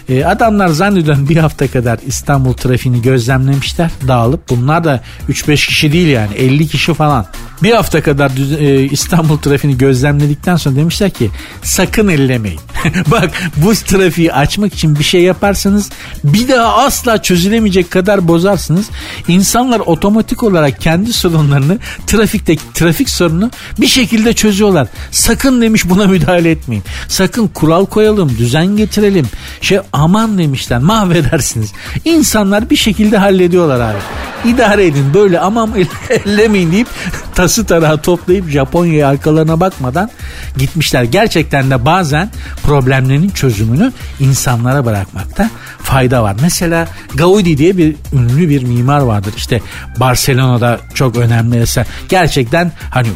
E, 0.09 0.25
adamlar 0.25 0.69
zannediyorum 0.69 1.29
bir 1.29 1.37
hafta 1.37 1.69
kadar 1.69 1.99
İstanbul 2.07 2.53
trafiğini 2.53 3.03
gözlemlemişler 3.03 3.91
dağılıp. 4.09 4.49
Bunlar 4.49 4.85
da 4.85 5.03
3-5 5.29 5.67
kişi 5.67 5.93
değil 5.93 6.09
yani 6.09 6.35
50 6.35 6.69
kişi 6.69 6.95
falan. 6.95 7.27
Bir 7.63 7.73
hafta 7.73 8.03
kadar 8.03 8.31
e, 8.61 8.85
İstanbul 8.85 9.39
trafiğini 9.39 9.79
gözlemledikten 9.79 10.57
sonra 10.57 10.77
demişler 10.77 11.11
ki 11.11 11.31
sakın 11.63 12.09
ellemeyin. 12.09 12.61
Bak 13.07 13.31
bu 13.57 13.75
trafiği 13.75 14.33
açmak 14.33 14.75
için 14.75 14.99
bir 14.99 15.05
şey 15.05 15.23
yaparsanız 15.23 15.91
bir 16.25 16.49
daha 16.49 16.77
asla 16.77 17.23
çözülemeyecek 17.23 17.91
kadar 17.91 18.29
bozarsınız. 18.29 18.91
İnsanlar 19.29 19.81
otomatik 19.81 20.43
olarak 20.43 20.81
kendi 20.81 21.13
sorunlarını 21.13 21.79
trafikteki 22.07 22.63
trafik 22.75 23.11
sorunu 23.11 23.51
bir 23.81 23.87
şekilde 23.87 24.33
çözüyorlar. 24.33 24.89
Sakın 25.11 25.63
demiş 25.63 25.89
buna 25.89 26.07
müdahale 26.07 26.51
etmeyin. 26.51 26.85
Sakın 27.09 27.49
kural 27.49 27.87
koyalım, 27.87 28.37
düzen 28.39 28.67
getirelim. 28.67 29.27
Şey 29.61 29.79
aman 29.99 30.39
demişler 30.39 30.79
mahvedersiniz. 30.79 31.73
İnsanlar 32.05 32.71
bir 32.71 32.77
şekilde 32.77 33.19
hallediyorlar 33.19 33.81
abi. 33.81 33.99
İdare 34.45 34.87
edin 34.87 35.15
böyle 35.15 35.41
aman 35.41 35.71
ellemeyin 36.11 36.73
deyip 36.73 36.89
tası 37.35 37.67
tarağı 37.67 38.03
toplayıp 38.03 38.49
Japonya'ya 38.49 39.09
arkalarına 39.09 39.61
bakmadan 39.61 40.11
gitmişler. 40.57 41.03
Gerçekten 41.03 41.71
de 41.71 41.85
bazen 41.85 42.31
problemlerin 42.63 43.31
çözümünü 43.31 43.93
insanlara 44.21 44.85
bırakmakta 44.85 45.51
fayda 45.79 46.23
var. 46.23 46.37
Mesela 46.43 46.89
Gaudi 47.15 47.59
diye 47.59 47.77
bir 47.77 47.97
ünlü 48.13 48.49
bir 48.49 48.63
mimar 48.63 49.01
vardır. 49.01 49.33
İşte 49.37 49.61
Barcelona'da 50.01 50.79
çok 50.95 51.17
önemli 51.17 51.61
eser. 51.61 51.87
Gerçekten 52.09 52.73
hani 52.91 53.09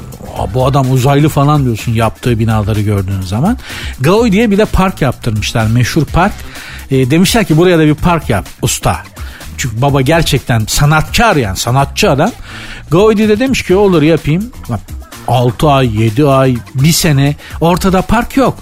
bu 0.55 0.67
adam 0.67 0.93
uzaylı 0.93 1.29
falan 1.29 1.65
diyorsun 1.65 1.93
yaptığı 1.93 2.39
binaları 2.39 2.81
gördüğün 2.81 3.21
zaman. 3.21 3.59
Gaudi'ye 4.01 4.51
bir 4.51 4.59
de 4.59 4.65
park 4.65 5.03
yaptırmışlar. 5.03 5.67
Meşhur 5.67 6.05
park. 6.05 6.33
E, 6.91 7.11
demişler 7.11 7.45
ki 7.45 7.57
buraya 7.57 7.79
da 7.79 7.87
bir 7.87 7.95
park 7.95 8.31
yap 8.31 8.47
usta. 8.63 8.97
Çünkü 9.59 9.83
baba 9.83 10.01
gerçekten 10.01 10.65
sanatkar 10.69 11.37
yani 11.37 11.57
sanatçı 11.57 12.11
adam. 12.11 12.31
Gaudi 12.91 13.29
de 13.29 13.39
demiş 13.39 13.63
ki 13.63 13.77
olur 13.77 14.03
yapayım. 14.03 14.53
6 15.29 15.71
ay, 15.71 16.03
7 16.03 16.27
ay, 16.27 16.57
1 16.75 16.93
sene 16.93 17.37
ortada 17.61 18.03
park 18.03 18.37
yok. 18.37 18.59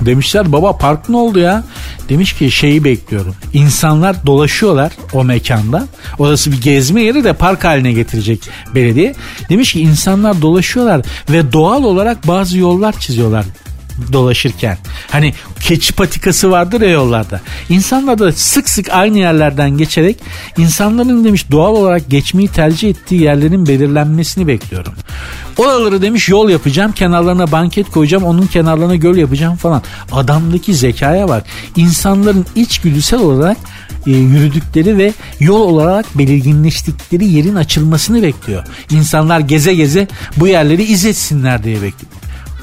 Demişler 0.00 0.52
baba 0.52 0.76
park 0.76 1.08
ne 1.08 1.16
oldu 1.16 1.38
ya? 1.38 1.64
Demiş 2.08 2.32
ki 2.32 2.50
şeyi 2.50 2.84
bekliyorum. 2.84 3.34
İnsanlar 3.52 4.26
dolaşıyorlar 4.26 4.92
o 5.12 5.24
mekanda. 5.24 5.86
Orası 6.18 6.52
bir 6.52 6.60
gezme 6.60 7.02
yeri 7.02 7.24
de 7.24 7.32
park 7.32 7.64
haline 7.64 7.92
getirecek 7.92 8.40
belediye. 8.74 9.14
Demiş 9.48 9.72
ki 9.72 9.80
insanlar 9.80 10.42
dolaşıyorlar 10.42 11.06
ve 11.30 11.52
doğal 11.52 11.84
olarak 11.84 12.28
bazı 12.28 12.58
yollar 12.58 13.00
çiziyorlar. 13.00 13.44
Dolaşırken. 14.12 14.78
Hani 15.10 15.34
keçi 15.60 15.92
patikası 15.92 16.50
vardır 16.50 16.80
ya 16.80 16.88
yollarda. 16.88 17.40
İnsanlar 17.68 18.18
da 18.18 18.32
sık 18.32 18.68
sık 18.68 18.88
aynı 18.90 19.18
yerlerden 19.18 19.70
geçerek 19.70 20.16
insanların 20.58 21.24
demiş 21.24 21.50
doğal 21.50 21.76
olarak 21.76 22.10
geçmeyi 22.10 22.48
tercih 22.48 22.90
ettiği 22.90 23.22
yerlerin 23.22 23.66
belirlenmesini 23.66 24.46
bekliyorum. 24.46 24.92
Oraları 25.56 26.02
demiş 26.02 26.28
yol 26.28 26.48
yapacağım 26.48 26.92
kenarlarına 26.92 27.52
banket 27.52 27.90
koyacağım 27.90 28.24
onun 28.24 28.46
kenarlarına 28.46 28.96
göl 28.96 29.16
yapacağım 29.16 29.56
falan. 29.56 29.82
Adamdaki 30.12 30.74
zekaya 30.74 31.28
bak. 31.28 31.44
İnsanların 31.76 32.46
içgüdüsel 32.54 33.20
olarak 33.20 33.56
e, 34.06 34.10
yürüdükleri 34.10 34.98
ve 34.98 35.12
yol 35.40 35.60
olarak 35.60 36.18
belirginleştikleri 36.18 37.24
yerin 37.24 37.54
açılmasını 37.54 38.22
bekliyor. 38.22 38.64
İnsanlar 38.90 39.40
geze 39.40 39.74
geze 39.74 40.08
bu 40.36 40.48
yerleri 40.48 40.82
izletsinler 40.82 41.64
diye 41.64 41.82
bekliyor. 41.82 42.12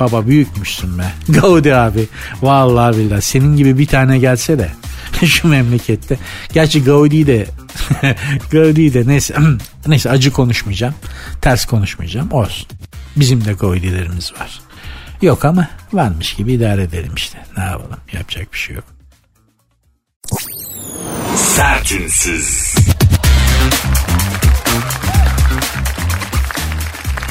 Baba 0.01 0.27
büyükmüşsün 0.27 0.99
be. 0.99 1.11
Gaudi 1.29 1.75
abi. 1.75 2.07
Vallahi 2.41 2.97
billahi 2.97 3.21
senin 3.21 3.57
gibi 3.57 3.77
bir 3.77 3.85
tane 3.85 4.19
gelse 4.19 4.59
de 4.59 4.71
şu 5.25 5.47
memlekette. 5.47 6.17
Gerçi 6.53 6.83
Gaudi 6.83 7.27
de 7.27 7.45
Gaudi 8.51 8.93
de 8.93 9.07
neyse 9.07 9.35
neyse 9.87 10.09
acı 10.09 10.31
konuşmayacağım. 10.31 10.93
Ters 11.41 11.65
konuşmayacağım. 11.65 12.31
Olsun. 12.31 12.67
Bizim 13.15 13.45
de 13.45 13.53
Gaudi'lerimiz 13.53 14.33
var. 14.33 14.61
Yok 15.21 15.45
ama 15.45 15.67
varmış 15.93 16.33
gibi 16.33 16.53
idare 16.53 16.83
edelim 16.83 17.11
işte. 17.15 17.45
Ne 17.57 17.63
yapalım? 17.63 17.97
Yapacak 18.13 18.53
bir 18.53 18.57
şey 18.57 18.75
yok. 18.75 18.85
Sertünsüz. 21.35 22.75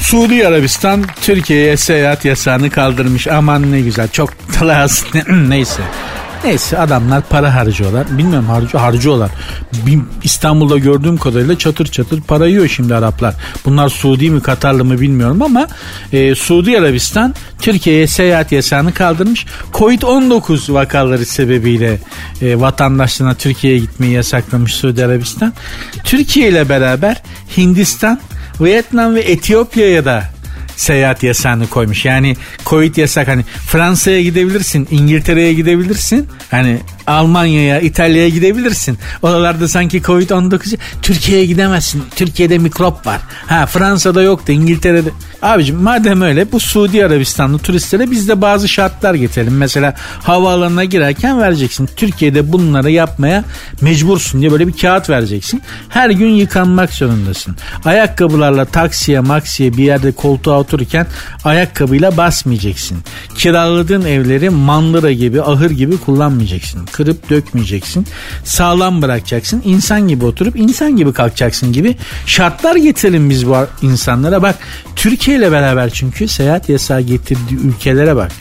Suudi 0.01 0.46
Arabistan 0.46 1.05
Türkiye'ye 1.22 1.76
seyahat 1.76 2.24
yasağını 2.24 2.70
kaldırmış. 2.70 3.28
Aman 3.28 3.72
ne 3.72 3.80
güzel. 3.80 4.09
Çok 4.09 4.30
lazım. 4.62 5.09
Neyse. 5.48 5.82
Neyse 6.44 6.78
adamlar 6.78 7.22
para 7.28 7.55
harcıyorlar. 7.55 8.18
Bilmiyorum 8.18 8.48
harcı, 8.48 8.78
harcıyorlar. 8.78 9.30
İstanbul'da 10.24 10.78
gördüğüm 10.78 11.16
kadarıyla 11.16 11.59
çatır 11.59 11.86
çatır 11.86 12.20
para 12.20 12.46
yiyor 12.46 12.68
şimdi 12.68 12.94
Araplar. 12.94 13.34
Bunlar 13.64 13.88
Suudi 13.88 14.30
mi 14.30 14.42
Katarlı 14.42 14.84
mı 14.84 15.01
bilmiyorum 15.01 15.42
ama 15.42 15.68
e, 16.12 16.34
Suudi 16.34 16.78
Arabistan 16.78 17.34
Türkiye'ye 17.62 18.07
seyahat 18.07 18.53
yasağını 18.53 18.94
kaldırmış. 18.94 19.46
Covid-19 19.72 20.72
vakaları 20.72 21.26
sebebiyle 21.26 21.98
e, 22.42 22.61
vatandaşlarına 22.61 23.34
Türkiye'ye 23.34 23.78
gitmeyi 23.78 24.12
yasaklamış 24.12 24.74
Suudi 24.74 25.05
Arabistan. 25.05 25.53
Türkiye 26.05 26.48
ile 26.48 26.68
beraber 26.68 27.22
Hindistan, 27.57 28.20
Vietnam 28.61 29.15
ve 29.15 29.21
Etiyopya'ya 29.21 30.05
da 30.05 30.25
seyahat 30.81 31.22
yasağını 31.22 31.66
koymuş. 31.66 32.05
Yani 32.05 32.37
Covid 32.66 32.97
yasak 32.97 33.28
hani 33.28 33.45
Fransa'ya 33.66 34.22
gidebilirsin, 34.22 34.89
İngiltere'ye 34.91 35.55
gidebilirsin. 35.55 36.28
Hani 36.51 36.81
Almanya'ya, 37.07 37.81
İtalya'ya 37.81 38.28
gidebilirsin. 38.28 38.99
Oralarda 39.22 39.68
sanki 39.68 40.01
Covid-19 40.01 40.76
Türkiye'ye 41.03 41.47
gidemezsin. 41.47 42.03
Türkiye'de 42.16 42.59
mikrop 42.59 43.07
var. 43.07 43.20
Ha 43.47 43.66
Fransa'da 43.66 44.22
yoktu, 44.22 44.53
İngiltere'de. 44.53 45.11
Abicim 45.43 45.76
madem 45.76 46.22
öyle 46.22 46.53
bu 46.53 46.61
Suudi 46.61 47.05
Arabistanlı 47.05 47.59
turistlere 47.59 48.11
biz 48.11 48.28
de 48.28 48.41
bazı 48.41 48.68
şartlar 48.68 49.14
getirelim. 49.14 49.57
Mesela 49.57 49.95
havaalanına 50.22 50.85
girerken 50.85 51.41
vereceksin. 51.41 51.89
Türkiye'de 51.97 52.53
bunları 52.53 52.91
yapmaya 52.91 53.45
mecbursun 53.81 54.41
diye 54.41 54.53
böyle 54.53 54.68
bir 54.68 54.72
kağıt 54.72 55.11
vereceksin. 55.11 55.62
Her 55.89 56.11
gün 56.11 56.31
yıkanmak 56.31 56.93
zorundasın. 56.93 57.57
Ayakkabılarla 57.85 58.64
taksiye, 58.64 59.20
maksiye 59.20 59.76
bir 59.76 59.85
yerde 59.85 60.12
koltuğa 60.12 60.59
otururken 60.71 61.07
ayakkabıyla 61.45 62.16
basmayacaksın. 62.16 62.99
Kiraladığın 63.35 64.05
evleri 64.05 64.51
mandıra 64.51 65.12
gibi, 65.12 65.43
ahır 65.43 65.71
gibi 65.71 65.97
kullanmayacaksın 65.97 66.87
kırıp 66.93 67.31
dökmeyeceksin. 67.31 68.07
Sağlam 68.45 69.03
bırakacaksın. 69.03 69.62
İnsan 69.64 70.09
gibi 70.09 70.25
oturup 70.25 70.57
insan 70.57 70.97
gibi 70.97 71.12
kalkacaksın 71.12 71.73
gibi 71.73 71.97
şartlar 72.27 72.77
getirelim 72.77 73.31
biz 73.31 73.47
bu 73.47 73.57
insanlara. 73.83 74.43
Bak 74.43 74.59
Türkiye 74.97 75.37
ile 75.37 75.53
beraber 75.53 75.91
çünkü 75.91 76.29
seyahat 76.29 76.68
yasağı 76.68 77.01
getirdiği 77.01 77.59
ülkelere 77.59 78.16
bak. 78.16 78.33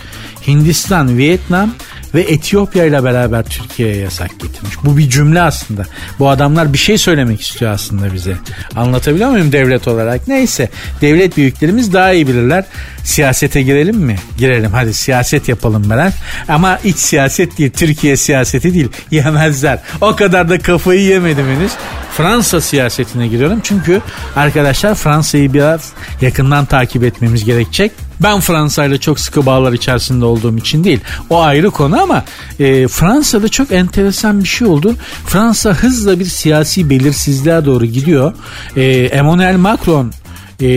Hindistan, 0.47 1.17
Vietnam 1.17 1.73
ve 2.15 2.21
Etiyopya 2.21 2.85
ile 2.85 3.03
beraber 3.03 3.43
Türkiye'ye 3.43 3.95
yasak 3.95 4.39
getirmiş. 4.39 4.75
Bu 4.83 4.97
bir 4.97 5.09
cümle 5.09 5.41
aslında. 5.41 5.85
Bu 6.19 6.29
adamlar 6.29 6.73
bir 6.73 6.77
şey 6.77 6.97
söylemek 6.97 7.41
istiyor 7.41 7.71
aslında 7.71 8.13
bize. 8.13 8.35
Anlatabiliyor 8.75 9.29
muyum 9.29 9.51
devlet 9.51 9.87
olarak? 9.87 10.27
Neyse 10.27 10.69
devlet 11.01 11.37
büyüklerimiz 11.37 11.93
daha 11.93 12.11
iyi 12.13 12.27
bilirler. 12.27 12.65
Siyasete 13.03 13.61
girelim 13.61 13.97
mi? 13.97 14.15
Girelim 14.37 14.71
hadi 14.71 14.93
siyaset 14.93 15.49
yapalım 15.49 15.89
Beren. 15.89 16.13
Ama 16.47 16.79
iç 16.83 16.97
siyaset 16.97 17.57
değil 17.57 17.71
Türkiye 17.71 18.17
siyaseti 18.17 18.73
değil. 18.73 18.89
Yemezler. 19.11 19.79
O 20.01 20.15
kadar 20.15 20.49
da 20.49 20.59
kafayı 20.59 21.01
yemedim 21.01 21.45
henüz. 21.55 21.71
Fransa 22.19 22.61
siyasetine 22.61 23.27
giriyorum. 23.27 23.59
Çünkü 23.63 24.01
arkadaşlar 24.35 24.95
Fransa'yı 24.95 25.53
biraz 25.53 25.91
yakından 26.21 26.65
takip 26.65 27.03
etmemiz 27.03 27.45
gerekecek. 27.45 27.91
Ben 28.23 28.39
Fransa 28.39 28.85
ile 28.85 28.97
çok 28.97 29.19
sıkı 29.19 29.45
bağlar 29.45 29.73
içerisinde 29.73 30.25
olduğum 30.25 30.57
için 30.57 30.83
değil. 30.83 30.99
O 31.29 31.41
ayrı 31.41 31.71
konu 31.71 32.01
ama 32.01 32.23
e, 32.59 32.87
Fransa'da 32.87 33.49
çok 33.49 33.71
enteresan 33.71 34.43
bir 34.43 34.47
şey 34.47 34.67
oldu. 34.67 34.95
Fransa 35.25 35.73
hızla 35.73 36.19
bir 36.19 36.25
siyasi 36.25 36.89
belirsizliğe 36.89 37.65
doğru 37.65 37.85
gidiyor. 37.85 38.33
E, 38.75 38.83
Emmanuel 38.91 39.57
Macron 39.57 40.11
e, 40.59 40.67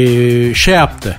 şey 0.55 0.75
yaptı 0.75 1.17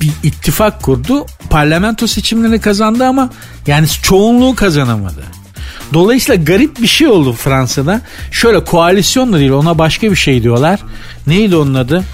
bir 0.00 0.10
ittifak 0.22 0.82
kurdu. 0.82 1.26
Parlamento 1.50 2.06
seçimlerini 2.06 2.60
kazandı 2.60 3.04
ama 3.04 3.30
yani 3.66 3.88
çoğunluğu 3.88 4.54
kazanamadı. 4.54 5.43
Dolayısıyla 5.92 6.44
garip 6.44 6.82
bir 6.82 6.86
şey 6.86 7.08
oldu 7.08 7.32
Fransa'da. 7.32 8.00
Şöyle 8.30 8.64
koalisyon 8.64 9.32
da 9.32 9.38
değil 9.38 9.50
ona 9.50 9.78
başka 9.78 10.10
bir 10.10 10.16
şey 10.16 10.42
diyorlar. 10.42 10.80
Neydi 11.26 11.56
onun 11.56 11.74
adı? 11.74 12.04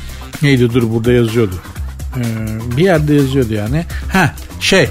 Neydi 0.42 0.74
dur 0.74 0.90
burada 0.92 1.12
yazıyordu. 1.12 1.54
Ee, 2.16 2.22
bir 2.76 2.84
yerde 2.84 3.14
yazıyordu 3.14 3.54
yani. 3.54 3.84
Ha 4.12 4.34
şey 4.60 4.88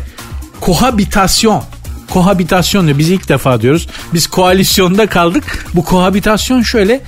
kohabitasyon 0.61 1.63
kohabitasyon 2.10 2.86
diyor. 2.88 2.97
Biz 2.97 3.10
ilk 3.10 3.30
defa 3.30 3.62
diyoruz. 3.62 3.88
Biz 4.14 4.28
koalisyonda 4.28 5.07
kaldık. 5.07 5.66
Bu 5.76 5.84
kohabitasyon 5.84 6.62
şöyle 6.62 7.01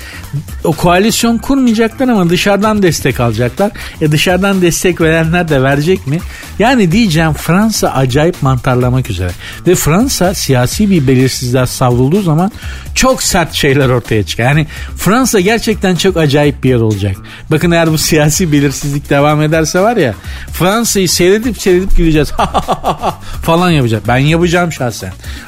o 0.63 0.73
koalisyon 0.73 1.37
kurmayacaklar 1.37 2.07
ama 2.07 2.29
dışarıdan 2.29 2.83
destek 2.83 3.19
alacaklar. 3.19 3.71
E 4.01 4.11
dışarıdan 4.11 4.61
destek 4.61 5.01
verenler 5.01 5.49
de 5.49 5.63
verecek 5.63 6.07
mi? 6.07 6.19
Yani 6.59 6.91
diyeceğim 6.91 7.33
Fransa 7.33 7.89
acayip 7.89 8.41
mantarlamak 8.41 9.09
üzere. 9.09 9.31
Ve 9.67 9.75
Fransa 9.75 10.33
siyasi 10.33 10.89
bir 10.89 11.07
belirsizliğe 11.07 11.65
savrulduğu 11.65 12.21
zaman 12.21 12.51
çok 12.95 13.23
sert 13.23 13.53
şeyler 13.53 13.89
ortaya 13.89 14.23
çıkar. 14.23 14.43
Yani 14.43 14.67
Fransa 14.97 15.39
gerçekten 15.39 15.95
çok 15.95 16.17
acayip 16.17 16.63
bir 16.63 16.69
yer 16.69 16.75
olacak. 16.75 17.15
Bakın 17.51 17.71
eğer 17.71 17.91
bu 17.91 17.97
siyasi 17.97 18.51
belirsizlik 18.51 19.09
devam 19.09 19.41
ederse 19.41 19.79
var 19.79 19.97
ya 19.97 20.13
Fransa'yı 20.53 21.09
seyredip 21.09 21.61
seyredip 21.61 21.97
güleceğiz 21.97 22.31
falan 23.43 23.69
yapacak. 23.69 24.03
Ben 24.07 24.17
yapacağım 24.17 24.71
şahsen. 24.71 24.90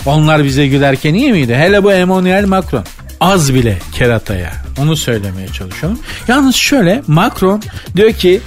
Onlar 0.06 0.44
bize 0.44 0.68
gülerken 0.68 1.14
iyi 1.14 1.32
miydi? 1.32 1.56
Hele 1.56 1.84
bu 1.84 1.91
Emmanuel 1.91 2.46
Macron 2.46 2.84
az 3.20 3.54
bile 3.54 3.78
kerataya. 3.94 4.52
Onu 4.82 4.96
söylemeye 4.96 5.48
çalışıyorum. 5.48 6.00
Yalnız 6.28 6.56
şöyle 6.56 7.02
Macron 7.08 7.62
diyor 7.96 8.12
ki 8.14 8.41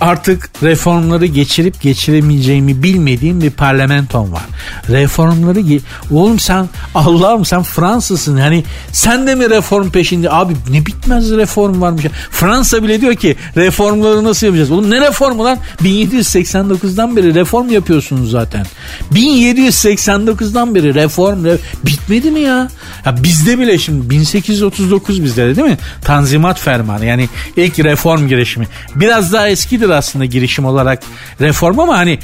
artık 0.00 0.50
reformları 0.62 1.26
geçirip 1.26 1.80
geçiremeyeceğimi 1.80 2.82
bilmediğim 2.82 3.40
bir 3.40 3.50
parlamenton 3.50 4.32
var. 4.32 4.42
Reformları 4.88 5.80
oğlum 6.10 6.38
sen 6.38 6.68
Allah'ım 6.94 7.44
sen 7.44 7.62
Fransızsın 7.62 8.36
hani 8.36 8.64
sen 8.92 9.26
de 9.26 9.34
mi 9.34 9.50
reform 9.50 9.90
peşinde 9.90 10.30
abi 10.30 10.54
ne 10.70 10.86
bitmez 10.86 11.30
reform 11.30 11.80
varmış. 11.80 12.04
Fransa 12.30 12.82
bile 12.82 13.00
diyor 13.00 13.14
ki 13.14 13.36
reformları 13.56 14.24
nasıl 14.24 14.46
yapacağız? 14.46 14.70
Oğlum 14.70 14.90
ne 14.90 15.00
reformu 15.00 15.44
lan? 15.44 15.58
1789'dan 15.82 17.16
beri 17.16 17.34
reform 17.34 17.68
yapıyorsunuz 17.68 18.30
zaten. 18.30 18.66
1789'dan 19.12 20.74
beri 20.74 20.94
reform 20.94 21.44
re 21.44 21.58
bitmedi 21.86 22.30
mi 22.30 22.40
ya? 22.40 22.68
Ya 23.06 23.16
bizde 23.22 23.58
bile 23.58 23.78
şimdi 23.78 24.10
1839 24.10 25.24
bizde 25.24 25.46
de 25.46 25.56
değil 25.56 25.68
mi? 25.68 25.78
Tanzimat 26.04 26.60
fermanı 26.60 27.04
yani 27.06 27.28
ilk 27.56 27.78
reform 27.78 28.28
girişimi. 28.28 28.66
Biraz 28.94 29.32
daha 29.32 29.48
eskidir 29.48 29.85
değildir 29.86 29.98
aslında 29.98 30.24
girişim 30.24 30.64
olarak 30.64 31.02
reform 31.40 31.80
ama 31.80 31.98
hani 31.98 32.18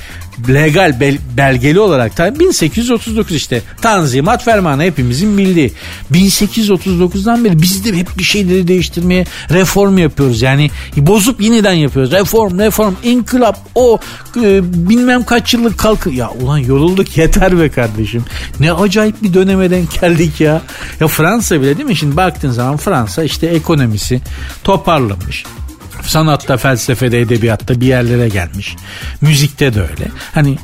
legal 0.49 1.01
bel, 1.01 1.19
belgeli 1.37 1.81
olarak 1.81 2.17
tabii 2.17 2.39
1839 2.39 3.37
işte 3.37 3.63
Tanzimat 3.83 4.45
Fermanı 4.45 4.83
hepimizin 4.83 5.39
bildiği. 5.39 5.73
1839'dan 6.13 7.45
beri 7.45 7.63
biz 7.63 7.85
de 7.85 7.93
hep 7.93 8.19
bir 8.19 8.23
şeyleri 8.23 8.69
değiştirmeye 8.69 9.25
reform 9.51 9.99
yapıyoruz. 9.99 10.43
Yani 10.43 10.71
bozup 10.97 11.41
yeniden 11.41 11.73
yapıyoruz. 11.73 12.13
Reform, 12.13 12.59
reform, 12.59 12.95
inkılap, 13.05 13.59
o 13.75 13.99
e, 14.37 14.61
bilmem 14.89 15.25
kaç 15.25 15.55
yıllık 15.55 15.79
kalkı. 15.79 16.11
Ya 16.11 16.31
ulan 16.31 16.59
yorulduk 16.59 17.17
yeter 17.17 17.59
be 17.59 17.69
kardeşim. 17.69 18.25
Ne 18.61 18.73
acayip 18.73 19.23
bir 19.23 19.35
döneme 19.35 19.71
denk 19.71 20.01
geldik 20.01 20.41
ya. 20.41 20.63
Ya 21.01 21.09
Fransa 21.09 21.61
bile 21.61 21.77
değil 21.77 21.89
mi? 21.89 21.97
Şimdi 21.97 22.17
baktığın 22.17 22.51
zaman 22.51 22.77
Fransa 22.77 23.25
işte 23.25 23.47
ekonomisi 23.47 24.21
toparlamış 24.65 25.45
sanatta, 26.09 26.57
felsefede, 26.57 27.21
edebiyatta 27.21 27.81
bir 27.81 27.87
yerlere 27.87 28.29
gelmiş. 28.29 28.77
Müzikte 29.21 29.75
de 29.75 29.81
öyle. 29.81 30.09
Hani 30.35 30.59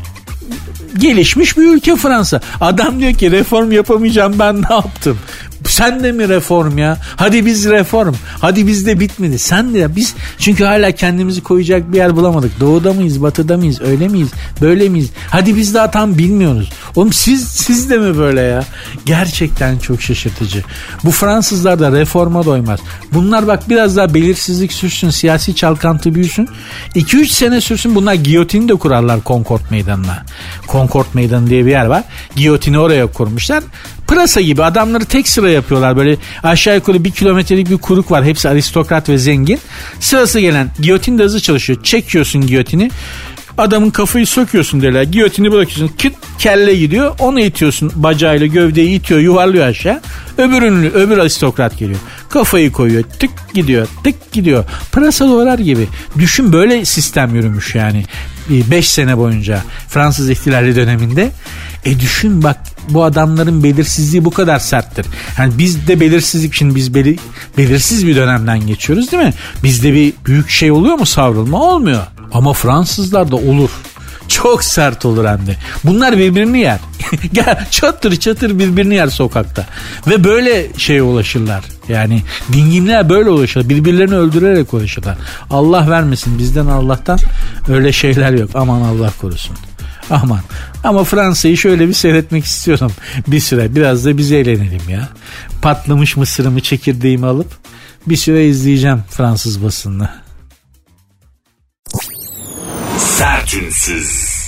gelişmiş 0.98 1.56
bir 1.56 1.62
ülke 1.62 1.96
Fransa. 1.96 2.40
Adam 2.60 3.00
diyor 3.00 3.12
ki 3.14 3.30
reform 3.30 3.72
yapamayacağım 3.72 4.38
ben 4.38 4.62
ne 4.62 4.74
yaptım? 4.74 5.18
Sen 5.66 6.04
de 6.04 6.12
mi 6.12 6.28
reform 6.28 6.78
ya? 6.78 6.98
Hadi 7.16 7.46
biz 7.46 7.66
reform. 7.66 8.14
Hadi 8.40 8.66
bizde 8.66 9.00
bitmedi. 9.00 9.38
Sen 9.38 9.74
de 9.74 9.78
ya 9.78 9.96
biz 9.96 10.14
çünkü 10.38 10.64
hala 10.64 10.92
kendimizi 10.92 11.40
koyacak 11.40 11.92
bir 11.92 11.96
yer 11.96 12.16
bulamadık. 12.16 12.60
Doğuda 12.60 12.92
mıyız, 12.92 13.22
batıda 13.22 13.56
mıyız, 13.56 13.80
öyle 13.80 14.08
miyiz, 14.08 14.28
böyle 14.60 14.88
miyiz? 14.88 15.10
Hadi 15.30 15.56
biz 15.56 15.74
daha 15.74 15.90
tam 15.90 16.18
bilmiyoruz. 16.18 16.70
Oğlum 16.96 17.12
siz 17.12 17.48
siz 17.48 17.90
de 17.90 17.98
mi 17.98 18.18
böyle 18.18 18.40
ya? 18.40 18.64
Gerçekten 19.06 19.78
çok 19.78 20.02
şaşırtıcı. 20.02 20.62
Bu 21.04 21.10
Fransızlar 21.10 21.80
da 21.80 21.92
reforma 21.92 22.44
doymaz. 22.44 22.80
Bunlar 23.12 23.46
bak 23.46 23.68
biraz 23.68 23.96
daha 23.96 24.14
belirsizlik 24.14 24.72
sürsün, 24.72 25.10
siyasi 25.10 25.54
çalkantı 25.54 26.14
büyüsün. 26.14 26.48
2-3 26.94 27.26
sene 27.26 27.60
sürsün 27.60 27.94
bunlar 27.94 28.14
giyotini 28.14 28.68
de 28.68 28.74
kurarlar 28.74 29.20
Concord 29.26 29.60
Meydanı'na. 29.70 30.24
Concord 30.68 31.06
Meydanı 31.14 31.50
diye 31.50 31.66
bir 31.66 31.70
yer 31.70 31.86
var. 31.86 32.04
Giyotini 32.36 32.78
oraya 32.78 33.06
kurmuşlar. 33.06 33.64
Pırasa 34.08 34.40
gibi 34.40 34.64
adamları 34.64 35.04
tek 35.04 35.28
sıra 35.28 35.50
yapıyorlar. 35.50 35.96
Böyle 35.96 36.16
aşağı 36.42 36.74
yukarı 36.74 37.04
bir 37.04 37.10
kilometrelik 37.10 37.70
bir 37.70 37.76
kuruk 37.78 38.10
var. 38.10 38.24
Hepsi 38.24 38.48
aristokrat 38.48 39.08
ve 39.08 39.18
zengin. 39.18 39.58
Sırası 40.00 40.40
gelen 40.40 40.70
giyotin 40.80 41.18
de 41.18 41.22
hızlı 41.22 41.40
çalışıyor. 41.40 41.82
Çekiyorsun 41.82 42.46
giyotini. 42.46 42.90
Adamın 43.58 43.90
kafayı 43.90 44.26
sokuyorsun 44.26 44.82
derler. 44.82 45.02
Giyotini 45.02 45.52
bırakıyorsun. 45.52 45.96
Küt 45.96 46.14
kelle 46.38 46.74
gidiyor. 46.74 47.14
Onu 47.18 47.40
itiyorsun 47.40 47.92
bacağıyla 47.94 48.46
gövdeyi 48.46 48.98
itiyor 49.00 49.20
yuvarlıyor 49.20 49.66
aşağı. 49.66 50.00
Öbür 50.38 50.62
ünlü 50.62 50.88
öbür 50.88 51.18
aristokrat 51.18 51.78
geliyor. 51.78 51.98
Kafayı 52.30 52.72
koyuyor 52.72 53.04
tık 53.18 53.30
gidiyor 53.54 53.88
tık 54.04 54.32
gidiyor. 54.32 54.64
Pırasa 54.92 55.28
doğrar 55.28 55.58
gibi. 55.58 55.86
Düşün 56.18 56.52
böyle 56.52 56.84
sistem 56.84 57.34
yürümüş 57.34 57.74
yani. 57.74 58.04
5 58.50 58.88
sene 58.88 59.18
boyunca 59.18 59.62
Fransız 59.88 60.30
ihtilali 60.30 60.76
döneminde. 60.76 61.30
E 61.84 62.00
düşün 62.00 62.42
bak 62.42 62.58
bu 62.90 63.04
adamların 63.04 63.62
belirsizliği 63.62 64.24
bu 64.24 64.30
kadar 64.30 64.58
serttir. 64.58 65.06
Yani 65.38 65.52
biz 65.58 65.88
de 65.88 66.00
belirsizlik 66.00 66.54
için 66.54 66.74
biz 66.74 66.94
belir, 66.94 67.18
belirsiz 67.58 68.06
bir 68.06 68.16
dönemden 68.16 68.66
geçiyoruz 68.66 69.12
değil 69.12 69.22
mi? 69.22 69.34
Bizde 69.62 69.92
bir 69.92 70.12
büyük 70.26 70.50
şey 70.50 70.70
oluyor 70.70 70.94
mu 70.94 71.06
savrulma? 71.06 71.62
Olmuyor. 71.62 72.02
Ama 72.32 72.52
Fransızlar 72.52 73.30
da 73.30 73.36
olur. 73.36 73.70
Çok 74.28 74.64
sert 74.64 75.04
olur 75.04 75.24
hem 75.24 75.46
de. 75.46 75.56
Bunlar 75.84 76.18
birbirini 76.18 76.60
yer. 76.60 76.78
Gel 77.32 77.66
çatır 77.70 78.16
çatır 78.16 78.58
birbirini 78.58 78.94
yer 78.94 79.08
sokakta. 79.08 79.66
Ve 80.06 80.24
böyle 80.24 80.66
şeye 80.76 81.02
ulaşırlar. 81.02 81.64
Yani 81.88 82.22
dinginler 82.52 83.08
böyle 83.08 83.30
ulaşırlar. 83.30 83.68
Birbirlerini 83.68 84.14
öldürerek 84.14 84.74
ulaşırlar. 84.74 85.18
Allah 85.50 85.90
vermesin 85.90 86.38
bizden 86.38 86.66
Allah'tan 86.66 87.18
öyle 87.68 87.92
şeyler 87.92 88.32
yok. 88.32 88.50
Aman 88.54 88.80
Allah 88.80 89.12
korusun. 89.20 89.56
Aman. 90.10 90.40
Ama 90.84 91.04
Fransa'yı 91.04 91.56
şöyle 91.56 91.88
bir 91.88 91.92
seyretmek 91.92 92.44
istiyorum. 92.44 92.92
Bir 93.26 93.40
süre 93.40 93.74
biraz 93.74 94.04
da 94.04 94.18
biz 94.18 94.32
eğlenelim 94.32 94.88
ya. 94.88 95.08
Patlamış 95.62 96.16
mısırımı 96.16 96.60
çekirdeğimi 96.60 97.26
alıp 97.26 97.58
bir 98.06 98.16
süre 98.16 98.46
izleyeceğim 98.46 99.02
Fransız 99.10 99.64
basınını. 99.64 100.10
Sertünsüz. 102.98 104.38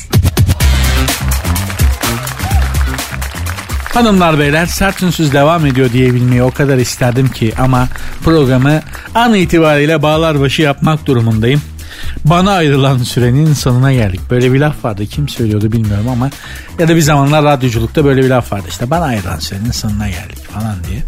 Hanımlar 3.94 4.38
beyler 4.38 4.66
sertünsüz 4.66 5.32
devam 5.32 5.66
ediyor 5.66 5.92
diyebilmeyi 5.92 6.42
o 6.42 6.50
kadar 6.50 6.78
isterdim 6.78 7.28
ki 7.28 7.52
ama 7.58 7.88
programı 8.24 8.82
an 9.14 9.34
itibariyle 9.34 10.02
bağlar 10.02 10.40
başı 10.40 10.62
yapmak 10.62 11.06
durumundayım. 11.06 11.62
Bana 12.24 12.52
ayrılan 12.52 12.98
sürenin 12.98 13.52
sonuna 13.52 13.92
geldik. 13.92 14.20
Böyle 14.30 14.52
bir 14.52 14.60
laf 14.60 14.84
vardı. 14.84 15.06
Kim 15.06 15.28
söylüyordu 15.28 15.72
bilmiyorum 15.72 16.08
ama 16.08 16.30
ya 16.78 16.88
da 16.88 16.96
bir 16.96 17.00
zamanlar 17.00 17.44
radyoculukta 17.44 18.04
böyle 18.04 18.22
bir 18.22 18.28
laf 18.28 18.52
vardı. 18.52 18.66
İşte 18.68 18.90
bana 18.90 19.04
ayrılan 19.04 19.38
sürenin 19.38 19.70
sonuna 19.70 20.08
geldik 20.08 20.44
falan 20.44 20.74
diye. 20.88 21.02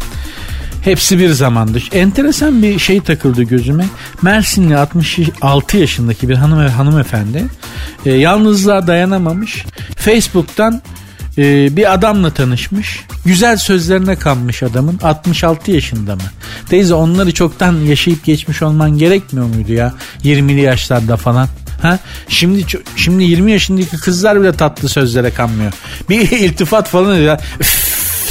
Hepsi 0.81 1.19
bir 1.19 1.29
zamandır. 1.29 1.89
Enteresan 1.93 2.63
bir 2.63 2.79
şey 2.79 3.01
takıldı 3.01 3.43
gözüme. 3.43 3.85
Mersinli 4.21 4.77
66 4.77 5.77
yaşındaki 5.77 6.29
bir 6.29 6.35
hanım 6.35 6.67
hanımefendi 6.67 7.45
e, 8.05 8.11
yalnızlığa 8.11 8.87
dayanamamış. 8.87 9.65
Facebook'tan 9.95 10.81
e, 11.37 11.77
bir 11.77 11.93
adamla 11.93 12.29
tanışmış. 12.29 12.99
Güzel 13.25 13.57
sözlerine 13.57 14.15
kanmış 14.15 14.63
adamın. 14.63 14.99
66 15.03 15.71
yaşında 15.71 16.15
mı? 16.15 16.21
Teyze 16.69 16.93
onları 16.93 17.33
çoktan 17.33 17.73
yaşayıp 17.73 18.25
geçmiş 18.25 18.61
olman 18.61 18.97
gerekmiyor 18.97 19.45
muydu 19.45 19.73
ya? 19.73 19.93
20'li 20.23 20.61
yaşlarda 20.61 21.17
falan. 21.17 21.47
Ha? 21.81 21.99
Şimdi 22.27 22.65
şimdi 22.95 23.23
20 23.23 23.51
yaşındaki 23.51 23.97
kızlar 23.97 24.41
bile 24.41 24.51
tatlı 24.51 24.89
sözlere 24.89 25.31
kanmıyor. 25.31 25.73
Bir 26.09 26.31
iltifat 26.31 26.89
falan 26.89 27.15
ediyor. 27.15 27.39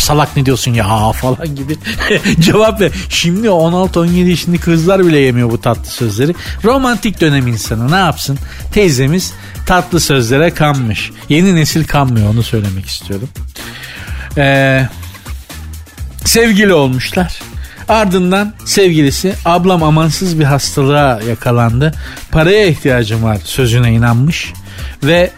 Salak 0.02 0.36
ne 0.36 0.46
diyorsun 0.46 0.74
ya 0.74 1.12
falan 1.12 1.56
gibi 1.56 1.76
cevap 2.40 2.80
ver. 2.80 2.90
Şimdi 3.08 3.46
16-17 3.46 4.28
yaşındaki 4.28 4.62
kızlar 4.62 5.06
bile 5.06 5.18
yemiyor 5.18 5.50
bu 5.50 5.60
tatlı 5.60 5.90
sözleri. 5.90 6.34
Romantik 6.64 7.20
dönem 7.20 7.46
insanı 7.46 7.90
ne 7.90 7.96
yapsın? 7.96 8.38
Teyzemiz 8.72 9.32
tatlı 9.66 10.00
sözlere 10.00 10.50
kanmış. 10.50 11.10
Yeni 11.28 11.54
nesil 11.54 11.84
kanmıyor 11.84 12.30
onu 12.30 12.42
söylemek 12.42 12.86
istiyorum. 12.86 13.28
Ee, 14.38 14.88
sevgili 16.24 16.72
olmuşlar. 16.72 17.40
Ardından 17.88 18.54
sevgilisi 18.64 19.34
ablam 19.44 19.82
amansız 19.82 20.38
bir 20.38 20.44
hastalığa 20.44 21.20
yakalandı. 21.28 21.94
Paraya 22.30 22.66
ihtiyacım 22.66 23.22
var 23.22 23.38
sözüne 23.44 23.92
inanmış 23.92 24.52
ve 25.04 25.30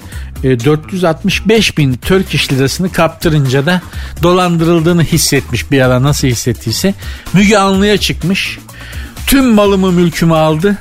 465 0.45 1.71
e, 1.71 1.77
bin 1.77 1.95
Turkish 1.95 2.53
lirasını 2.53 2.93
kaptırınca 2.93 3.67
da 3.67 3.83
dolandırıldığını 4.23 5.05
hissetmiş 5.05 5.71
bir 5.71 5.81
ara 5.81 6.03
nasıl 6.03 6.29
hissettiyse. 6.29 6.95
Müge 7.33 7.59
Anlı'ya 7.59 7.97
çıkmış. 7.97 8.59
Tüm 9.27 9.55
malımı 9.55 9.93
mülkümü 9.93 10.35
aldı 10.35 10.79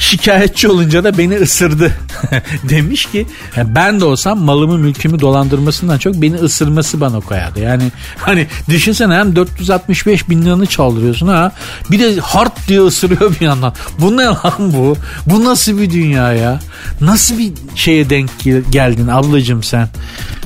şikayetçi 0.00 0.68
olunca 0.68 1.04
da 1.04 1.18
beni 1.18 1.36
ısırdı. 1.36 1.92
Demiş 2.68 3.06
ki 3.06 3.26
ben 3.56 4.00
de 4.00 4.04
olsam 4.04 4.38
malımı 4.38 4.78
mülkümü 4.78 5.20
dolandırmasından 5.20 5.98
çok 5.98 6.14
beni 6.14 6.36
ısırması 6.36 7.00
bana 7.00 7.20
koyardı. 7.20 7.60
Yani 7.60 7.92
hani 8.18 8.46
düşünsene 8.68 9.14
hem 9.14 9.36
465 9.36 10.28
bin 10.28 10.42
liranı 10.42 10.66
çaldırıyorsun 10.66 11.28
ha 11.28 11.52
bir 11.90 11.98
de 12.00 12.20
hard 12.20 12.52
diye 12.68 12.80
ısırıyor 12.80 13.34
bir 13.40 13.44
yandan. 13.46 13.74
Bu 13.98 14.16
ne 14.16 14.24
lan 14.24 14.72
bu? 14.72 14.96
Bu 15.26 15.44
nasıl 15.44 15.78
bir 15.78 15.90
dünya 15.90 16.32
ya? 16.32 16.60
Nasıl 17.00 17.38
bir 17.38 17.52
şeye 17.74 18.10
denk 18.10 18.30
geldin 18.70 19.08
ablacım 19.08 19.62
sen? 19.62 19.88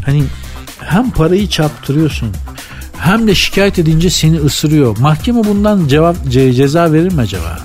Hani 0.07 0.25
hem 0.81 1.11
parayı 1.11 1.49
çarptırıyorsun 1.49 2.33
hem 2.99 3.29
de 3.29 3.35
şikayet 3.35 3.79
edince 3.79 4.11
seni 4.11 4.39
ısırıyor. 4.39 4.99
Mahkeme 4.99 5.45
bundan 5.45 5.89
cevap 5.89 6.17
ceza 6.31 6.93
verir 6.93 7.13
mi 7.13 7.21
acaba? 7.21 7.59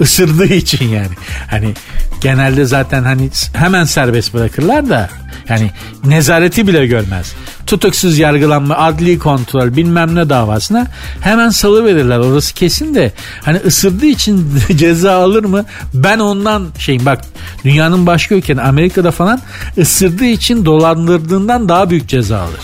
Isırdığı 0.00 0.54
için 0.54 0.88
yani. 0.88 1.14
Hani 1.50 1.74
genelde 2.20 2.64
zaten 2.64 3.04
hani 3.04 3.30
hemen 3.52 3.84
serbest 3.84 4.34
bırakırlar 4.34 4.88
da 4.88 5.10
yani 5.48 5.70
nezareti 6.04 6.66
bile 6.66 6.86
görmez. 6.86 7.32
Tutuksuz 7.66 8.18
yargılanma, 8.18 8.76
adli 8.76 9.18
kontrol 9.18 9.76
bilmem 9.76 10.14
ne 10.14 10.28
davasına 10.28 10.86
hemen 11.20 11.48
salı 11.48 11.84
verirler. 11.84 12.18
Orası 12.18 12.54
kesin 12.54 12.94
de 12.94 13.12
hani 13.44 13.58
ısırdığı 13.66 14.06
için 14.06 14.48
ceza 14.76 15.12
alır 15.12 15.44
mı? 15.44 15.64
Ben 15.94 16.18
ondan 16.18 16.66
şeyim 16.78 17.06
bak 17.06 17.20
dünyanın 17.64 18.06
başka 18.06 18.34
ülkelerinde 18.34 18.68
Amerika'da 18.68 19.10
falan 19.10 19.40
ısırdığı 19.78 20.24
için 20.24 20.64
dolandırdığından 20.64 21.68
daha 21.68 21.90
büyük 21.90 22.08
ceza 22.08 22.40
alır 22.40 22.60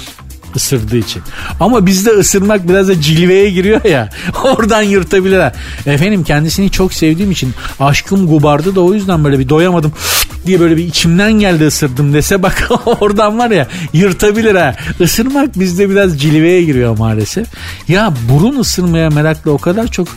ısırdığı 0.57 0.97
için. 0.97 1.23
Ama 1.61 1.87
bizde 1.87 2.11
ısırmak 2.11 2.69
biraz 2.69 2.89
da 2.89 3.01
cilveye 3.01 3.51
giriyor 3.51 3.85
ya. 3.85 4.11
Oradan 4.45 4.83
yırtabilirler. 4.83 5.53
Efendim 5.87 6.25
kendisini 6.25 6.71
çok 6.71 6.93
sevdiğim 6.93 7.31
için 7.31 7.55
aşkım 7.81 8.27
gubardı 8.27 8.75
da 8.75 8.81
o 8.81 8.95
yüzden 8.95 9.25
böyle 9.25 9.39
bir 9.39 9.49
doyamadım 9.49 9.93
diye 10.47 10.61
böyle 10.61 10.77
bir 10.77 10.85
içimden 10.85 11.33
geldi 11.33 11.67
ısırdım 11.67 12.15
dese 12.15 12.43
bak 12.43 12.71
oradan 13.01 13.39
var 13.39 13.51
ya 13.51 13.69
yırtabilir 13.93 14.55
ha. 14.55 14.75
Isırmak 15.01 15.59
bizde 15.59 15.91
biraz 15.91 16.21
cilveye 16.21 16.65
giriyor 16.65 16.99
maalesef. 16.99 17.47
Ya 17.89 18.13
burun 18.31 18.59
ısırmaya 18.61 19.11
meraklı 19.11 19.53
o 19.53 19.59
kadar 19.59 19.87
çok 19.87 20.09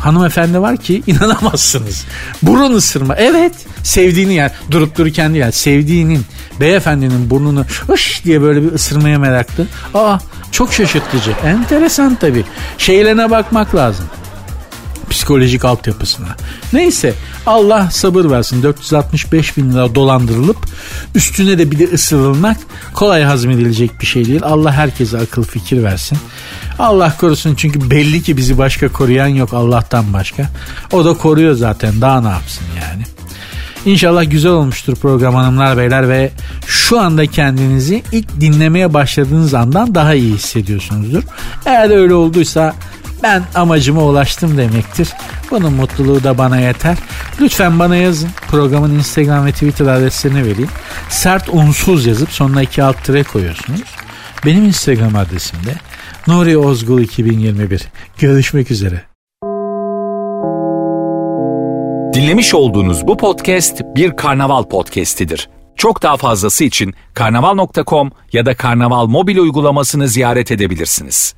hanımefendi 0.00 0.60
var 0.60 0.76
ki 0.76 1.02
inanamazsınız. 1.06 2.04
Burun 2.42 2.74
ısırma. 2.74 3.16
Evet 3.16 3.52
sevdiğini 3.82 4.34
yani 4.34 4.50
durup 4.70 4.98
dururken 4.98 5.32
değil 5.32 5.42
yani 5.42 5.52
sevdiğinin 5.52 6.24
beyefendinin 6.60 7.30
burnunu 7.30 7.64
ış 7.90 8.24
diye 8.24 8.42
böyle 8.42 8.62
bir 8.62 8.72
ısırmaya 8.72 9.18
meraklı. 9.18 9.66
Aa 9.94 10.18
çok 10.52 10.72
şaşırtıcı. 10.72 11.30
Enteresan 11.44 12.14
tabii. 12.14 12.44
Şeylerine 12.78 13.30
bakmak 13.30 13.74
lazım 13.74 14.06
psikolojik 15.10 15.64
altyapısına. 15.64 16.36
Neyse 16.72 17.14
Allah 17.46 17.90
sabır 17.90 18.30
versin 18.30 18.62
465 18.62 19.56
bin 19.56 19.72
lira 19.72 19.94
dolandırılıp 19.94 20.56
üstüne 21.14 21.58
de 21.58 21.70
bir 21.70 21.78
de 21.78 21.84
ısırılmak 21.92 22.56
kolay 22.94 23.22
hazmedilecek 23.22 24.00
bir 24.00 24.06
şey 24.06 24.26
değil. 24.26 24.40
Allah 24.44 24.72
herkese 24.72 25.18
akıl 25.18 25.42
fikir 25.42 25.82
versin. 25.82 26.18
Allah 26.78 27.16
korusun 27.20 27.54
çünkü 27.54 27.90
belli 27.90 28.22
ki 28.22 28.36
bizi 28.36 28.58
başka 28.58 28.88
koruyan 28.88 29.26
yok 29.26 29.54
Allah'tan 29.54 30.12
başka. 30.12 30.50
O 30.92 31.04
da 31.04 31.14
koruyor 31.14 31.54
zaten 31.54 32.00
daha 32.00 32.20
ne 32.20 32.28
yapsın 32.28 32.64
yani. 32.80 33.02
İnşallah 33.86 34.30
güzel 34.30 34.52
olmuştur 34.52 34.96
program 34.96 35.34
hanımlar 35.34 35.76
beyler 35.78 36.08
ve 36.08 36.30
şu 36.66 37.00
anda 37.00 37.26
kendinizi 37.26 38.02
ilk 38.12 38.40
dinlemeye 38.40 38.94
başladığınız 38.94 39.54
andan 39.54 39.94
daha 39.94 40.14
iyi 40.14 40.34
hissediyorsunuzdur. 40.34 41.22
Eğer 41.66 41.90
öyle 41.90 42.14
olduysa 42.14 42.74
ben 43.22 43.42
amacıma 43.54 44.04
ulaştım 44.04 44.58
demektir. 44.58 45.08
Bunun 45.50 45.72
mutluluğu 45.72 46.24
da 46.24 46.38
bana 46.38 46.60
yeter. 46.60 46.96
Lütfen 47.40 47.78
bana 47.78 47.96
yazın. 47.96 48.30
Programın 48.50 48.94
Instagram 48.94 49.46
ve 49.46 49.52
Twitter 49.52 49.86
adreslerini 49.86 50.44
vereyim. 50.44 50.70
Sert 51.08 51.48
unsuz 51.48 52.06
yazıp 52.06 52.32
sonuna 52.32 52.62
iki 52.62 52.82
alt 52.82 53.04
tire 53.04 53.22
koyuyorsunuz. 53.22 53.80
Benim 54.46 54.64
Instagram 54.64 55.16
adresim 55.16 55.58
de 55.66 55.74
Nuri 56.26 56.58
Ozgul 56.58 57.00
2021. 57.00 57.82
Görüşmek 58.18 58.70
üzere. 58.70 59.02
Dinlemiş 62.14 62.54
olduğunuz 62.54 63.06
bu 63.06 63.16
podcast 63.16 63.82
bir 63.96 64.16
karnaval 64.16 64.62
podcastidir. 64.64 65.48
Çok 65.76 66.02
daha 66.02 66.16
fazlası 66.16 66.64
için 66.64 66.94
karnaval.com 67.14 68.10
ya 68.32 68.46
da 68.46 68.54
karnaval 68.54 69.06
mobil 69.06 69.38
uygulamasını 69.38 70.08
ziyaret 70.08 70.52
edebilirsiniz. 70.52 71.37